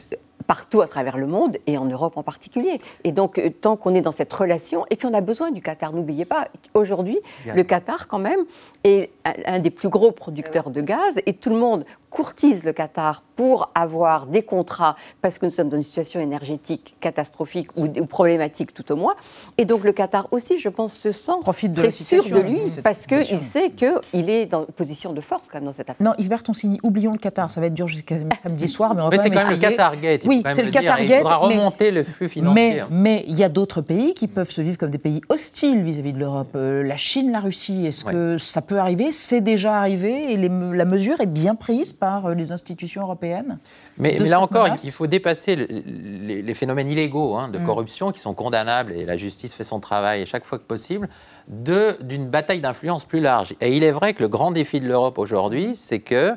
partout 0.47 0.81
à 0.81 0.87
travers 0.87 1.19
le 1.19 1.27
monde 1.27 1.59
et 1.67 1.77
en 1.79 1.85
Europe 1.85 2.17
en 2.17 2.23
particulier. 2.23 2.79
Et 3.05 3.13
donc, 3.13 3.39
euh, 3.39 3.51
tant 3.51 3.77
qu'on 3.77 3.95
est 3.95 4.01
dans 4.01 4.13
cette 4.13 4.33
relation, 4.33 4.87
et 4.91 4.97
puis 4.97 5.07
on 5.07 5.15
a 5.15 5.21
besoin 5.21 5.51
du 5.51 5.63
Qatar, 5.63 5.93
n'oubliez 5.93 6.25
pas, 6.25 6.49
aujourd'hui, 6.75 7.19
le 7.47 7.63
Qatar, 7.63 8.09
quand 8.09 8.19
même, 8.19 8.41
est 8.85 9.11
un 9.25 9.59
des 9.59 9.71
plus 9.71 9.89
gros 9.89 10.13
producteurs 10.13 10.71
de 10.71 10.81
gaz 10.81 11.21
et 11.27 11.35
tout 11.35 11.51
le 11.51 11.57
monde 11.57 11.85
courtise 12.11 12.65
le 12.65 12.73
Qatar 12.73 13.23
pour 13.37 13.71
avoir 13.75 14.27
des 14.27 14.43
contrats 14.43 14.97
parce 15.23 15.39
que 15.39 15.47
nous 15.47 15.53
sommes 15.53 15.69
dans 15.69 15.77
une 15.77 15.83
situation 15.83 16.21
énergétique 16.21 16.97
catastrophique 17.01 17.69
ou, 17.77 17.87
problématique 18.07 18.75
tout 18.75 18.91
au 18.91 18.97
moins. 18.97 19.15
Et 19.59 19.65
donc 19.65 19.85
le 19.85 19.93
Qatar 19.93 20.27
aussi, 20.33 20.59
je 20.59 20.69
pense, 20.69 20.93
se 20.93 21.13
sent 21.13 21.33
Profite 21.43 21.75
très 21.75 21.91
sûr 21.91 22.25
de 22.25 22.41
lui 22.41 22.59
parce 22.83 23.07
qu'il 23.07 23.41
sait 23.41 23.71
qu'il 23.71 24.31
est 24.31 24.47
dans 24.47 24.63
une 24.63 24.73
position 24.73 25.13
de 25.13 25.21
force 25.21 25.49
quand 25.49 25.59
même 25.59 25.67
dans 25.67 25.73
cette 25.73 25.89
affaire. 25.91 26.05
Non, 26.05 26.15
Yves 26.19 26.29
Bertoncini, 26.29 26.81
oublions 26.83 27.13
le 27.13 27.19
Qatar, 27.19 27.51
ça 27.51 27.61
va 27.61 27.67
être 27.67 27.75
dur 27.75 27.87
jusqu'à 27.87 28.17
samedi 28.43 28.67
soir, 28.69 28.95
mais 28.95 29.03
on 29.03 29.09
va 29.09 29.17
mais 29.17 29.23
c'est 29.23 29.31
quand 29.31 29.41
même 29.41 29.51
le 29.51 29.57
Qatar 29.57 29.97
Gate. 30.01 30.23
Oui, 30.27 30.43
c'est 30.53 30.63
le, 30.63 30.71
cas 30.71 30.83
target. 30.83 31.17
Il 31.17 31.19
faudra 31.19 31.37
remonter 31.37 31.91
le 31.91 32.03
flux 32.03 32.29
financier. 32.29 32.83
Mais 32.91 33.25
il 33.29 33.39
y 33.39 33.45
a 33.45 33.49
d'autres 33.49 33.83
pays 33.83 34.15
qui 34.15 34.27
peuvent 34.27 34.51
se 34.51 34.61
vivre 34.61 34.79
comme 34.79 34.91
des 34.91 34.99
pays 34.99 35.21
hostiles 35.29 35.83
vis-à-vis 35.83 36.13
de 36.13 36.19
l'Europe. 36.19 36.49
Euh, 36.55 36.83
la 36.83 36.97
Chine, 36.97 37.31
la 37.31 37.41
Russie, 37.41 37.87
est-ce 37.87 38.05
que 38.05 38.39
ça 38.39 38.63
peut 38.63 38.79
arriver? 38.79 39.13
C'est 39.13 39.41
déjà 39.41 39.79
arrivé 39.79 40.33
et 40.33 40.37
la 40.37 40.85
mesure 40.85 41.21
est 41.21 41.27
bien 41.27 41.55
prise 41.55 41.93
par 41.99 42.27
euh, 42.27 42.35
les 42.35 42.53
institutions 42.53 43.03
européines 43.03 43.59
mais, 43.97 44.19
là 44.19 44.41
encore, 44.41 44.69
il 44.83 44.91
faut 44.91 45.07
dépasser 45.07 45.57
les, 45.57 46.55
phénomènes 46.55 46.91
illégaux 46.91 47.37
hein, 47.37 47.49
de 47.49 47.59
mm. 47.59 47.65
corruption 47.65 48.13
qui 48.13 48.21
sont 48.21 48.35
condamnables 48.35 48.93
et 48.93 49.05
la 49.05 49.17
justice 49.17 49.55
fait 49.55 49.65
son 49.65 49.81
travail 49.81 50.25
chaque 50.27 50.45
fois 50.45 50.59
que 50.59 50.65
possible 50.65 51.09
d'une 51.49 52.29
bataille 52.29 52.61
d'influence 52.61 53.05
plus 53.05 53.21
large. 53.21 53.55
Et 53.61 53.77
il 53.77 53.83
est 53.83 53.91
vrai 53.91 54.15
que 54.15 54.23
le 54.23 54.29
grand 54.29 54.51
défi 54.51 54.81
de 54.81 54.87
l'Europe 54.87 55.19
aujourd'hui, 55.19 55.75
c'est 55.75 56.01
que 56.01 56.35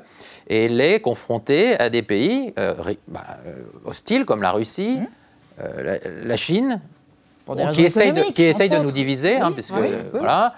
elle 0.49 0.81
est 0.81 0.99
confrontée 0.99 1.79
à 1.79 1.89
des 1.89 2.01
pays 2.01 2.53
euh, 2.57 2.75
bah, 3.07 3.25
euh, 3.45 3.63
hostiles 3.85 4.25
comme 4.25 4.41
la 4.41 4.51
Russie, 4.51 4.97
mmh. 4.97 5.07
euh, 5.61 5.99
la, 6.25 6.37
Chine, 6.37 6.81
qui 7.73 7.83
essayent 7.83 8.11
de, 8.11 8.31
qui 8.31 8.43
essaye 8.43 8.69
de 8.69 8.77
nous 8.77 8.91
diviser, 8.91 9.37
hein, 9.37 9.51
puisque, 9.51 9.73
voilà. 10.11 10.53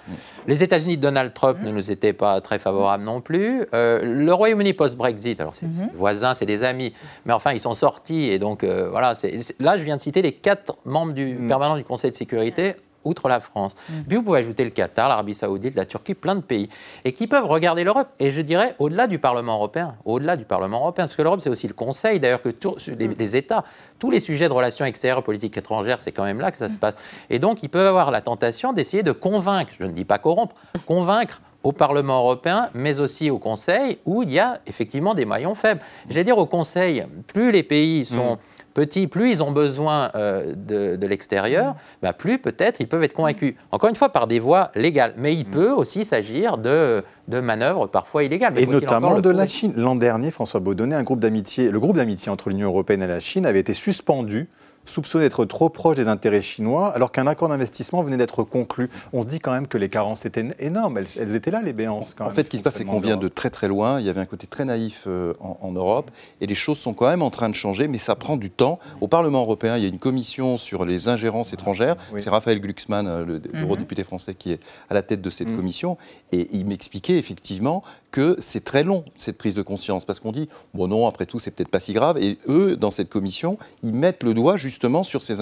Les 0.46 0.62
États-Unis 0.62 0.98
de 0.98 1.02
Donald 1.02 1.34
Trump 1.34 1.60
mmh. 1.62 1.66
ne 1.66 1.72
nous 1.72 1.90
étaient 1.90 2.12
pas 2.12 2.42
très 2.42 2.60
favorables 2.60 3.06
non 3.06 3.22
plus. 3.22 3.66
le 3.72 4.32
Royaume-Uni 4.32 4.74
post-Brexit, 4.74 5.40
alors 5.40 5.54
c'est 5.54 5.68
mmh. 5.68 5.90
voisins, 5.94 6.34
c'est 6.34 6.46
des 6.46 6.64
amis, 6.64 6.94
mais 7.26 7.34
enfin 7.34 7.54
ils 7.54 7.60
sont 7.60 7.74
sortis 7.74 8.32
et 8.32 8.40
donc 8.40 8.64
voilà. 8.64 9.14
Là, 9.60 9.78
je 9.78 9.84
viens 9.84 9.96
de 9.96 10.02
citer 10.02 10.22
les 10.22 10.34
quatre 10.34 10.78
membres 10.86 11.14
du 11.14 11.36
permanent 11.48 11.78
du 11.78 11.84
Conseil 11.84 12.12
de 12.12 12.16
sécurité 12.16 12.76
outre 13.04 13.28
la 13.28 13.40
France. 13.40 13.76
Mm. 13.90 13.94
Puis 14.08 14.18
vous 14.18 14.24
pouvez 14.24 14.40
ajouter 14.40 14.64
le 14.64 14.70
Qatar, 14.70 15.10
l'Arabie 15.10 15.34
Saoudite, 15.34 15.76
la 15.76 15.86
Turquie, 15.86 16.14
plein 16.14 16.36
de 16.36 16.42
pays, 16.42 16.70
et 17.06 17.14
qui 17.14 17.28
peuvent 17.28 17.46
regarder 17.46 17.84
l'Europe. 17.84 18.08
Et 18.20 18.32
je 18.32 18.42
dirais 18.42 18.76
au-delà 18.80 19.08
du 19.08 19.20
Parlement 19.20 19.56
européen, 19.56 19.96
au-delà 20.06 20.38
du 20.38 20.46
Parlement 20.46 20.80
européen, 20.80 21.06
parce 21.06 21.16
que 21.16 21.22
l'Europe 21.22 21.42
c'est 21.42 21.50
aussi 21.50 21.68
le 21.68 21.74
Conseil, 21.74 22.20
d'ailleurs 22.20 22.42
que 22.42 22.50
tous 22.50 22.78
les, 22.88 23.08
les, 23.08 23.36
États, 23.36 23.64
tous 24.00 24.12
les 24.12 24.20
sujets 24.20 24.48
de 24.48 24.54
relations 24.54 24.86
extérieures, 24.86 25.24
politique 25.24 25.58
étrangère, 25.58 26.02
c'est 26.02 26.12
quand 26.12 26.24
même 26.24 26.40
là 26.40 26.52
que 26.52 26.58
ça 26.58 26.70
se 26.70 26.78
passe. 26.78 26.96
Et 27.30 27.40
donc 27.40 27.64
ils 27.64 27.70
peuvent 27.70 27.88
avoir 27.88 28.12
la 28.12 28.22
tentation 28.22 28.74
d'essayer 28.74 29.04
de 29.04 29.12
convaincre, 29.12 29.72
je 29.80 29.86
ne 29.86 29.92
dis 29.92 30.06
pas 30.06 30.18
corrompre, 30.18 30.56
convaincre 30.86 31.42
au 31.64 31.72
Parlement 31.72 32.20
européen, 32.20 32.70
mais 32.74 33.00
aussi 33.00 33.30
au 33.30 33.40
Conseil, 33.40 33.98
où 34.06 34.24
il 34.24 34.34
y 34.34 34.40
a 34.40 34.60
effectivement 34.68 35.14
des 35.14 35.26
maillons 35.26 35.56
faibles. 35.56 35.80
J'allais 36.10 36.26
dire 36.26 36.38
au 36.38 36.46
Conseil, 36.46 37.06
plus 37.28 37.52
les 37.52 37.64
pays 37.64 38.06
sont... 38.06 38.36
Mm 38.36 38.63
petits, 38.74 39.08
plus 39.08 39.32
ils 39.32 39.44
ont 39.44 39.52
besoin 39.52 40.12
euh, 40.16 40.54
de, 40.56 41.06
l'extérieur, 41.06 41.76
bah, 42.02 42.14
plus 42.14 42.40
peut-être 42.40 42.80
ils 42.80 42.88
peuvent 42.88 43.04
être 43.04 43.14
convaincus. 43.14 43.56
Encore 43.72 43.90
une 43.90 43.96
fois, 43.96 44.10
par 44.10 44.28
des 44.28 44.40
voies 44.40 44.72
légales. 44.76 45.14
Mais 45.18 45.34
il 45.34 45.48
mm. 45.48 45.52
peut 45.52 45.72
aussi 45.72 46.06
s'agir 46.06 46.58
de, 46.58 47.04
de 47.28 47.40
manœuvres 47.40 47.88
parfois 47.88 48.24
illégales. 48.24 48.58
et 48.58 48.66
notamment 48.66 49.20
de 49.20 49.30
la 49.30 49.48
Chine. 49.48 49.74
L'an 49.76 49.96
dernier, 49.96 50.32
François 50.32 50.60
Baudonnet, 50.60 50.96
un 50.96 51.04
groupe 51.04 51.20
d'amitié, 51.20 51.70
le 51.70 51.80
groupe 51.80 51.98
d'amitié 51.98 52.32
entre 52.32 52.50
l'Union 52.50 52.68
européenne 52.68 53.04
et 53.04 53.08
la 53.08 53.20
Chine 53.20 53.46
avait 53.46 53.60
été 53.60 53.74
suspendu 53.74 54.50
soupçonné 54.86 55.26
d'être 55.26 55.46
trop 55.46 55.70
proche 55.70 55.96
des 55.96 56.08
intérêts 56.08 56.42
chinois, 56.42 56.90
alors 56.90 57.12
qu'un 57.12 57.28
accord 57.28 57.50
d'investissement 57.50 58.02
venait 58.04 58.18
d'être 58.18 58.44
conclu. 58.44 58.90
On 59.14 59.22
se 59.22 59.28
dit 59.28 59.40
quand 59.40 59.52
même 59.52 59.68
que 59.68 59.78
les 59.78 59.90
carences 59.90 60.26
étaient 60.26 60.46
énormes. 60.60 60.98
Elles, 61.18 61.36
étaient 61.36 61.52
là, 61.52 61.62
les 61.62 61.74
béances. 61.74 62.16
en 62.20 62.30
fait, 62.30 62.46
ce 62.46 62.50
qui 62.50 62.58
se 62.58 62.64
passe, 62.64 62.76
c'est 62.76 62.86
qu'on 62.86 63.00
vient 63.00 63.18
de 63.18 63.28
très 63.28 63.50
très 63.50 63.68
loin. 63.68 64.00
Il 64.00 64.06
y 64.06 64.10
avait 64.10 64.22
un 64.22 64.26
côté 64.26 64.48
très 64.48 64.66
naïf 64.66 65.04
euh, 65.08 65.34
en, 65.40 65.72
Europe, 65.72 66.12
et 66.42 66.48
les 66.48 66.56
choses 66.56 66.78
sont 66.78 66.94
quand 66.94 67.08
même 67.08 67.22
en 67.22 67.30
train 67.30 67.50
de 67.50 67.56
changer, 67.56 67.88
mais 67.88 67.98
ça 67.98 68.16
prend 68.16 68.38
du 68.38 68.50
temps. 68.50 68.80
Au 69.02 69.08
Parlement 69.08 69.42
européen, 69.42 69.78
il 69.78 69.84
y 69.84 69.86
a 69.86 69.90
une 69.90 70.00
commission 70.00 70.58
sur 70.58 70.86
les 70.86 71.08
ingérences 71.08 71.54
étrangères. 71.54 71.96
C'est 72.18 72.30
Raphaël 72.30 72.60
Glucksmann, 72.60 73.08
euh, 73.08 73.26
le 73.26 73.42
mhm. 73.54 73.64
eurodéputé 73.64 74.04
français, 74.04 74.36
qui 74.36 74.52
est 74.52 74.60
à 74.90 74.94
la 74.94 75.02
tête 75.02 75.22
de 75.22 75.30
cette 75.30 75.48
mhm. 75.48 75.56
commission, 75.56 75.98
et 76.32 76.48
il 76.52 76.66
m'expliquait 76.66 77.18
effectivement 77.18 77.84
que 78.12 78.36
c'est 78.40 78.64
très 78.64 78.84
long 78.84 79.06
cette 79.18 79.38
prise 79.38 79.56
de 79.56 79.62
conscience, 79.62 80.06
parce 80.06 80.20
qu'on 80.20 80.32
dit 80.32 80.48
bon 80.74 80.88
non, 80.88 81.08
après 81.08 81.26
tout, 81.26 81.40
c'est 81.40 81.52
peut-être 81.52 81.70
pas 81.70 81.80
si 81.80 81.94
grave. 81.94 82.18
Et 82.20 82.38
eux, 82.48 82.76
dans 82.76 82.92
cette 82.92 83.10
commission, 83.10 83.58
ils 83.82 83.94
mettent 83.94 84.24
le 84.24 84.34
doigt 84.34 84.58
justement 84.74 85.04
sur 85.04 85.22
ces 85.22 85.38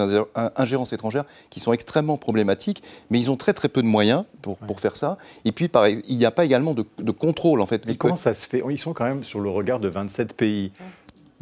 ingérences 0.56 0.92
étrangères 0.92 1.24
qui 1.48 1.58
sont 1.58 1.72
extrêmement 1.72 2.18
problématiques, 2.18 2.82
mais 3.10 3.18
ils 3.18 3.30
ont 3.30 3.36
très 3.36 3.54
très 3.54 3.68
peu 3.68 3.80
de 3.80 3.86
moyens 3.86 4.24
pour, 4.42 4.58
pour 4.58 4.78
faire 4.78 4.94
ça. 4.94 5.16
Et 5.46 5.52
puis, 5.52 5.70
il 6.06 6.18
n'y 6.18 6.26
a 6.26 6.30
pas 6.30 6.44
également 6.44 6.74
de, 6.74 6.82
contrôle 7.12 7.60
en 7.60 7.66
fait. 7.66 7.86
Mais 7.86 7.96
comment 7.96 8.16
ça 8.16 8.34
se 8.34 8.46
fait? 8.46 8.62
Ils 8.68 8.78
sont 8.78 8.92
quand 8.92 9.04
même 9.04 9.24
sur 9.24 9.40
le 9.40 9.48
regard 9.48 9.80
de 9.80 9.88
27 9.88 10.34
pays 10.34 10.72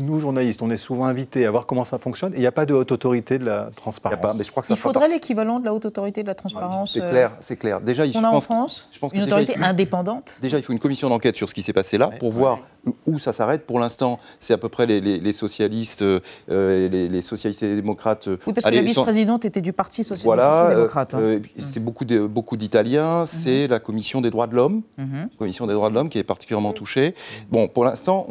nous, 0.00 0.18
journalistes, 0.18 0.62
on 0.62 0.70
est 0.70 0.76
souvent 0.76 1.04
invités 1.04 1.46
à 1.46 1.50
voir 1.50 1.66
comment 1.66 1.84
ça 1.84 1.98
fonctionne 1.98 2.32
et 2.32 2.36
il 2.36 2.40
n'y 2.40 2.46
a 2.46 2.52
pas 2.52 2.66
de 2.66 2.74
haute 2.74 2.90
autorité 2.90 3.38
de 3.38 3.44
la 3.44 3.70
transparence. 3.74 4.36
mais 4.36 4.44
je 4.44 4.50
crois 4.50 4.62
que 4.62 4.68
ça 4.68 4.74
il 4.74 4.80
faudrait 4.80 5.08
l'équivalent 5.08 5.60
de 5.60 5.64
la 5.64 5.74
haute 5.74 5.84
autorité 5.84 6.22
de 6.22 6.26
la 6.26 6.34
transparence. 6.34 6.94
C'est 6.94 7.00
clair, 7.00 7.32
c'est 7.40 7.56
clair. 7.56 7.80
Déjà, 7.80 8.06
il, 8.06 8.12
je 8.12 8.18
pense, 8.18 8.34
en 8.34 8.40
France 8.40 8.88
je 8.90 8.98
pense 8.98 9.12
Une 9.12 9.22
autorité 9.22 9.56
indépendante 9.60 10.36
Déjà, 10.40 10.56
il 10.56 10.62
faut 10.62 10.72
une 10.72 10.78
commission 10.78 11.08
d'enquête 11.08 11.36
sur 11.36 11.48
ce 11.48 11.54
qui 11.54 11.62
s'est 11.62 11.72
passé 11.72 11.98
là 11.98 12.08
pour 12.18 12.32
voir 12.32 12.60
où 13.06 13.18
ça 13.18 13.32
s'arrête. 13.32 13.66
Pour 13.66 13.78
l'instant, 13.78 14.18
c'est 14.38 14.54
à 14.54 14.58
peu 14.58 14.68
près 14.68 14.86
les, 14.86 15.32
socialistes, 15.32 16.02
euh, 16.02 16.88
les, 16.88 17.22
socialistes 17.22 17.62
et 17.62 17.68
les 17.68 17.76
démocrates. 17.76 18.28
Oui, 18.46 18.52
parce 18.52 18.64
que 18.66 18.74
la 18.74 18.80
vice-présidente 18.82 19.44
était 19.44 19.60
du 19.60 19.72
Parti 19.72 20.02
socialiste 20.02 20.24
voilà, 20.24 20.70
et 20.72 20.74
démocrate. 20.74 21.14
Hein. 21.14 21.20
Euh, 21.20 21.40
c'est 21.58 21.80
beaucoup, 21.80 22.04
beaucoup 22.04 22.56
d'Italiens. 22.56 23.20
Mhm. 23.20 23.26
C'est 23.26 23.66
la 23.68 23.78
commission 23.78 24.20
des 24.20 24.30
droits 24.30 24.46
de 24.46 24.54
l'homme, 24.54 24.82
mhm. 24.98 25.28
commission 25.38 25.66
des 25.66 25.74
droits 25.74 25.90
de 25.90 25.94
l'homme 25.94 26.08
qui 26.08 26.18
est 26.18 26.24
particulièrement 26.24 26.72
touchée. 26.72 27.14
Bon, 27.50 27.68
pour 27.68 27.84
l'instant, 27.84 28.26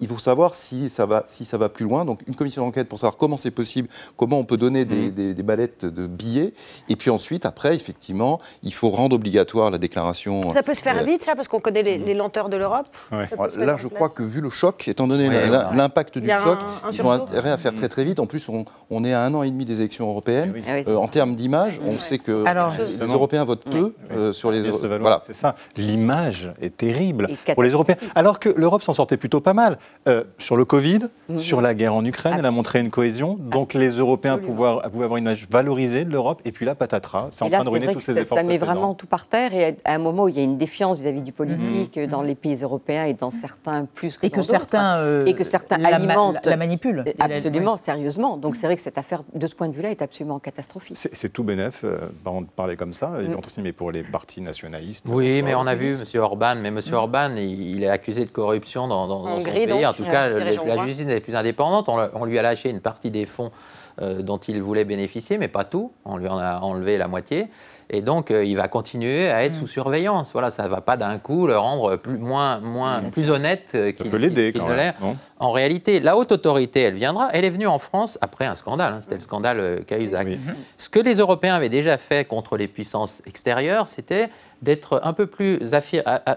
il 0.00 0.08
faut 0.08 0.18
savoir 0.18 0.54
si 0.54 0.88
ça 0.88 1.06
va 1.06 1.24
si 1.26 1.44
ça 1.44 1.58
va 1.58 1.68
plus 1.68 1.84
loin. 1.84 2.04
Donc 2.04 2.20
une 2.26 2.34
commission 2.34 2.64
d'enquête 2.64 2.88
pour 2.88 2.98
savoir 2.98 3.16
comment 3.16 3.36
c'est 3.36 3.50
possible, 3.50 3.88
comment 4.16 4.38
on 4.38 4.44
peut 4.44 4.56
donner 4.56 4.84
des, 4.84 5.08
mmh. 5.08 5.34
des, 5.34 5.42
ballettes 5.42 5.84
de 5.84 6.06
billets. 6.06 6.52
Et 6.88 6.96
puis 6.96 7.10
ensuite, 7.10 7.46
après, 7.46 7.74
effectivement, 7.74 8.40
il 8.62 8.72
faut 8.72 8.90
rendre 8.90 9.16
obligatoire 9.16 9.70
la 9.70 9.78
déclaration. 9.78 10.50
Ça 10.50 10.62
peut 10.62 10.74
se 10.74 10.82
faire 10.82 10.98
euh, 10.98 11.04
vite, 11.04 11.22
ça, 11.22 11.34
parce 11.34 11.48
qu'on 11.48 11.60
connaît 11.60 11.82
les, 11.82 12.14
lenteurs 12.14 12.48
de 12.48 12.56
l'Europe 12.56 12.88
Là, 13.56 13.76
je 13.76 13.88
crois 13.88 14.08
que 14.08 14.22
vu 14.22 14.40
le 14.40 14.50
choc, 14.50 14.88
étant 14.88 15.06
donné 15.06 15.28
l'impact 15.28 16.18
du 16.18 16.28
choc, 16.28 16.58
ils 16.92 17.02
ont 17.02 17.10
intérêt 17.10 17.50
à 17.50 17.56
faire 17.56 17.74
très 17.74 17.88
très 17.88 18.04
vite. 18.04 18.20
En 18.20 18.26
plus, 18.26 18.48
on, 18.90 19.04
est 19.04 19.12
à 19.12 19.22
un 19.22 19.34
an 19.34 19.42
et 19.42 19.50
demi 19.50 19.64
des 19.64 19.80
élections 19.80 20.08
européennes. 20.08 20.54
Eh 20.56 20.88
euh, 20.88 20.96
en 20.96 21.08
termes 21.08 21.34
d'image, 21.34 21.80
on 21.86 21.98
sait 21.98 22.18
que 22.18 22.44
les 23.00 23.12
Européens 23.12 23.44
votent 23.44 23.64
peu 23.64 23.94
euh, 24.12 24.32
sur 24.32 24.50
les. 24.50 24.70
Voilà. 24.70 25.20
C'est 25.24 25.34
ça. 25.34 25.54
L'image 25.76 26.52
est 26.60 26.76
terrible 26.76 27.28
pour 27.54 27.62
les 27.62 27.70
Européens. 27.70 27.96
Alors 28.14 28.38
que 28.38 28.48
l'Europe 28.48 28.82
s'en 28.82 28.92
sortait 28.92 29.16
plutôt 29.16 29.40
pas 29.40 29.54
mal. 29.54 29.78
sur 30.38 30.56
le 30.56 30.64
Covid, 30.64 31.00
Mhm. 31.30 31.38
sur 31.38 31.60
la 31.60 31.74
guerre 31.74 31.94
en 31.94 32.04
Ukraine. 32.04 32.36
Elle 32.38 32.46
a 32.46 32.50
montré 32.50 32.80
une 32.80 32.90
cohésion. 32.90 33.38
Donc 33.38 33.74
les 33.74 33.90
Européens 33.90 34.38
pouvaient 34.38 34.78
avoir 34.82 35.16
une 35.16 35.24
image 35.24 35.46
valorisée 35.48 36.04
de 36.04 36.10
l'Europe. 36.10 36.40
Et 36.44 36.52
puis 36.52 36.66
là, 36.66 36.74
patatras, 36.74 37.28
c'est 37.30 37.44
en 37.44 37.50
train 37.50 37.64
de 37.64 37.68
ruiner 37.68 37.92
tous 37.92 38.00
ces 38.00 38.18
efforts. 38.18 38.38
Ça 38.38 38.44
met 38.44 38.58
vraiment 38.58 38.94
tout 38.94 39.06
par 39.06 39.26
terre. 39.26 39.54
Et 39.54 39.76
à 39.84 39.94
un 39.94 39.98
moment 39.98 40.24
où 40.24 40.28
il 40.28 40.36
y 40.36 40.40
a 40.40 40.42
une 40.42 40.58
défiance 40.58 40.98
vis-à-vis 40.98 41.22
du 41.22 41.32
politique 41.32 41.96
mhm. 41.96 42.06
dans 42.06 42.22
les 42.22 42.34
pays 42.34 42.62
européens 42.62 43.04
et 43.04 43.14
dans 43.14 43.29
certains 43.30 43.84
plus 43.84 44.18
que 44.18 44.26
et 44.26 44.30
que 44.30 44.42
certains 44.42 44.98
euh, 44.98 45.26
et 45.26 45.34
que 45.34 45.44
certains 45.44 45.82
alimentent 45.84 46.46
la 46.46 46.56
manipulent 46.56 47.04
euh, 47.06 47.12
absolument 47.18 47.76
sérieusement. 47.76 48.36
Donc 48.36 48.56
c'est 48.56 48.66
vrai 48.66 48.76
que 48.76 48.82
cette 48.82 48.98
affaire 48.98 49.22
de 49.32 49.46
ce 49.46 49.54
point 49.54 49.68
de 49.68 49.74
vue-là 49.74 49.90
est 49.90 50.02
absolument 50.02 50.38
catastrophique. 50.38 50.96
C'est 50.96 51.32
tout 51.32 51.44
bénef. 51.44 51.82
Euh, 51.84 51.98
on 52.24 52.44
parlait 52.44 52.76
comme 52.76 52.92
ça. 52.92 53.08
Mm. 53.08 53.36
Mais 53.62 53.72
pour 53.72 53.92
les 53.92 54.02
partis 54.02 54.40
nationalistes. 54.40 55.06
Oui, 55.08 55.42
mais 55.42 55.54
on 55.54 55.66
a 55.66 55.74
vu 55.74 55.94
M. 55.94 56.20
Orban. 56.20 56.56
Mais 56.56 56.68
M. 56.68 56.80
Mm. 56.86 56.94
Orban, 56.94 57.36
il, 57.36 57.82
est 57.82 57.88
accusé 57.88 58.24
de 58.24 58.30
corruption 58.30 58.88
dans, 58.88 59.40
son 59.40 59.44
pays. 59.44 59.86
En 59.86 59.92
tout 59.92 60.04
cas, 60.04 60.28
la 60.28 60.86
justice 60.86 61.06
n'est 61.06 61.20
plus 61.20 61.34
indépendante. 61.34 61.88
On, 61.88 62.24
lui 62.24 62.38
a 62.38 62.42
lâché 62.42 62.70
une 62.70 62.80
partie 62.80 63.10
des 63.10 63.26
fonds 63.26 63.50
euh, 63.50 63.79
dont 63.98 64.38
il 64.38 64.62
voulait 64.62 64.84
bénéficier, 64.84 65.38
mais 65.38 65.48
pas 65.48 65.64
tout. 65.64 65.92
On 66.04 66.16
lui 66.16 66.28
en 66.28 66.38
a 66.38 66.60
enlevé 66.60 66.98
la 66.98 67.08
moitié. 67.08 67.48
Et 67.92 68.02
donc, 68.02 68.30
euh, 68.30 68.44
il 68.44 68.56
va 68.56 68.68
continuer 68.68 69.28
à 69.28 69.44
être 69.44 69.56
mm. 69.56 69.58
sous 69.58 69.66
surveillance. 69.66 70.32
Voilà, 70.32 70.50
ça 70.50 70.62
ne 70.62 70.68
va 70.68 70.80
pas 70.80 70.96
d'un 70.96 71.18
coup 71.18 71.46
le 71.48 71.58
rendre 71.58 71.96
plus, 71.96 72.18
moins, 72.18 72.60
moins, 72.60 73.02
plus 73.10 73.30
honnête 73.30 73.72
euh, 73.74 73.90
qu'il 73.90 74.10
ne 74.10 74.16
l'est. 74.16 74.94
En 75.38 75.50
réalité, 75.50 75.98
la 75.98 76.16
haute 76.16 76.30
autorité, 76.30 76.82
elle 76.82 76.94
viendra. 76.94 77.30
Elle 77.32 77.44
est 77.44 77.50
venue 77.50 77.66
en 77.66 77.78
France 77.78 78.16
après 78.20 78.46
un 78.46 78.54
scandale. 78.54 78.94
Hein, 78.94 79.00
C'était 79.00 79.16
le 79.16 79.20
scandale 79.20 79.84
Cahuzac. 79.86 80.28
Ce 80.76 80.88
que 80.88 81.00
les 81.00 81.16
Européens 81.16 81.56
avaient 81.56 81.68
déjà 81.68 81.98
fait 81.98 82.26
contre 82.26 82.56
les 82.56 82.68
puissances 82.68 83.22
extérieures, 83.26 83.88
c'était 83.88 84.30
d'être 84.62 85.00
un 85.04 85.12
peu 85.14 85.26
plus 85.26 85.58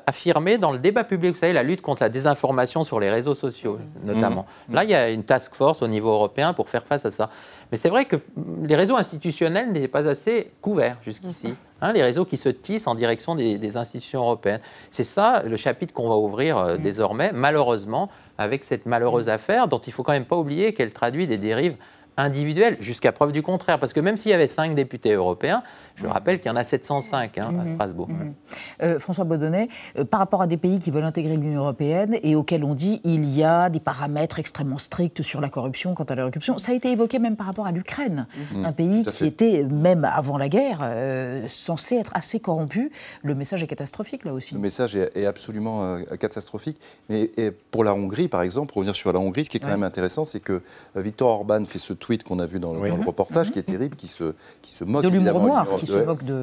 affirmé 0.07 0.57
dans 0.57 0.71
le 0.71 0.79
débat 0.79 1.03
public. 1.03 1.33
Vous 1.33 1.39
savez, 1.39 1.51
la 1.53 1.63
lutte 1.63 1.81
contre 1.81 2.03
la 2.03 2.09
désinformation 2.09 2.83
sur 2.83 2.99
les 2.99 3.09
réseaux 3.09 3.35
sociaux, 3.35 3.79
notamment. 4.03 4.45
Mmh. 4.69 4.75
Là, 4.75 4.83
il 4.85 4.89
y 4.89 4.95
a 4.95 5.09
une 5.09 5.23
task 5.23 5.53
force 5.55 5.81
au 5.81 5.87
niveau 5.87 6.09
européen 6.09 6.53
pour 6.53 6.69
faire 6.69 6.85
face 6.85 7.05
à 7.05 7.11
ça. 7.11 7.29
Mais 7.71 7.77
c'est 7.77 7.89
vrai 7.89 8.05
que 8.05 8.15
les 8.61 8.75
réseaux 8.75 8.95
institutionnels 8.95 9.71
n'étaient 9.71 9.87
pas 9.89 10.07
assez 10.07 10.51
couverts 10.61 10.97
jusqu'ici. 11.01 11.47
Mmh. 11.47 11.55
Hein, 11.81 11.91
les 11.91 12.01
réseaux 12.01 12.23
qui 12.23 12.37
se 12.37 12.47
tissent 12.47 12.87
en 12.87 12.95
direction 12.95 13.35
des, 13.35 13.77
institutions 13.77 14.21
européennes. 14.21 14.61
C'est 14.89 15.03
ça 15.03 15.43
le 15.45 15.57
chapitre 15.57 15.93
qu'on 15.93 16.07
va 16.07 16.15
ouvrir 16.15 16.57
euh, 16.57 16.75
mmh. 16.75 16.81
désormais, 16.81 17.31
malheureusement, 17.33 18.09
avec 18.37 18.63
cette 18.63 18.85
malheureuse 18.85 19.27
affaire 19.27 19.67
dont 19.67 19.79
il 19.79 19.89
ne 19.89 19.93
faut 19.93 20.03
quand 20.03 20.13
même 20.13 20.25
pas 20.25 20.37
oublier 20.37 20.73
qu'elle 20.73 20.93
traduit 20.93 21.27
des 21.27 21.37
dérives 21.37 21.75
individuelle, 22.17 22.77
jusqu'à 22.79 23.11
preuve 23.11 23.31
du 23.31 23.41
contraire. 23.41 23.79
Parce 23.79 23.93
que 23.93 23.99
même 23.99 24.17
s'il 24.17 24.31
y 24.31 24.33
avait 24.33 24.47
cinq 24.47 24.75
députés 24.75 25.13
européens, 25.13 25.63
je 25.95 26.07
rappelle 26.07 26.39
qu'il 26.39 26.49
y 26.49 26.51
en 26.51 26.55
a 26.55 26.63
705 26.63 27.37
hein, 27.37 27.47
à 27.47 27.51
mhm. 27.51 27.67
Strasbourg. 27.67 28.09
Mhm. 28.09 28.33
Euh, 28.81 28.99
François 28.99 29.25
Baudonnet, 29.25 29.69
euh, 29.97 30.05
par 30.05 30.19
rapport 30.19 30.41
à 30.41 30.47
des 30.47 30.57
pays 30.57 30.79
qui 30.79 30.91
veulent 30.91 31.03
intégrer 31.03 31.37
l'Union 31.37 31.61
européenne 31.61 32.17
et 32.23 32.35
auxquels 32.35 32.63
on 32.63 32.75
dit 32.75 33.01
il 33.03 33.25
y 33.25 33.43
a 33.43 33.69
des 33.69 33.79
paramètres 33.79 34.39
extrêmement 34.39 34.77
stricts 34.77 35.21
sur 35.21 35.41
la 35.41 35.49
corruption, 35.49 35.93
quant 35.93 36.03
à 36.03 36.15
la 36.15 36.23
corruption, 36.23 36.57
ça 36.57 36.71
a 36.71 36.75
été 36.75 36.91
évoqué 36.91 37.19
même 37.19 37.35
par 37.35 37.47
rapport 37.47 37.65
à 37.65 37.71
l'Ukraine, 37.71 38.27
un 38.55 38.71
pays 38.71 39.05
qui 39.05 39.25
était, 39.25 39.63
même 39.63 40.05
avant 40.05 40.37
la 40.37 40.49
guerre, 40.49 40.79
euh, 40.81 41.47
censé 41.47 41.95
être 41.95 42.11
assez 42.15 42.39
corrompu. 42.39 42.91
Le 43.23 43.35
message 43.35 43.63
est 43.63 43.67
catastrophique 43.67 44.25
là 44.25 44.33
aussi. 44.33 44.53
Le 44.53 44.59
message 44.59 44.95
est, 44.95 45.25
absolument 45.25 45.97
catastrophique. 46.19 46.77
Mais 47.09 47.31
pour 47.71 47.83
la 47.83 47.93
Hongrie, 47.93 48.27
par 48.27 48.41
exemple, 48.41 48.67
pour 48.67 48.77
revenir 48.77 48.95
sur 48.95 49.11
la 49.13 49.19
Hongrie, 49.19 49.45
ce 49.45 49.49
qui 49.49 49.57
est 49.57 49.59
quand 49.59 49.67
même 49.67 49.83
intéressant, 49.83 50.25
c'est 50.25 50.39
que 50.39 50.61
Victor 50.95 51.29
Orban 51.29 51.63
fait 51.65 51.79
ce 51.79 51.93
tweet 52.03 52.23
qu'on 52.23 52.39
a 52.39 52.45
vu 52.45 52.59
dans, 52.59 52.73
le 52.73 52.91
reportage, 53.05 53.51
qui 53.51 53.59
est 53.59 53.63
terrible, 53.63 53.95
qui 53.95 54.07
se, 54.07 54.33
qui 54.61 54.73
se 54.73 54.83
moque 54.83 55.03
de 55.03 55.09
l'humour 55.09 55.39
noir 55.39 55.67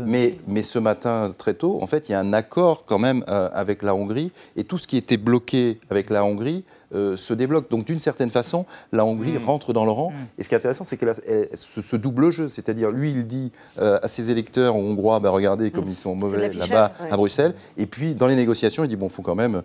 mais, 0.06 0.38
mais 0.46 0.62
ce 0.62 0.78
matin, 0.78 1.32
très 1.36 1.54
tôt, 1.54 1.78
en 1.82 1.86
fait, 1.86 2.08
il 2.08 2.12
y 2.12 2.14
a 2.14 2.20
un 2.20 2.32
accord 2.32 2.84
quand 2.86 2.98
même 2.98 3.24
euh, 3.28 3.50
avec 3.52 3.82
la 3.82 3.94
Hongrie. 3.94 4.32
Et 4.56 4.64
tout 4.64 4.78
ce 4.78 4.86
qui 4.86 4.96
était 4.96 5.18
bloqué 5.18 5.78
avec 5.90 6.08
la 6.08 6.24
Hongrie 6.24 6.64
euh, 6.94 7.16
se 7.16 7.34
débloque. 7.34 7.70
Donc 7.70 7.84
d'une 7.86 8.00
certaine 8.00 8.30
façon, 8.30 8.66
la 8.92 9.04
Hongrie 9.04 9.32
mm. 9.32 9.44
rentre 9.44 9.72
dans 9.72 9.84
le 9.84 9.90
rang. 9.90 10.10
Mm. 10.10 10.14
Et 10.38 10.42
ce 10.42 10.48
qui 10.48 10.54
est 10.54 10.58
intéressant, 10.58 10.84
c'est 10.84 10.96
que 10.96 11.06
ce, 11.54 11.96
double 11.96 12.30
jeu, 12.30 12.48
c'est-à-dire 12.48 12.90
lui, 12.90 13.10
il 13.10 13.26
dit 13.26 13.52
euh, 13.78 13.98
à 14.02 14.08
ses 14.08 14.30
électeurs 14.30 14.76
hongrois, 14.76 15.20
bah, 15.20 15.30
regardez 15.30 15.70
comme 15.70 15.86
mm. 15.86 15.90
ils 15.90 15.96
sont 15.96 16.14
mauvais 16.14 16.48
là-bas 16.48 16.92
à 17.10 17.16
Bruxelles. 17.16 17.54
Et 17.76 17.86
puis 17.86 18.14
dans 18.14 18.26
les 18.26 18.36
négociations, 18.36 18.84
il 18.84 18.88
dit 18.88 18.96
bon, 18.96 19.06
il 19.06 19.12
faut 19.12 19.22
quand 19.22 19.34
même, 19.34 19.62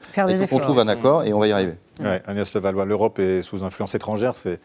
qu'on 0.50 0.60
trouve 0.60 0.80
un 0.80 0.88
accord 0.88 1.24
et 1.24 1.34
on 1.34 1.40
va 1.40 1.48
y 1.48 1.52
arriver. 1.52 1.76
Ouais, 2.02 2.22
Agnès 2.26 2.54
Levallois, 2.54 2.84
l'Europe 2.84 3.20
est 3.20 3.42
sous 3.42 3.64
influence 3.64 3.96
étrangère, 3.96 4.36
c'est 4.36 4.60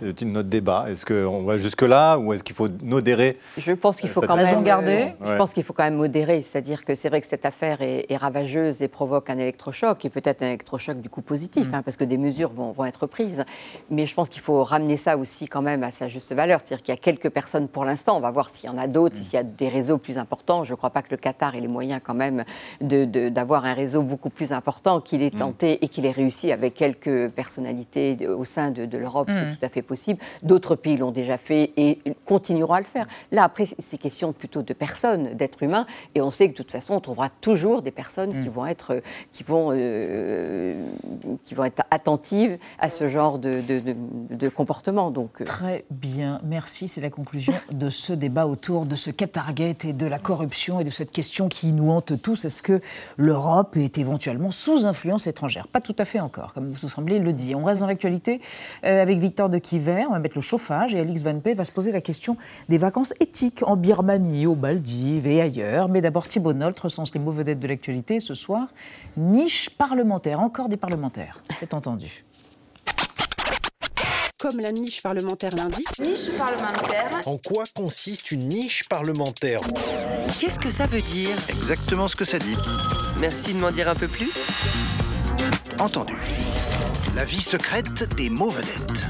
le 0.00 0.14
titre 0.14 0.30
de 0.30 0.34
notre 0.34 0.48
débat. 0.48 0.86
Est-ce 0.88 1.04
qu'on 1.04 1.42
va 1.42 1.58
jusque-là 1.58 2.16
ou 2.16 2.32
est-ce 2.32 2.42
qu'il 2.42 2.56
faut 2.56 2.68
modérer 2.82 3.36
Je 3.58 3.72
pense 3.72 4.00
qu'il 4.00 4.08
faut 4.08 4.22
quand 4.22 4.36
même 4.36 4.64
garder. 4.64 5.12
Je 5.24 5.36
pense 5.36 5.52
qu'il 5.52 5.64
faut 5.64 5.74
quand 5.74 5.84
même 5.84 5.96
modérer, 5.96 6.40
c'est-à-dire 6.40 6.84
que 6.84 6.94
c'est 6.94 7.08
vrai 7.08 7.20
que 7.20 7.26
cette 7.26 7.44
affaire 7.44 7.82
est, 7.82 8.16
ravageuse 8.16 8.82
et 8.82 8.88
provoque 8.88 9.30
un 9.30 9.38
électrochoc, 9.38 10.04
et 10.04 10.10
peut-être 10.10 10.42
un 10.42 10.46
électrochoc 10.46 11.00
du 11.00 11.08
coup 11.08 11.22
positif, 11.22 11.66
hein, 11.72 11.82
parce 11.82 11.91
que 11.96 12.04
des 12.04 12.18
mesures 12.18 12.52
vont, 12.52 12.72
vont 12.72 12.84
être 12.84 13.06
prises. 13.06 13.44
Mais 13.90 14.06
je 14.06 14.14
pense 14.14 14.28
qu'il 14.28 14.42
faut 14.42 14.62
ramener 14.64 14.96
ça 14.96 15.16
aussi 15.16 15.48
quand 15.48 15.62
même 15.62 15.82
à 15.82 15.90
sa 15.90 16.08
juste 16.08 16.32
valeur. 16.32 16.60
C'est-à-dire 16.60 16.82
qu'il 16.82 16.92
y 16.94 16.96
a 16.96 17.00
quelques 17.00 17.30
personnes 17.30 17.68
pour 17.68 17.84
l'instant. 17.84 18.16
On 18.16 18.20
va 18.20 18.30
voir 18.30 18.48
s'il 18.50 18.68
y 18.68 18.72
en 18.72 18.76
a 18.76 18.86
d'autres, 18.86 19.16
s'il 19.16 19.34
y 19.34 19.36
a 19.36 19.42
des 19.42 19.68
réseaux 19.68 19.98
plus 19.98 20.18
importants. 20.18 20.64
Je 20.64 20.72
ne 20.72 20.76
crois 20.76 20.90
pas 20.90 21.02
que 21.02 21.10
le 21.10 21.16
Qatar 21.16 21.54
ait 21.54 21.60
les 21.60 21.68
moyens 21.68 22.00
quand 22.04 22.14
même 22.14 22.44
d'avoir 22.80 23.62
de, 23.62 23.66
un 23.66 23.74
réseau 23.74 24.02
beaucoup 24.02 24.30
plus 24.30 24.52
important 24.52 25.00
qu'il 25.00 25.22
ait 25.22 25.30
tenté 25.30 25.78
et 25.84 25.88
qu'il 25.88 26.06
ait 26.06 26.10
réussi 26.10 26.52
avec 26.52 26.74
quelques 26.74 27.28
personnalités 27.28 28.16
au 28.28 28.44
sein 28.44 28.70
de, 28.70 28.96
l'Europe. 28.96 29.30
C'est 29.32 29.46
mm. 29.46 29.56
tout 29.56 29.66
à 29.66 29.68
fait 29.68 29.82
possible. 29.82 30.20
D'autres 30.42 30.76
pays 30.76 30.96
l'ont 30.96 31.10
déjà 31.10 31.38
fait 31.38 31.72
et 31.76 31.98
continueront 32.24 32.74
à 32.74 32.80
le 32.80 32.86
faire. 32.86 33.06
Là, 33.30 33.44
après, 33.44 33.64
c'est 33.78 33.98
question 33.98 34.32
plutôt 34.32 34.62
de 34.62 34.72
personnes, 34.72 35.34
d'êtres 35.34 35.62
humains. 35.62 35.86
Et 36.14 36.20
on 36.20 36.30
sait 36.30 36.46
que 36.46 36.52
de 36.52 36.56
toute 36.56 36.70
façon, 36.70 36.94
on 36.94 37.00
trouvera 37.00 37.28
toujours 37.40 37.82
des 37.82 37.90
personnes 37.90 38.40
qui 38.40 38.48
mm. 38.48 38.52
vont 38.52 38.66
être, 38.66 39.02
qui 39.32 39.42
vont, 39.42 39.70
euh, 39.72 40.74
qui 41.44 41.54
vont 41.54 41.64
être 41.64 41.81
attendues 41.90 42.58
à 42.78 42.90
ce 42.90 43.08
genre 43.08 43.38
de, 43.38 44.48
comportement. 44.48 45.10
Donc, 45.10 45.40
euh. 45.40 45.44
Très 45.44 45.84
bien, 45.90 46.40
merci. 46.44 46.88
C'est 46.88 47.00
la 47.00 47.10
conclusion 47.10 47.52
de 47.70 47.90
ce 47.90 48.12
débat 48.12 48.46
autour 48.46 48.86
de 48.86 48.96
ce 48.96 49.10
Qatargate 49.10 49.84
et 49.84 49.92
de 49.92 50.06
la 50.06 50.18
corruption 50.18 50.80
et 50.80 50.84
de 50.84 50.90
cette 50.90 51.10
question 51.10 51.48
qui 51.48 51.72
nous 51.72 51.90
hante 51.90 52.20
tous. 52.20 52.44
Est-ce 52.44 52.62
que 52.62 52.80
l'Europe 53.16 53.76
est 53.76 53.98
éventuellement 53.98 54.50
sous 54.50 54.86
influence 54.86 55.26
étrangère? 55.26 55.68
Pas 55.68 55.80
tout 55.80 55.96
à 55.98 56.04
fait 56.04 56.20
encore, 56.20 56.54
comme 56.54 56.70
vous 56.70 56.88
semblez 56.88 57.18
le 57.18 57.32
dire. 57.32 57.58
On 57.58 57.64
reste 57.64 57.80
dans 57.80 57.86
l'actualité 57.86 58.40
euh, 58.84 59.02
avec 59.02 59.18
Victor 59.18 59.48
de 59.48 59.58
Quiver. 59.58 60.04
On 60.08 60.12
va 60.12 60.18
mettre 60.18 60.36
le 60.36 60.42
chauffage 60.42 60.94
et 60.94 61.00
Alix 61.00 61.22
Van 61.22 61.38
Pey 61.38 61.54
va 61.54 61.64
se 61.64 61.72
poser 61.72 61.92
la 61.92 62.00
question 62.00 62.36
des 62.68 62.78
vacances 62.78 63.14
éthiques 63.20 63.62
en 63.66 63.76
Birmanie, 63.76 64.46
au 64.46 64.54
Maldives 64.54 65.26
et 65.26 65.40
ailleurs. 65.40 65.88
Mais 65.88 66.00
d'abord, 66.00 66.28
Thibault 66.28 66.52
Nolte 66.52 66.80
recense 66.80 67.14
les 67.14 67.20
mots 67.20 67.30
vedettes 67.30 67.60
de 67.60 67.68
l'actualité. 67.68 68.20
Ce 68.20 68.34
soir, 68.34 68.68
niche 69.16 69.70
parlementaire, 69.70 70.40
encore 70.40 70.68
des 70.68 70.76
parlementaires. 70.76 71.42
C'est 71.58 71.71
entendu 71.74 72.24
comme 74.42 74.58
la 74.58 74.72
niche 74.72 75.02
parlementaire 75.02 75.54
l'indique. 75.54 75.86
Niche 76.00 76.36
parlementaire. 76.36 77.20
En 77.26 77.38
quoi 77.38 77.62
consiste 77.76 78.32
une 78.32 78.48
niche 78.48 78.82
parlementaire? 78.88 79.60
Qu'est-ce 80.40 80.58
que 80.58 80.68
ça 80.68 80.86
veut 80.86 81.00
dire? 81.00 81.30
Exactement 81.48 82.08
ce 82.08 82.16
que 82.16 82.24
ça 82.24 82.40
dit. 82.40 82.56
Merci 83.20 83.54
de 83.54 83.60
m'en 83.60 83.70
dire 83.70 83.88
un 83.88 83.94
peu 83.94 84.08
plus. 84.08 84.32
Entendu. 85.78 86.16
La 87.14 87.24
vie 87.24 87.40
secrète 87.40 88.02
des 88.16 88.30
mots 88.30 88.50
vedettes. 88.50 89.06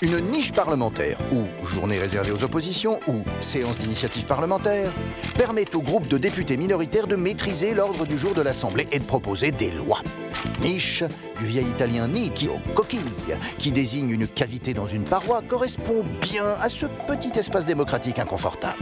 Une 0.00 0.20
niche 0.30 0.52
parlementaire, 0.52 1.18
ou 1.32 1.46
journée 1.66 1.98
réservée 1.98 2.30
aux 2.30 2.44
oppositions, 2.44 3.00
ou 3.08 3.24
séance 3.40 3.78
d'initiative 3.78 4.26
parlementaire, 4.26 4.92
permet 5.36 5.64
au 5.74 5.80
groupe 5.80 6.06
de 6.06 6.18
députés 6.18 6.56
minoritaires 6.56 7.08
de 7.08 7.16
maîtriser 7.16 7.74
l'ordre 7.74 8.06
du 8.06 8.16
jour 8.16 8.32
de 8.32 8.40
l'Assemblée 8.40 8.86
et 8.92 9.00
de 9.00 9.04
proposer 9.04 9.50
des 9.50 9.72
lois. 9.72 10.02
Niche, 10.60 11.02
du 11.40 11.46
vieil 11.46 11.66
italien 11.66 12.06
nichi 12.06 12.48
aux 12.48 12.60
coquille, 12.74 13.00
qui 13.58 13.72
désigne 13.72 14.10
une 14.10 14.28
cavité 14.28 14.72
dans 14.72 14.86
une 14.86 15.02
paroi, 15.02 15.42
correspond 15.48 16.04
bien 16.20 16.46
à 16.60 16.68
ce 16.68 16.86
petit 17.08 17.36
espace 17.36 17.66
démocratique 17.66 18.20
inconfortable. 18.20 18.78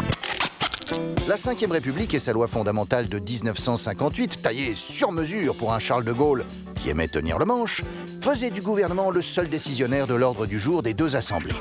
La 1.29 1.35
Ve 1.35 1.71
République 1.73 2.15
et 2.15 2.19
sa 2.21 2.33
loi 2.33 2.47
fondamentale 2.47 3.09
de 3.09 3.19
1958, 3.19 4.43
taillée 4.43 4.75
sur 4.77 5.11
mesure 5.11 5.57
pour 5.57 5.73
un 5.73 5.81
Charles 5.81 6.05
de 6.05 6.13
Gaulle 6.13 6.45
qui 6.77 6.91
aimait 6.91 7.09
tenir 7.09 7.39
le 7.39 7.45
manche, 7.45 7.83
faisait 8.21 8.51
du 8.51 8.63
gouvernement 8.63 9.11
le 9.11 9.21
seul 9.23 9.49
décisionnaire 9.49 10.07
de 10.07 10.15
l'ordre 10.15 10.47
du 10.47 10.61
jour 10.61 10.85
des 10.85 10.95
deux 10.95 11.17
assemblées. 11.17 11.57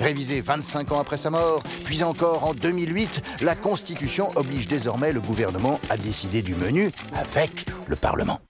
Révisée 0.00 0.40
25 0.40 0.92
ans 0.92 1.00
après 1.00 1.16
sa 1.16 1.30
mort, 1.30 1.62
puis 1.84 2.02
encore 2.02 2.44
en 2.44 2.54
2008, 2.54 3.22
la 3.42 3.54
Constitution 3.54 4.30
oblige 4.34 4.66
désormais 4.66 5.12
le 5.12 5.20
gouvernement 5.20 5.78
à 5.88 5.96
décider 5.96 6.42
du 6.42 6.56
menu 6.56 6.90
avec 7.14 7.66
le 7.86 7.94
Parlement. 7.94 8.40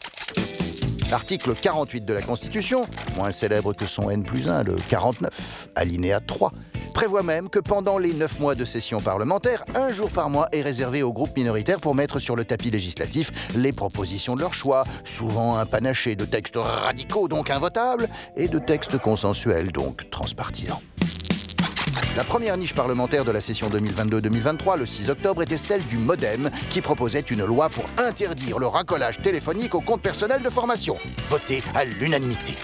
L'article 1.10 1.54
48 1.54 2.04
de 2.04 2.14
la 2.14 2.22
Constitution, 2.22 2.86
moins 3.16 3.30
célèbre 3.30 3.74
que 3.74 3.86
son 3.86 4.10
N 4.10 4.24
plus 4.24 4.48
1, 4.48 4.64
le 4.64 4.76
49, 4.88 5.68
alinéa 5.76 6.20
3, 6.20 6.52
prévoit 6.96 7.22
même 7.22 7.50
que 7.50 7.58
pendant 7.58 7.98
les 7.98 8.14
9 8.14 8.40
mois 8.40 8.54
de 8.54 8.64
session 8.64 9.02
parlementaire, 9.02 9.66
un 9.74 9.92
jour 9.92 10.08
par 10.08 10.30
mois 10.30 10.48
est 10.52 10.62
réservé 10.62 11.02
aux 11.02 11.12
groupes 11.12 11.36
minoritaires 11.36 11.78
pour 11.78 11.94
mettre 11.94 12.18
sur 12.18 12.36
le 12.36 12.46
tapis 12.46 12.70
législatif 12.70 13.50
les 13.54 13.70
propositions 13.70 14.34
de 14.34 14.40
leur 14.40 14.54
choix, 14.54 14.82
souvent 15.04 15.58
un 15.58 15.66
panaché 15.66 16.16
de 16.16 16.24
textes 16.24 16.56
radicaux, 16.56 17.28
donc 17.28 17.50
invotables, 17.50 18.08
et 18.34 18.48
de 18.48 18.58
textes 18.58 18.96
consensuels, 18.96 19.72
donc 19.72 20.08
transpartisans. 20.08 20.78
La 22.16 22.24
première 22.24 22.56
niche 22.56 22.74
parlementaire 22.74 23.26
de 23.26 23.30
la 23.30 23.42
session 23.42 23.68
2022-2023, 23.68 24.78
le 24.78 24.86
6 24.86 25.10
octobre, 25.10 25.42
était 25.42 25.58
celle 25.58 25.84
du 25.84 25.98
Modem, 25.98 26.48
qui 26.70 26.80
proposait 26.80 27.20
une 27.20 27.44
loi 27.44 27.68
pour 27.68 27.84
interdire 27.98 28.58
le 28.58 28.68
racolage 28.68 29.20
téléphonique 29.20 29.74
au 29.74 29.82
compte 29.82 30.00
personnel 30.00 30.40
de 30.40 30.48
formation, 30.48 30.96
votée 31.28 31.62
à 31.74 31.84
l'unanimité. 31.84 32.54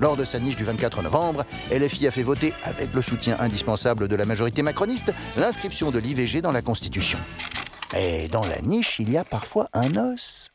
Lors 0.00 0.16
de 0.16 0.24
sa 0.24 0.38
niche 0.38 0.56
du 0.56 0.64
24 0.64 1.02
novembre, 1.02 1.44
LFI 1.70 2.06
a 2.06 2.10
fait 2.10 2.22
voter, 2.22 2.52
avec 2.64 2.92
le 2.94 3.02
soutien 3.02 3.36
indispensable 3.40 4.08
de 4.08 4.16
la 4.16 4.24
majorité 4.24 4.62
macroniste, 4.62 5.12
l'inscription 5.36 5.90
de 5.90 5.98
l'IVG 5.98 6.42
dans 6.42 6.52
la 6.52 6.62
Constitution. 6.62 7.18
Et 7.96 8.28
dans 8.28 8.44
la 8.44 8.60
niche, 8.60 8.98
il 8.98 9.10
y 9.10 9.16
a 9.16 9.24
parfois 9.24 9.68
un 9.72 9.96
os. 9.96 10.50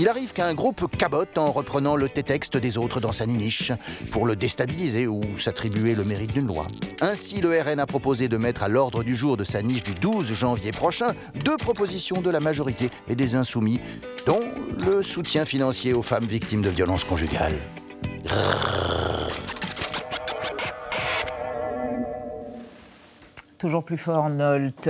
Il 0.00 0.08
arrive 0.08 0.32
qu'un 0.32 0.54
groupe 0.54 0.96
cabote 0.96 1.38
en 1.38 1.50
reprenant 1.50 1.96
le 1.96 2.08
texte 2.08 2.56
des 2.56 2.78
autres 2.78 3.00
dans 3.00 3.10
sa 3.10 3.26
niche 3.26 3.72
pour 4.12 4.26
le 4.26 4.36
déstabiliser 4.36 5.08
ou 5.08 5.36
s'attribuer 5.36 5.94
le 5.94 6.04
mérite 6.04 6.32
d'une 6.32 6.46
loi. 6.46 6.66
Ainsi, 7.00 7.40
le 7.40 7.60
RN 7.60 7.80
a 7.80 7.86
proposé 7.86 8.28
de 8.28 8.36
mettre 8.36 8.62
à 8.62 8.68
l'ordre 8.68 9.02
du 9.02 9.16
jour 9.16 9.36
de 9.36 9.44
sa 9.44 9.60
niche 9.60 9.82
du 9.82 9.94
12 9.94 10.32
janvier 10.34 10.70
prochain 10.70 11.14
deux 11.44 11.56
propositions 11.56 12.20
de 12.20 12.30
la 12.30 12.40
majorité 12.40 12.90
et 13.08 13.16
des 13.16 13.34
insoumis, 13.34 13.80
dont 14.24 14.44
le 14.86 15.02
soutien 15.02 15.44
financier 15.44 15.94
aux 15.94 16.02
femmes 16.02 16.26
victimes 16.26 16.62
de 16.62 16.70
violences 16.70 17.04
conjugales. 17.04 17.58
Toujours 23.58 23.82
plus 23.82 23.96
fort, 23.96 24.28
Nolt. 24.30 24.88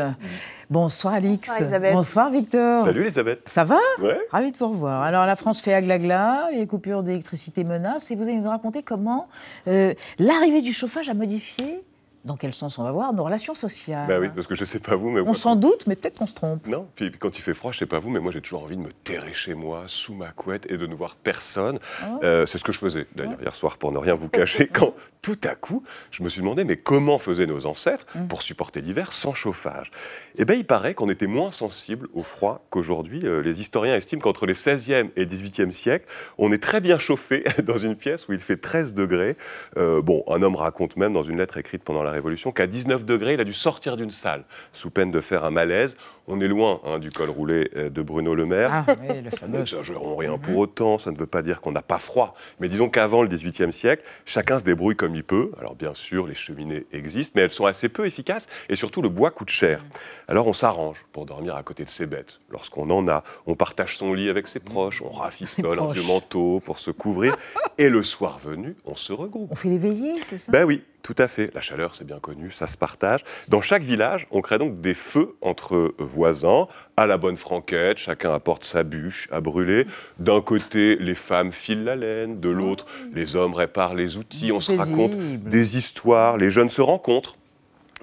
Bonsoir 0.69 1.15
Alix. 1.15 1.41
Bonsoir 1.41 1.61
Elisabeth. 1.63 1.93
Bonsoir 1.95 2.31
Victor. 2.31 2.85
Salut 2.85 3.01
Elisabeth. 3.01 3.49
Ça 3.49 3.65
va 3.65 3.79
Ouais. 4.03 4.19
Ravi 4.31 4.53
de 4.53 4.59
vous 4.59 4.69
revoir. 4.69 5.03
Alors 5.03 5.25
la 5.25 5.37
France 5.37 5.63
fait 5.63 5.73
aglagla, 5.73 6.49
les 6.53 6.67
coupures 6.67 7.03
d'électricité 7.03 7.65
menacent 7.65 8.11
et 8.11 8.17
vous 8.17 8.25
allez 8.25 8.37
nous 8.37 8.51
raconter 8.51 8.83
comment 8.83 9.29
euh, 9.69 9.95
l'arrivée 10.19 10.61
du 10.61 10.75
chauffage 10.75 11.09
a 11.09 11.15
modifié 11.15 11.81
dans 12.29 12.37
quel 12.37 12.55
sens 12.55 12.79
on 12.79 12.85
va 12.85 12.93
voir 12.93 13.13
nos 13.13 13.25
relations 13.25 13.55
sociales. 13.55 14.07
Bah 14.07 14.21
oui, 14.21 14.29
parce 14.33 14.47
que 14.47 14.55
je 14.55 14.65
sais 14.65 14.79
pas 14.79 14.95
vous, 14.95 15.11
mais 15.11 15.21
on 15.21 15.35
s'en 15.35 15.57
doute, 15.57 15.87
mais 15.89 15.97
peut-être 15.97 16.19
qu'on 16.19 16.27
se 16.27 16.35
trompe. 16.35 16.67
Non, 16.67 16.87
puis, 16.95 17.11
quand 17.11 17.37
il 17.37 17.43
fait 17.43 17.55
froid, 17.55 17.73
je 17.73 17.79
sais 17.79 17.87
pas 17.87 17.99
vous, 17.99 18.11
mais 18.11 18.21
moi 18.21 18.31
j'ai 18.31 18.41
toujours 18.41 18.63
envie 18.63 18.77
de 18.77 18.83
me 18.83 18.93
terrer 18.93 19.33
chez 19.33 19.55
moi, 19.55 19.85
sous 19.87 20.15
ma 20.15 20.31
couette, 20.31 20.71
et 20.71 20.77
de 20.77 20.87
ne 20.87 20.95
voir 20.95 21.17
personne. 21.17 21.81
Ah 22.03 22.19
euh, 22.23 22.47
c'est 22.47 22.59
ce 22.59 22.65
que 22.65 22.73
je 22.73 22.79
faisais 22.79 23.07
d'ailleurs 23.17 23.41
hier 23.41 23.55
soir, 23.55 23.79
pour 23.79 23.91
ne 23.91 23.99
rien 23.99 24.15
vous 24.15 24.29
cacher, 24.29 24.69
quand 24.73 24.95
tout 25.23 25.39
à 25.45 25.55
coup, 25.55 25.83
je 26.11 26.23
me 26.23 26.29
suis 26.29 26.41
demandé, 26.41 26.65
mais 26.65 26.77
comment 26.77 27.19
faisaient 27.19 27.47
nos 27.47 27.67
ancêtres 27.67 28.07
mm. 28.15 28.29
pour 28.29 28.43
supporter 28.43 28.81
l'hiver 28.81 29.13
sans 29.13 29.35
chauffage? 29.35 29.91
Eh 30.37 30.45
bien, 30.45 30.55
il 30.55 30.65
paraît 30.65 30.95
qu'on 30.95 31.11
était 31.11 31.27
moins 31.27 31.51
sensible 31.51 32.09
au 32.15 32.23
froid 32.23 32.65
qu'aujourd'hui. 32.71 33.21
Euh, 33.25 33.43
les 33.43 33.61
historiens 33.61 33.97
estiment 33.97 34.23
qu'entre 34.23 34.47
les 34.47 34.55
16e 34.55 35.11
et 35.17 35.27
18e 35.27 35.73
siècles, 35.73 36.07
on 36.39 36.53
est 36.53 36.63
très 36.63 36.81
bien 36.81 36.99
chauffé 36.99 37.45
dans 37.65 37.79
une 37.79 37.97
pièce 37.97 38.29
où 38.29 38.33
il 38.33 38.41
fait 38.41 38.57
13 38.57 38.95
degrés. 38.95 39.37
Euh, 39.77 40.01
bon, 40.03 40.25
un 40.29 40.43
homme 40.43 40.57
raconte 40.57 40.97
même 40.97 41.13
dans 41.13 41.23
une 41.23 41.39
lettre 41.39 41.59
écrite 41.59 41.83
pendant 41.83 42.03
la 42.03 42.13
Qu'à 42.53 42.67
19 42.67 43.05
degrés, 43.05 43.35
il 43.35 43.41
a 43.41 43.45
dû 43.45 43.53
sortir 43.53 43.97
d'une 43.97 44.11
salle 44.11 44.45
sous 44.73 44.91
peine 44.91 45.11
de 45.11 45.21
faire 45.21 45.45
un 45.45 45.51
malaise. 45.51 45.95
On 46.31 46.43
est 46.43 46.49
loin 46.49 46.83
hein, 46.85 46.99
du 46.99 47.11
col 47.11 47.31
roulé 47.31 47.71
euh, 47.75 47.89
de 47.89 48.03
Bruno 48.03 48.35
Le 48.35 48.45
Maire. 48.45 48.85
Ah, 48.87 48.95
oui, 49.01 49.23
le 49.23 49.31
fameux. 49.37 49.61
N'exagérons 49.61 50.15
rien 50.15 50.37
pour 50.37 50.53
mhm. 50.53 50.59
autant, 50.59 50.99
ça 50.99 51.11
ne 51.11 51.17
veut 51.17 51.27
pas 51.27 51.41
dire 51.41 51.63
qu'on 51.63 51.73
n'a 51.73 51.81
pas 51.81 51.99
froid. 51.99 52.35
Mais 52.61 52.69
disons 52.69 52.91
qu'avant 52.91 53.23
le 53.23 53.29
XVIIIe 53.29 53.73
siècle, 53.73 54.05
chacun 54.27 54.59
se 54.59 54.65
débrouille 54.65 54.95
comme 54.95 55.15
il 55.15 55.25
peut. 55.25 55.53
Alors 55.59 55.75
bien 55.75 55.95
sûr, 55.95 56.27
les 56.27 56.35
cheminées 56.35 56.85
existent, 56.93 57.33
mais 57.35 57.43
elles 57.43 57.51
sont 57.51 57.65
assez 57.65 57.89
peu 57.89 58.05
efficaces 58.05 58.47
et 58.69 58.77
surtout 58.77 59.01
le 59.01 59.09
bois 59.09 59.31
coûte 59.31 59.49
cher. 59.49 59.83
Alors 60.29 60.47
on 60.47 60.53
s'arrange 60.53 60.99
pour 61.13 61.25
dormir 61.25 61.57
à 61.57 61.63
côté 61.63 61.87
de 61.87 61.91
ses 61.91 62.05
bêtes. 62.05 62.41
Lorsqu'on 62.51 62.91
en 62.91 63.09
a, 63.09 63.25
on 63.47 63.55
partage 63.55 63.97
son 63.97 64.13
lit 64.13 64.29
avec 64.29 64.49
ses 64.49 64.61
proches, 64.61 65.01
on 65.01 65.11
rafistole 65.13 65.81
un 65.81 65.93
vieux 65.93 66.03
manteau 66.03 66.61
pour 66.61 66.79
se 66.79 66.91
couvrir. 66.91 67.37
et 67.79 67.89
le 67.89 68.03
soir 68.03 68.39
venu, 68.39 68.77
on 68.85 68.97
se 68.97 69.15
regroupe. 69.15 69.49
On 69.51 69.57
fait 69.57 69.71
les 69.71 69.79
veillées, 69.79 70.21
c'est 70.29 70.37
ça? 70.37 70.53
Ben 70.53 70.65
oui, 70.65 70.83
tout 71.03 71.15
à 71.17 71.29
fait. 71.29 71.51
La 71.55 71.63
chaleur, 71.63 71.95
c'est 71.95 72.05
bien 72.05 72.19
connu, 72.19 72.51
ça 72.51 72.67
se 72.67 72.77
partage. 72.77 73.25
Dans 73.49 73.63
chaque 73.63 73.83
village, 73.83 74.27
on 74.31 74.43
crée 74.43 74.59
donc 74.59 74.81
des 74.81 74.95
feux 74.95 75.37
entre 75.41 75.95
voisins, 76.19 76.67
à 76.97 77.07
la 77.07 77.17
bonne 77.17 77.37
franquette, 77.37 77.99
chacun 77.99 78.33
apporte 78.33 78.65
sa 78.65 78.83
bûche 78.83 79.29
à 79.31 79.41
brûler. 79.41 79.87
D'un 80.19 80.41
côté, 80.41 80.97
les 80.97 81.15
femmes 81.15 81.53
filent 81.53 81.85
la 81.85 81.95
laine, 81.95 82.41
de 82.41 82.49
l'autre, 82.49 82.87
les 83.15 83.37
hommes 83.37 83.55
réparent 83.55 83.95
les 83.95 84.17
outils, 84.17 84.51
on 84.53 84.61
se 84.61 84.73
raconte 84.73 85.17
des 85.17 85.77
histoires, 85.77 86.37
les 86.37 86.51
jeunes 86.51 86.71
se 86.71 86.83
rencontrent. 86.83 87.37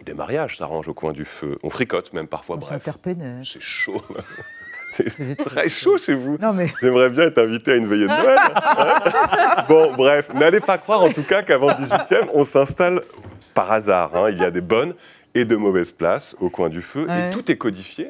Des 0.06 0.14
mariages 0.14 0.58
s'arrangent 0.58 0.88
au 0.88 0.94
coin 0.94 1.12
du 1.12 1.26
feu, 1.26 1.58
on 1.64 1.70
fricote 1.70 2.14
même 2.14 2.28
parfois. 2.28 2.58
On 2.58 2.62
c'est 3.44 3.62
chaud. 3.62 4.02
C'est 4.92 5.36
très 5.36 5.68
chaud 5.68 5.98
chez 5.98 6.14
vous. 6.14 6.38
J'aimerais 6.82 7.10
bien 7.10 7.26
être 7.26 7.40
invité 7.40 7.72
à 7.74 7.76
une 7.76 7.88
veillée 7.88 8.08
de 8.08 8.14
Noël. 8.14 8.38
Hein. 8.56 9.66
bon, 9.68 9.92
bref, 9.94 10.30
n'allez 10.34 10.62
pas 10.62 10.78
croire 10.78 11.04
en 11.04 11.10
tout 11.10 11.24
cas 11.24 11.42
qu'avant 11.42 11.68
le 11.68 11.74
18e, 11.74 12.30
on 12.34 12.46
s'installe 12.46 13.02
par 13.54 13.72
hasard. 13.74 14.16
Hein. 14.16 14.30
Il 14.32 14.40
y 14.40 14.46
a 14.46 14.52
des 14.52 14.62
bonnes 14.62 14.94
et 15.36 15.46
de 15.46 15.56
mauvaises 15.58 15.92
places 15.92 16.36
au 16.40 16.50
coin 16.50 16.70
du 16.70 16.82
feu. 16.82 17.08
Et 17.10 17.30
tout 17.30 17.52
est 17.52 17.58
codifié 17.58 18.10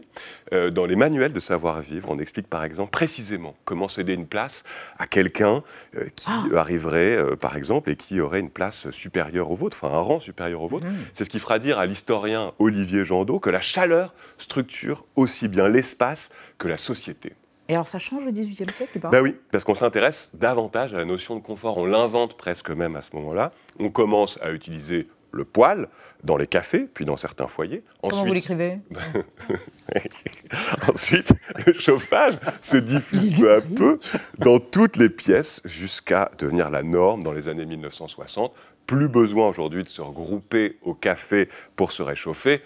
euh, 0.54 0.70
dans 0.70 0.86
les 0.86 0.96
manuels 0.96 1.34
de 1.34 1.40
savoir-vivre. 1.40 2.08
On 2.12 2.20
explique 2.20 2.48
par 2.48 2.64
exemple 2.64 2.92
précisément 2.92 3.56
comment 3.66 3.88
céder 3.88 4.14
une 4.14 4.28
place 4.28 4.64
à 5.00 5.08
quelqu'un 5.08 5.64
euh, 5.98 6.06
qui 6.16 6.30
ah. 6.30 6.60
arriverait, 6.60 7.18
euh, 7.18 7.36
par 7.36 7.58
exemple, 7.58 7.90
et 7.90 7.96
qui 7.96 8.22
aurait 8.22 8.40
une 8.40 8.52
place 8.52 8.90
supérieure 8.92 9.50
au 9.52 9.56
vôtre, 9.56 9.76
enfin 9.82 9.94
un 9.94 10.00
rang 10.00 10.20
supérieur 10.20 10.62
au 10.62 10.68
vôtre. 10.68 10.86
Mmh. 10.86 10.96
C'est 11.14 11.26
ce 11.26 11.30
qui 11.30 11.40
fera 11.40 11.58
dire 11.58 11.80
à 11.80 11.86
l'historien 11.86 12.54
Olivier 12.60 13.04
Jandot 13.04 13.40
que 13.40 13.50
la 13.50 13.62
chaleur 13.62 14.14
structure 14.38 15.06
aussi 15.16 15.48
bien 15.48 15.68
l'espace 15.68 16.30
que 16.60 16.68
la 16.68 16.78
société. 16.78 17.34
Et 17.68 17.74
alors 17.74 17.88
ça 17.88 17.98
change 17.98 18.28
au 18.28 18.32
XVIIIe 18.32 18.72
siècle 18.72 19.00
Ben 19.12 19.22
oui, 19.22 19.36
parce 19.52 19.64
qu'on 19.64 19.74
s'intéresse 19.74 20.30
davantage 20.36 20.94
à 20.94 20.98
la 20.98 21.06
notion 21.06 21.36
de 21.36 21.42
confort. 21.42 21.78
On 21.78 21.86
l'invente 21.86 22.38
presque 22.38 22.70
même 22.70 22.96
à 22.96 23.02
ce 23.02 23.16
moment-là. 23.16 23.52
On 23.80 23.90
commence 23.90 24.38
à 24.44 24.52
utiliser 24.52 25.08
le 25.36 25.44
poêle 25.44 25.88
dans 26.24 26.38
les 26.38 26.48
cafés, 26.48 26.88
puis 26.92 27.06
dans 27.06 27.18
certains 27.18 27.48
foyers. 27.48 27.84
Comment 28.02 28.24
vous 28.24 28.34
l'écrivez? 28.34 28.80
Ensuite, 30.92 31.34
le 31.68 31.74
chauffage 31.74 32.36
se 32.62 32.78
diffuse 32.78 33.36
peu 33.36 33.54
à 33.54 33.62
peu 33.62 34.00
dans 34.40 34.60
toutes 34.60 34.98
les 34.98 35.10
pièces 35.10 35.62
jusqu'à 35.66 36.32
devenir 36.38 36.72
la 36.72 36.82
norme 36.82 37.22
dans 37.22 37.34
les 37.34 37.48
années 37.48 37.66
1960. 37.66 38.54
Plus 38.88 39.08
besoin 39.08 39.48
aujourd'hui 39.48 39.84
de 39.84 39.90
se 39.90 40.02
regrouper 40.02 40.78
au 40.82 40.94
café 40.94 41.50
pour 41.76 41.92
se 41.92 42.02
réchauffer, 42.02 42.62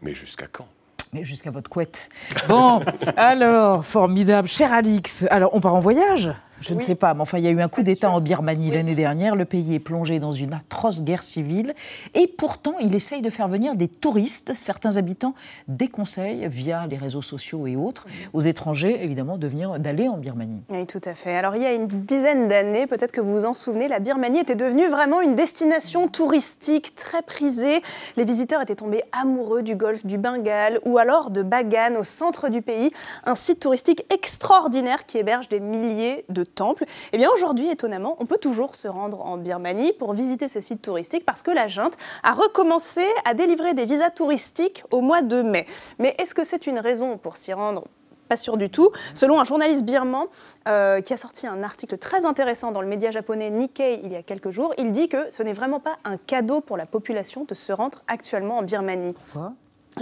mais 0.00 0.14
jusqu'à 0.14 0.46
quand? 0.46 0.68
Mais 1.12 1.24
jusqu'à 1.24 1.50
votre 1.50 1.68
couette. 1.68 2.08
Bon, 2.48 2.82
alors, 3.16 3.84
formidable. 3.84 4.48
Cher 4.48 4.72
Alix, 4.72 5.24
alors 5.30 5.50
on 5.54 5.60
part 5.60 5.74
en 5.74 5.80
voyage? 5.80 6.30
Je 6.60 6.74
ne 6.74 6.80
sais 6.80 6.94
pas, 6.94 7.14
mais 7.14 7.20
enfin, 7.20 7.38
il 7.38 7.44
y 7.44 7.48
a 7.48 7.50
eu 7.50 7.60
un 7.60 7.68
coup 7.68 7.82
d'État 7.82 8.10
en 8.10 8.20
Birmanie 8.20 8.70
l'année 8.70 8.94
dernière. 8.94 9.36
Le 9.36 9.44
pays 9.44 9.74
est 9.74 9.78
plongé 9.78 10.18
dans 10.18 10.32
une 10.32 10.54
atroce 10.54 11.02
guerre 11.02 11.22
civile. 11.22 11.74
Et 12.14 12.26
pourtant, 12.26 12.74
il 12.80 12.94
essaye 12.94 13.22
de 13.22 13.30
faire 13.30 13.48
venir 13.48 13.74
des 13.74 13.88
touristes. 13.88 14.52
Certains 14.54 14.96
habitants 14.96 15.34
déconseillent, 15.68 16.48
via 16.48 16.86
les 16.86 16.96
réseaux 16.96 17.22
sociaux 17.22 17.66
et 17.66 17.76
autres, 17.76 18.06
aux 18.32 18.40
étrangers, 18.40 19.02
évidemment, 19.02 19.38
d'aller 19.38 20.08
en 20.08 20.16
Birmanie. 20.16 20.62
Oui, 20.70 20.86
tout 20.86 21.00
à 21.04 21.14
fait. 21.14 21.36
Alors, 21.36 21.56
il 21.56 21.62
y 21.62 21.66
a 21.66 21.72
une 21.72 21.86
dizaine 21.86 22.48
d'années, 22.48 22.86
peut-être 22.86 23.12
que 23.12 23.20
vous 23.20 23.32
vous 23.32 23.44
en 23.44 23.54
souvenez, 23.54 23.88
la 23.88 23.98
Birmanie 23.98 24.40
était 24.40 24.54
devenue 24.54 24.88
vraiment 24.88 25.20
une 25.20 25.34
destination 25.34 26.08
touristique 26.08 26.94
très 26.94 27.22
prisée. 27.22 27.82
Les 28.16 28.24
visiteurs 28.24 28.62
étaient 28.62 28.76
tombés 28.76 29.02
amoureux 29.12 29.62
du 29.62 29.76
golfe 29.76 30.06
du 30.06 30.18
Bengale 30.18 30.80
ou 30.84 30.98
alors 30.98 31.30
de 31.30 31.42
Bagan, 31.42 31.96
au 31.98 32.04
centre 32.04 32.48
du 32.48 32.62
pays, 32.62 32.90
un 33.24 33.34
site 33.34 33.60
touristique 33.60 34.04
extraordinaire 34.12 35.06
qui 35.06 35.18
héberge 35.18 35.48
des 35.48 35.60
milliers 35.60 36.24
de 36.28 36.45
temple. 36.54 36.84
Eh 37.12 37.18
bien 37.18 37.28
aujourd'hui, 37.34 37.68
étonnamment, 37.70 38.16
on 38.20 38.26
peut 38.26 38.38
toujours 38.38 38.74
se 38.74 38.88
rendre 38.88 39.20
en 39.24 39.36
Birmanie 39.36 39.92
pour 39.92 40.12
visiter 40.12 40.48
ces 40.48 40.62
sites 40.62 40.82
touristiques 40.82 41.24
parce 41.24 41.42
que 41.42 41.50
la 41.50 41.68
junte 41.68 41.94
a 42.22 42.32
recommencé 42.32 43.04
à 43.24 43.34
délivrer 43.34 43.74
des 43.74 43.84
visas 43.84 44.10
touristiques 44.10 44.84
au 44.90 45.00
mois 45.00 45.22
de 45.22 45.42
mai. 45.42 45.66
Mais 45.98 46.14
est-ce 46.18 46.34
que 46.34 46.44
c'est 46.44 46.66
une 46.66 46.78
raison 46.78 47.18
pour 47.18 47.36
s'y 47.36 47.52
rendre? 47.52 47.84
Pas 48.28 48.36
sûr 48.36 48.56
du 48.56 48.70
tout. 48.70 48.90
Selon 49.14 49.40
un 49.40 49.44
journaliste 49.44 49.84
birman 49.84 50.26
euh, 50.66 51.00
qui 51.00 51.12
a 51.12 51.16
sorti 51.16 51.46
un 51.46 51.62
article 51.62 51.96
très 51.96 52.24
intéressant 52.24 52.72
dans 52.72 52.80
le 52.80 52.88
média 52.88 53.10
japonais 53.12 53.50
Nikkei 53.50 54.00
il 54.02 54.12
y 54.12 54.16
a 54.16 54.22
quelques 54.22 54.50
jours, 54.50 54.74
il 54.78 54.90
dit 54.90 55.08
que 55.08 55.30
ce 55.30 55.42
n'est 55.42 55.52
vraiment 55.52 55.80
pas 55.80 55.96
un 56.04 56.16
cadeau 56.16 56.60
pour 56.60 56.76
la 56.76 56.86
population 56.86 57.44
de 57.44 57.54
se 57.54 57.72
rendre 57.72 58.02
actuellement 58.08 58.58
en 58.58 58.62
Birmanie. 58.62 59.14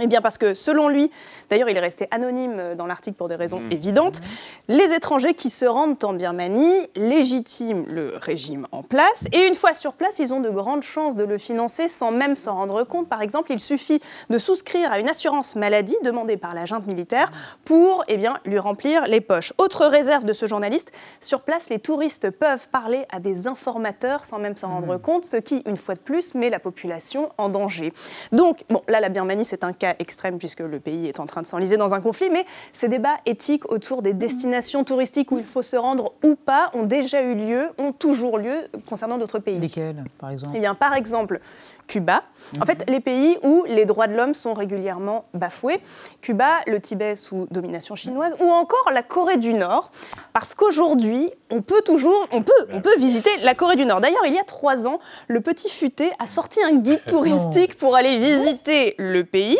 Eh 0.01 0.07
bien 0.07 0.19
parce 0.21 0.37
que 0.37 0.53
selon 0.53 0.89
lui, 0.89 1.09
d'ailleurs 1.49 1.69
il 1.69 1.77
est 1.77 1.81
resté 1.81 2.07
anonyme 2.11 2.55
euh, 2.57 2.75
dans 2.75 2.85
l'article 2.85 3.15
pour 3.15 3.29
des 3.29 3.35
raisons 3.35 3.61
mmh. 3.61 3.71
évidentes, 3.71 4.19
les 4.67 4.93
étrangers 4.93 5.33
qui 5.33 5.49
se 5.49 5.63
rendent 5.63 6.03
en 6.03 6.13
Birmanie 6.13 6.87
légitiment 6.95 7.85
le 7.87 8.13
régime 8.15 8.67
en 8.73 8.83
place 8.83 9.25
et 9.31 9.47
une 9.47 9.55
fois 9.55 9.73
sur 9.73 9.93
place, 9.93 10.19
ils 10.19 10.33
ont 10.33 10.41
de 10.41 10.49
grandes 10.49 10.83
chances 10.83 11.15
de 11.15 11.23
le 11.23 11.37
financer 11.37 11.87
sans 11.87 12.11
même 12.11 12.35
s'en 12.35 12.55
rendre 12.55 12.83
compte. 12.83 13.07
Par 13.07 13.21
exemple, 13.21 13.53
il 13.53 13.59
suffit 13.59 14.01
de 14.29 14.37
souscrire 14.37 14.91
à 14.91 14.99
une 14.99 15.07
assurance 15.07 15.55
maladie 15.55 15.95
demandée 16.03 16.35
par 16.35 16.53
la 16.53 16.65
junte 16.65 16.87
militaire 16.87 17.31
pour 17.63 18.03
eh 18.09 18.17
bien, 18.17 18.39
lui 18.45 18.59
remplir 18.59 19.07
les 19.07 19.21
poches. 19.21 19.53
Autre 19.57 19.85
réserve 19.85 20.25
de 20.25 20.33
ce 20.33 20.45
journaliste, 20.45 20.91
sur 21.21 21.41
place, 21.41 21.69
les 21.69 21.79
touristes 21.79 22.31
peuvent 22.31 22.67
parler 22.67 23.05
à 23.11 23.19
des 23.19 23.47
informateurs 23.47 24.25
sans 24.25 24.39
même 24.39 24.57
s'en 24.57 24.69
rendre 24.69 24.95
mmh. 24.95 25.01
compte, 25.01 25.25
ce 25.25 25.37
qui, 25.37 25.63
une 25.65 25.77
fois 25.77 25.95
de 25.95 25.99
plus, 25.99 26.35
met 26.35 26.49
la 26.49 26.59
population 26.59 27.31
en 27.37 27.47
danger. 27.47 27.93
Donc, 28.33 28.63
bon, 28.69 28.81
là, 28.89 28.99
la 28.99 29.09
Birmanie, 29.09 29.45
c'est 29.45 29.63
un 29.63 29.71
cas 29.71 29.84
extrême 29.99 30.37
puisque 30.37 30.61
le 30.61 30.79
pays 30.79 31.07
est 31.07 31.19
en 31.19 31.25
train 31.25 31.41
de 31.41 31.47
s'enliser 31.47 31.77
dans 31.77 31.93
un 31.93 32.01
conflit, 32.01 32.29
mais 32.29 32.45
ces 32.73 32.87
débats 32.87 33.17
éthiques 33.25 33.71
autour 33.71 34.01
des 34.01 34.13
destinations 34.13 34.83
touristiques 34.83 35.31
où 35.31 35.37
il 35.37 35.45
faut 35.45 35.61
se 35.61 35.75
rendre 35.75 36.13
ou 36.23 36.35
pas 36.35 36.71
ont 36.73 36.83
déjà 36.83 37.21
eu 37.21 37.35
lieu, 37.35 37.69
ont 37.77 37.91
toujours 37.91 38.37
lieu 38.37 38.55
concernant 38.89 39.17
d'autres 39.17 39.39
pays. 39.39 39.59
Lesquels, 39.59 40.03
par 40.17 40.31
exemple? 40.31 40.53
Eh 40.55 40.59
bien, 40.59 40.75
par 40.75 40.93
exemple, 40.93 41.39
Cuba. 41.87 42.23
En 42.61 42.65
fait, 42.65 42.89
les 42.89 42.99
pays 42.99 43.37
où 43.43 43.63
les 43.67 43.85
droits 43.85 44.07
de 44.07 44.15
l'homme 44.15 44.33
sont 44.33 44.53
régulièrement 44.53 45.25
bafoués. 45.33 45.79
Cuba, 46.21 46.61
le 46.67 46.79
Tibet 46.79 47.15
sous 47.15 47.47
domination 47.51 47.95
chinoise, 47.95 48.35
ou 48.39 48.49
encore 48.49 48.91
la 48.91 49.03
Corée 49.03 49.37
du 49.37 49.53
Nord. 49.53 49.91
Parce 50.33 50.55
qu'aujourd'hui, 50.55 51.31
on 51.51 51.61
peut 51.61 51.81
toujours, 51.81 52.27
on 52.31 52.41
peut, 52.41 52.53
on 52.71 52.81
peut 52.81 52.95
visiter 52.97 53.29
la 53.43 53.55
Corée 53.55 53.75
du 53.75 53.85
Nord. 53.85 54.01
D'ailleurs, 54.01 54.25
il 54.25 54.33
y 54.33 54.39
a 54.39 54.43
trois 54.43 54.87
ans, 54.87 54.99
le 55.27 55.41
petit 55.41 55.69
futé 55.69 56.11
a 56.19 56.27
sorti 56.27 56.59
un 56.63 56.75
guide 56.77 57.03
touristique 57.07 57.77
pour 57.77 57.95
aller 57.95 58.17
visiter 58.17 58.95
le 58.97 59.23
pays. 59.23 59.57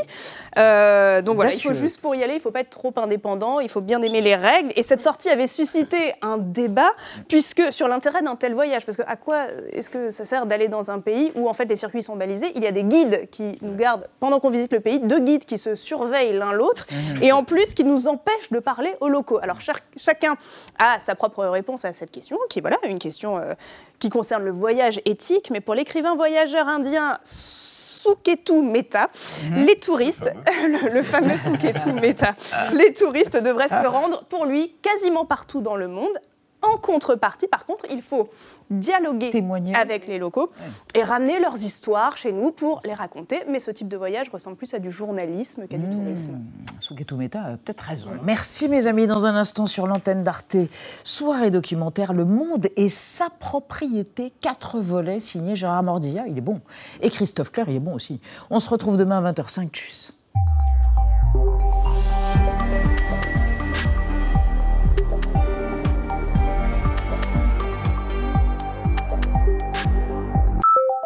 Euh, 0.57 1.21
donc 1.21 1.35
voilà, 1.35 1.53
il 1.53 1.61
faut 1.61 1.73
juste 1.73 2.01
pour 2.01 2.15
y 2.15 2.23
aller, 2.23 2.33
il 2.33 2.37
ne 2.37 2.41
faut 2.41 2.51
pas 2.51 2.61
être 2.61 2.69
trop 2.69 2.93
indépendant, 2.97 3.59
il 3.59 3.69
faut 3.69 3.81
bien 3.81 4.01
aimer 4.01 4.21
les 4.21 4.35
règles. 4.35 4.71
Et 4.75 4.83
cette 4.83 5.01
sortie 5.01 5.29
avait 5.29 5.47
suscité 5.47 6.13
un 6.21 6.37
débat, 6.37 6.91
puisque 7.27 7.61
sur 7.71 7.87
l'intérêt 7.87 8.21
d'un 8.21 8.35
tel 8.35 8.53
voyage, 8.53 8.85
parce 8.85 8.97
que 8.97 9.03
à 9.07 9.15
quoi 9.15 9.45
est-ce 9.73 9.89
que 9.89 10.11
ça 10.11 10.25
sert 10.25 10.45
d'aller 10.45 10.67
dans 10.67 10.91
un 10.91 10.99
pays 10.99 11.31
où 11.35 11.49
en 11.49 11.53
fait 11.53 11.65
les 11.65 11.75
circuits 11.75 12.03
sont 12.03 12.15
balisés? 12.15 12.51
Il 12.55 12.63
y 12.63 12.67
a 12.67 12.71
des 12.71 12.83
guides 12.83 13.29
qui 13.31 13.57
nous 13.61 13.75
gardent 13.75 14.07
pendant 14.19 14.39
qu'on 14.39 14.49
visite 14.49 14.73
le 14.73 14.79
pays, 14.79 14.99
deux 14.99 15.19
guides 15.19 15.45
qui 15.45 15.57
se 15.57 15.75
surveillent 15.75 16.33
l'un 16.33 16.53
l'autre, 16.53 16.85
mmh. 16.89 17.23
et 17.23 17.31
en 17.31 17.43
plus 17.43 17.73
qui 17.73 17.83
nous 17.83 18.07
empêchent 18.07 18.51
de 18.51 18.59
parler 18.59 18.95
aux 19.01 19.09
locaux. 19.09 19.39
Alors 19.41 19.59
chacun 19.97 20.35
a 20.79 20.99
sa 20.99 21.15
propre 21.15 21.45
réponse 21.45 21.85
à 21.85 21.93
cette 21.93 22.11
question, 22.11 22.37
qui 22.49 22.59
est 22.59 22.61
voilà 22.61 22.77
une 22.87 22.99
question 22.99 23.37
euh, 23.37 23.53
qui 23.99 24.09
concerne 24.09 24.43
le 24.43 24.51
voyage 24.51 25.01
éthique, 25.05 25.49
mais 25.51 25.61
pour 25.61 25.75
l'écrivain 25.75 26.15
voyageur 26.15 26.67
indien 26.67 27.19
Suketu 28.05 28.61
Meta, 28.61 29.09
mhm. 29.49 29.65
les 29.65 29.75
touristes, 29.77 30.31
le, 30.93 31.01
fameux. 31.01 31.37
Suketu 31.43 31.91
Meta, 31.91 32.35
les 32.73 32.93
touristes 32.93 33.41
devraient 33.41 33.67
se 33.67 33.87
rendre 33.87 34.23
pour 34.25 34.45
lui 34.45 34.75
quasiment 34.81 35.25
partout 35.25 35.61
dans 35.61 35.75
le 35.75 35.87
monde 35.87 36.13
En 36.73 36.77
contrepartie, 36.77 37.47
par 37.47 37.65
contre, 37.65 37.85
il 37.91 38.01
faut 38.01 38.29
dialoguer 38.69 39.31
avec 39.73 40.07
les 40.07 40.17
locaux 40.17 40.51
et 40.93 41.03
ramener 41.03 41.39
leurs 41.39 41.57
histoires 41.57 42.17
chez 42.17 42.31
nous 42.31 42.51
pour 42.51 42.81
les 42.83 42.93
raconter. 42.93 43.43
Mais 43.49 43.59
ce 43.59 43.71
type 43.71 43.87
de 43.87 43.97
voyage 43.97 44.29
ressemble 44.29 44.57
plus 44.57 44.73
à 44.73 44.79
du 44.79 44.91
journalisme 44.91 45.67
qu'à 45.67 45.77
du 45.77 45.85
mmh. 45.85 45.91
tourisme. 45.91 46.39
Sougeto 46.79 47.15
Meta 47.15 47.41
a 47.41 47.51
peut-être 47.57 47.81
raison. 47.81 48.09
Merci 48.23 48.67
mes 48.67 48.87
amis. 48.87 49.07
Dans 49.07 49.25
un 49.25 49.35
instant 49.35 49.65
sur 49.65 49.87
l'antenne 49.87 50.23
d'Arte, 50.23 50.57
soirée 51.03 51.51
documentaire 51.51 52.13
Le 52.13 52.25
Monde 52.25 52.69
et 52.75 52.89
sa 52.89 53.29
propriété, 53.29 54.31
quatre 54.41 54.79
volets 54.79 55.19
signés 55.19 55.55
Gérard 55.55 55.83
Mordilla, 55.83 56.25
il 56.27 56.37
est 56.37 56.41
bon. 56.41 56.61
Et 57.01 57.09
Christophe 57.09 57.51
Clair, 57.51 57.69
il 57.69 57.75
est 57.75 57.79
bon 57.79 57.93
aussi. 57.93 58.19
On 58.49 58.59
se 58.59 58.69
retrouve 58.69 58.97
demain 58.97 59.23
à 59.23 59.31
20h05. 59.31 59.69
Tchuss. 59.69 60.13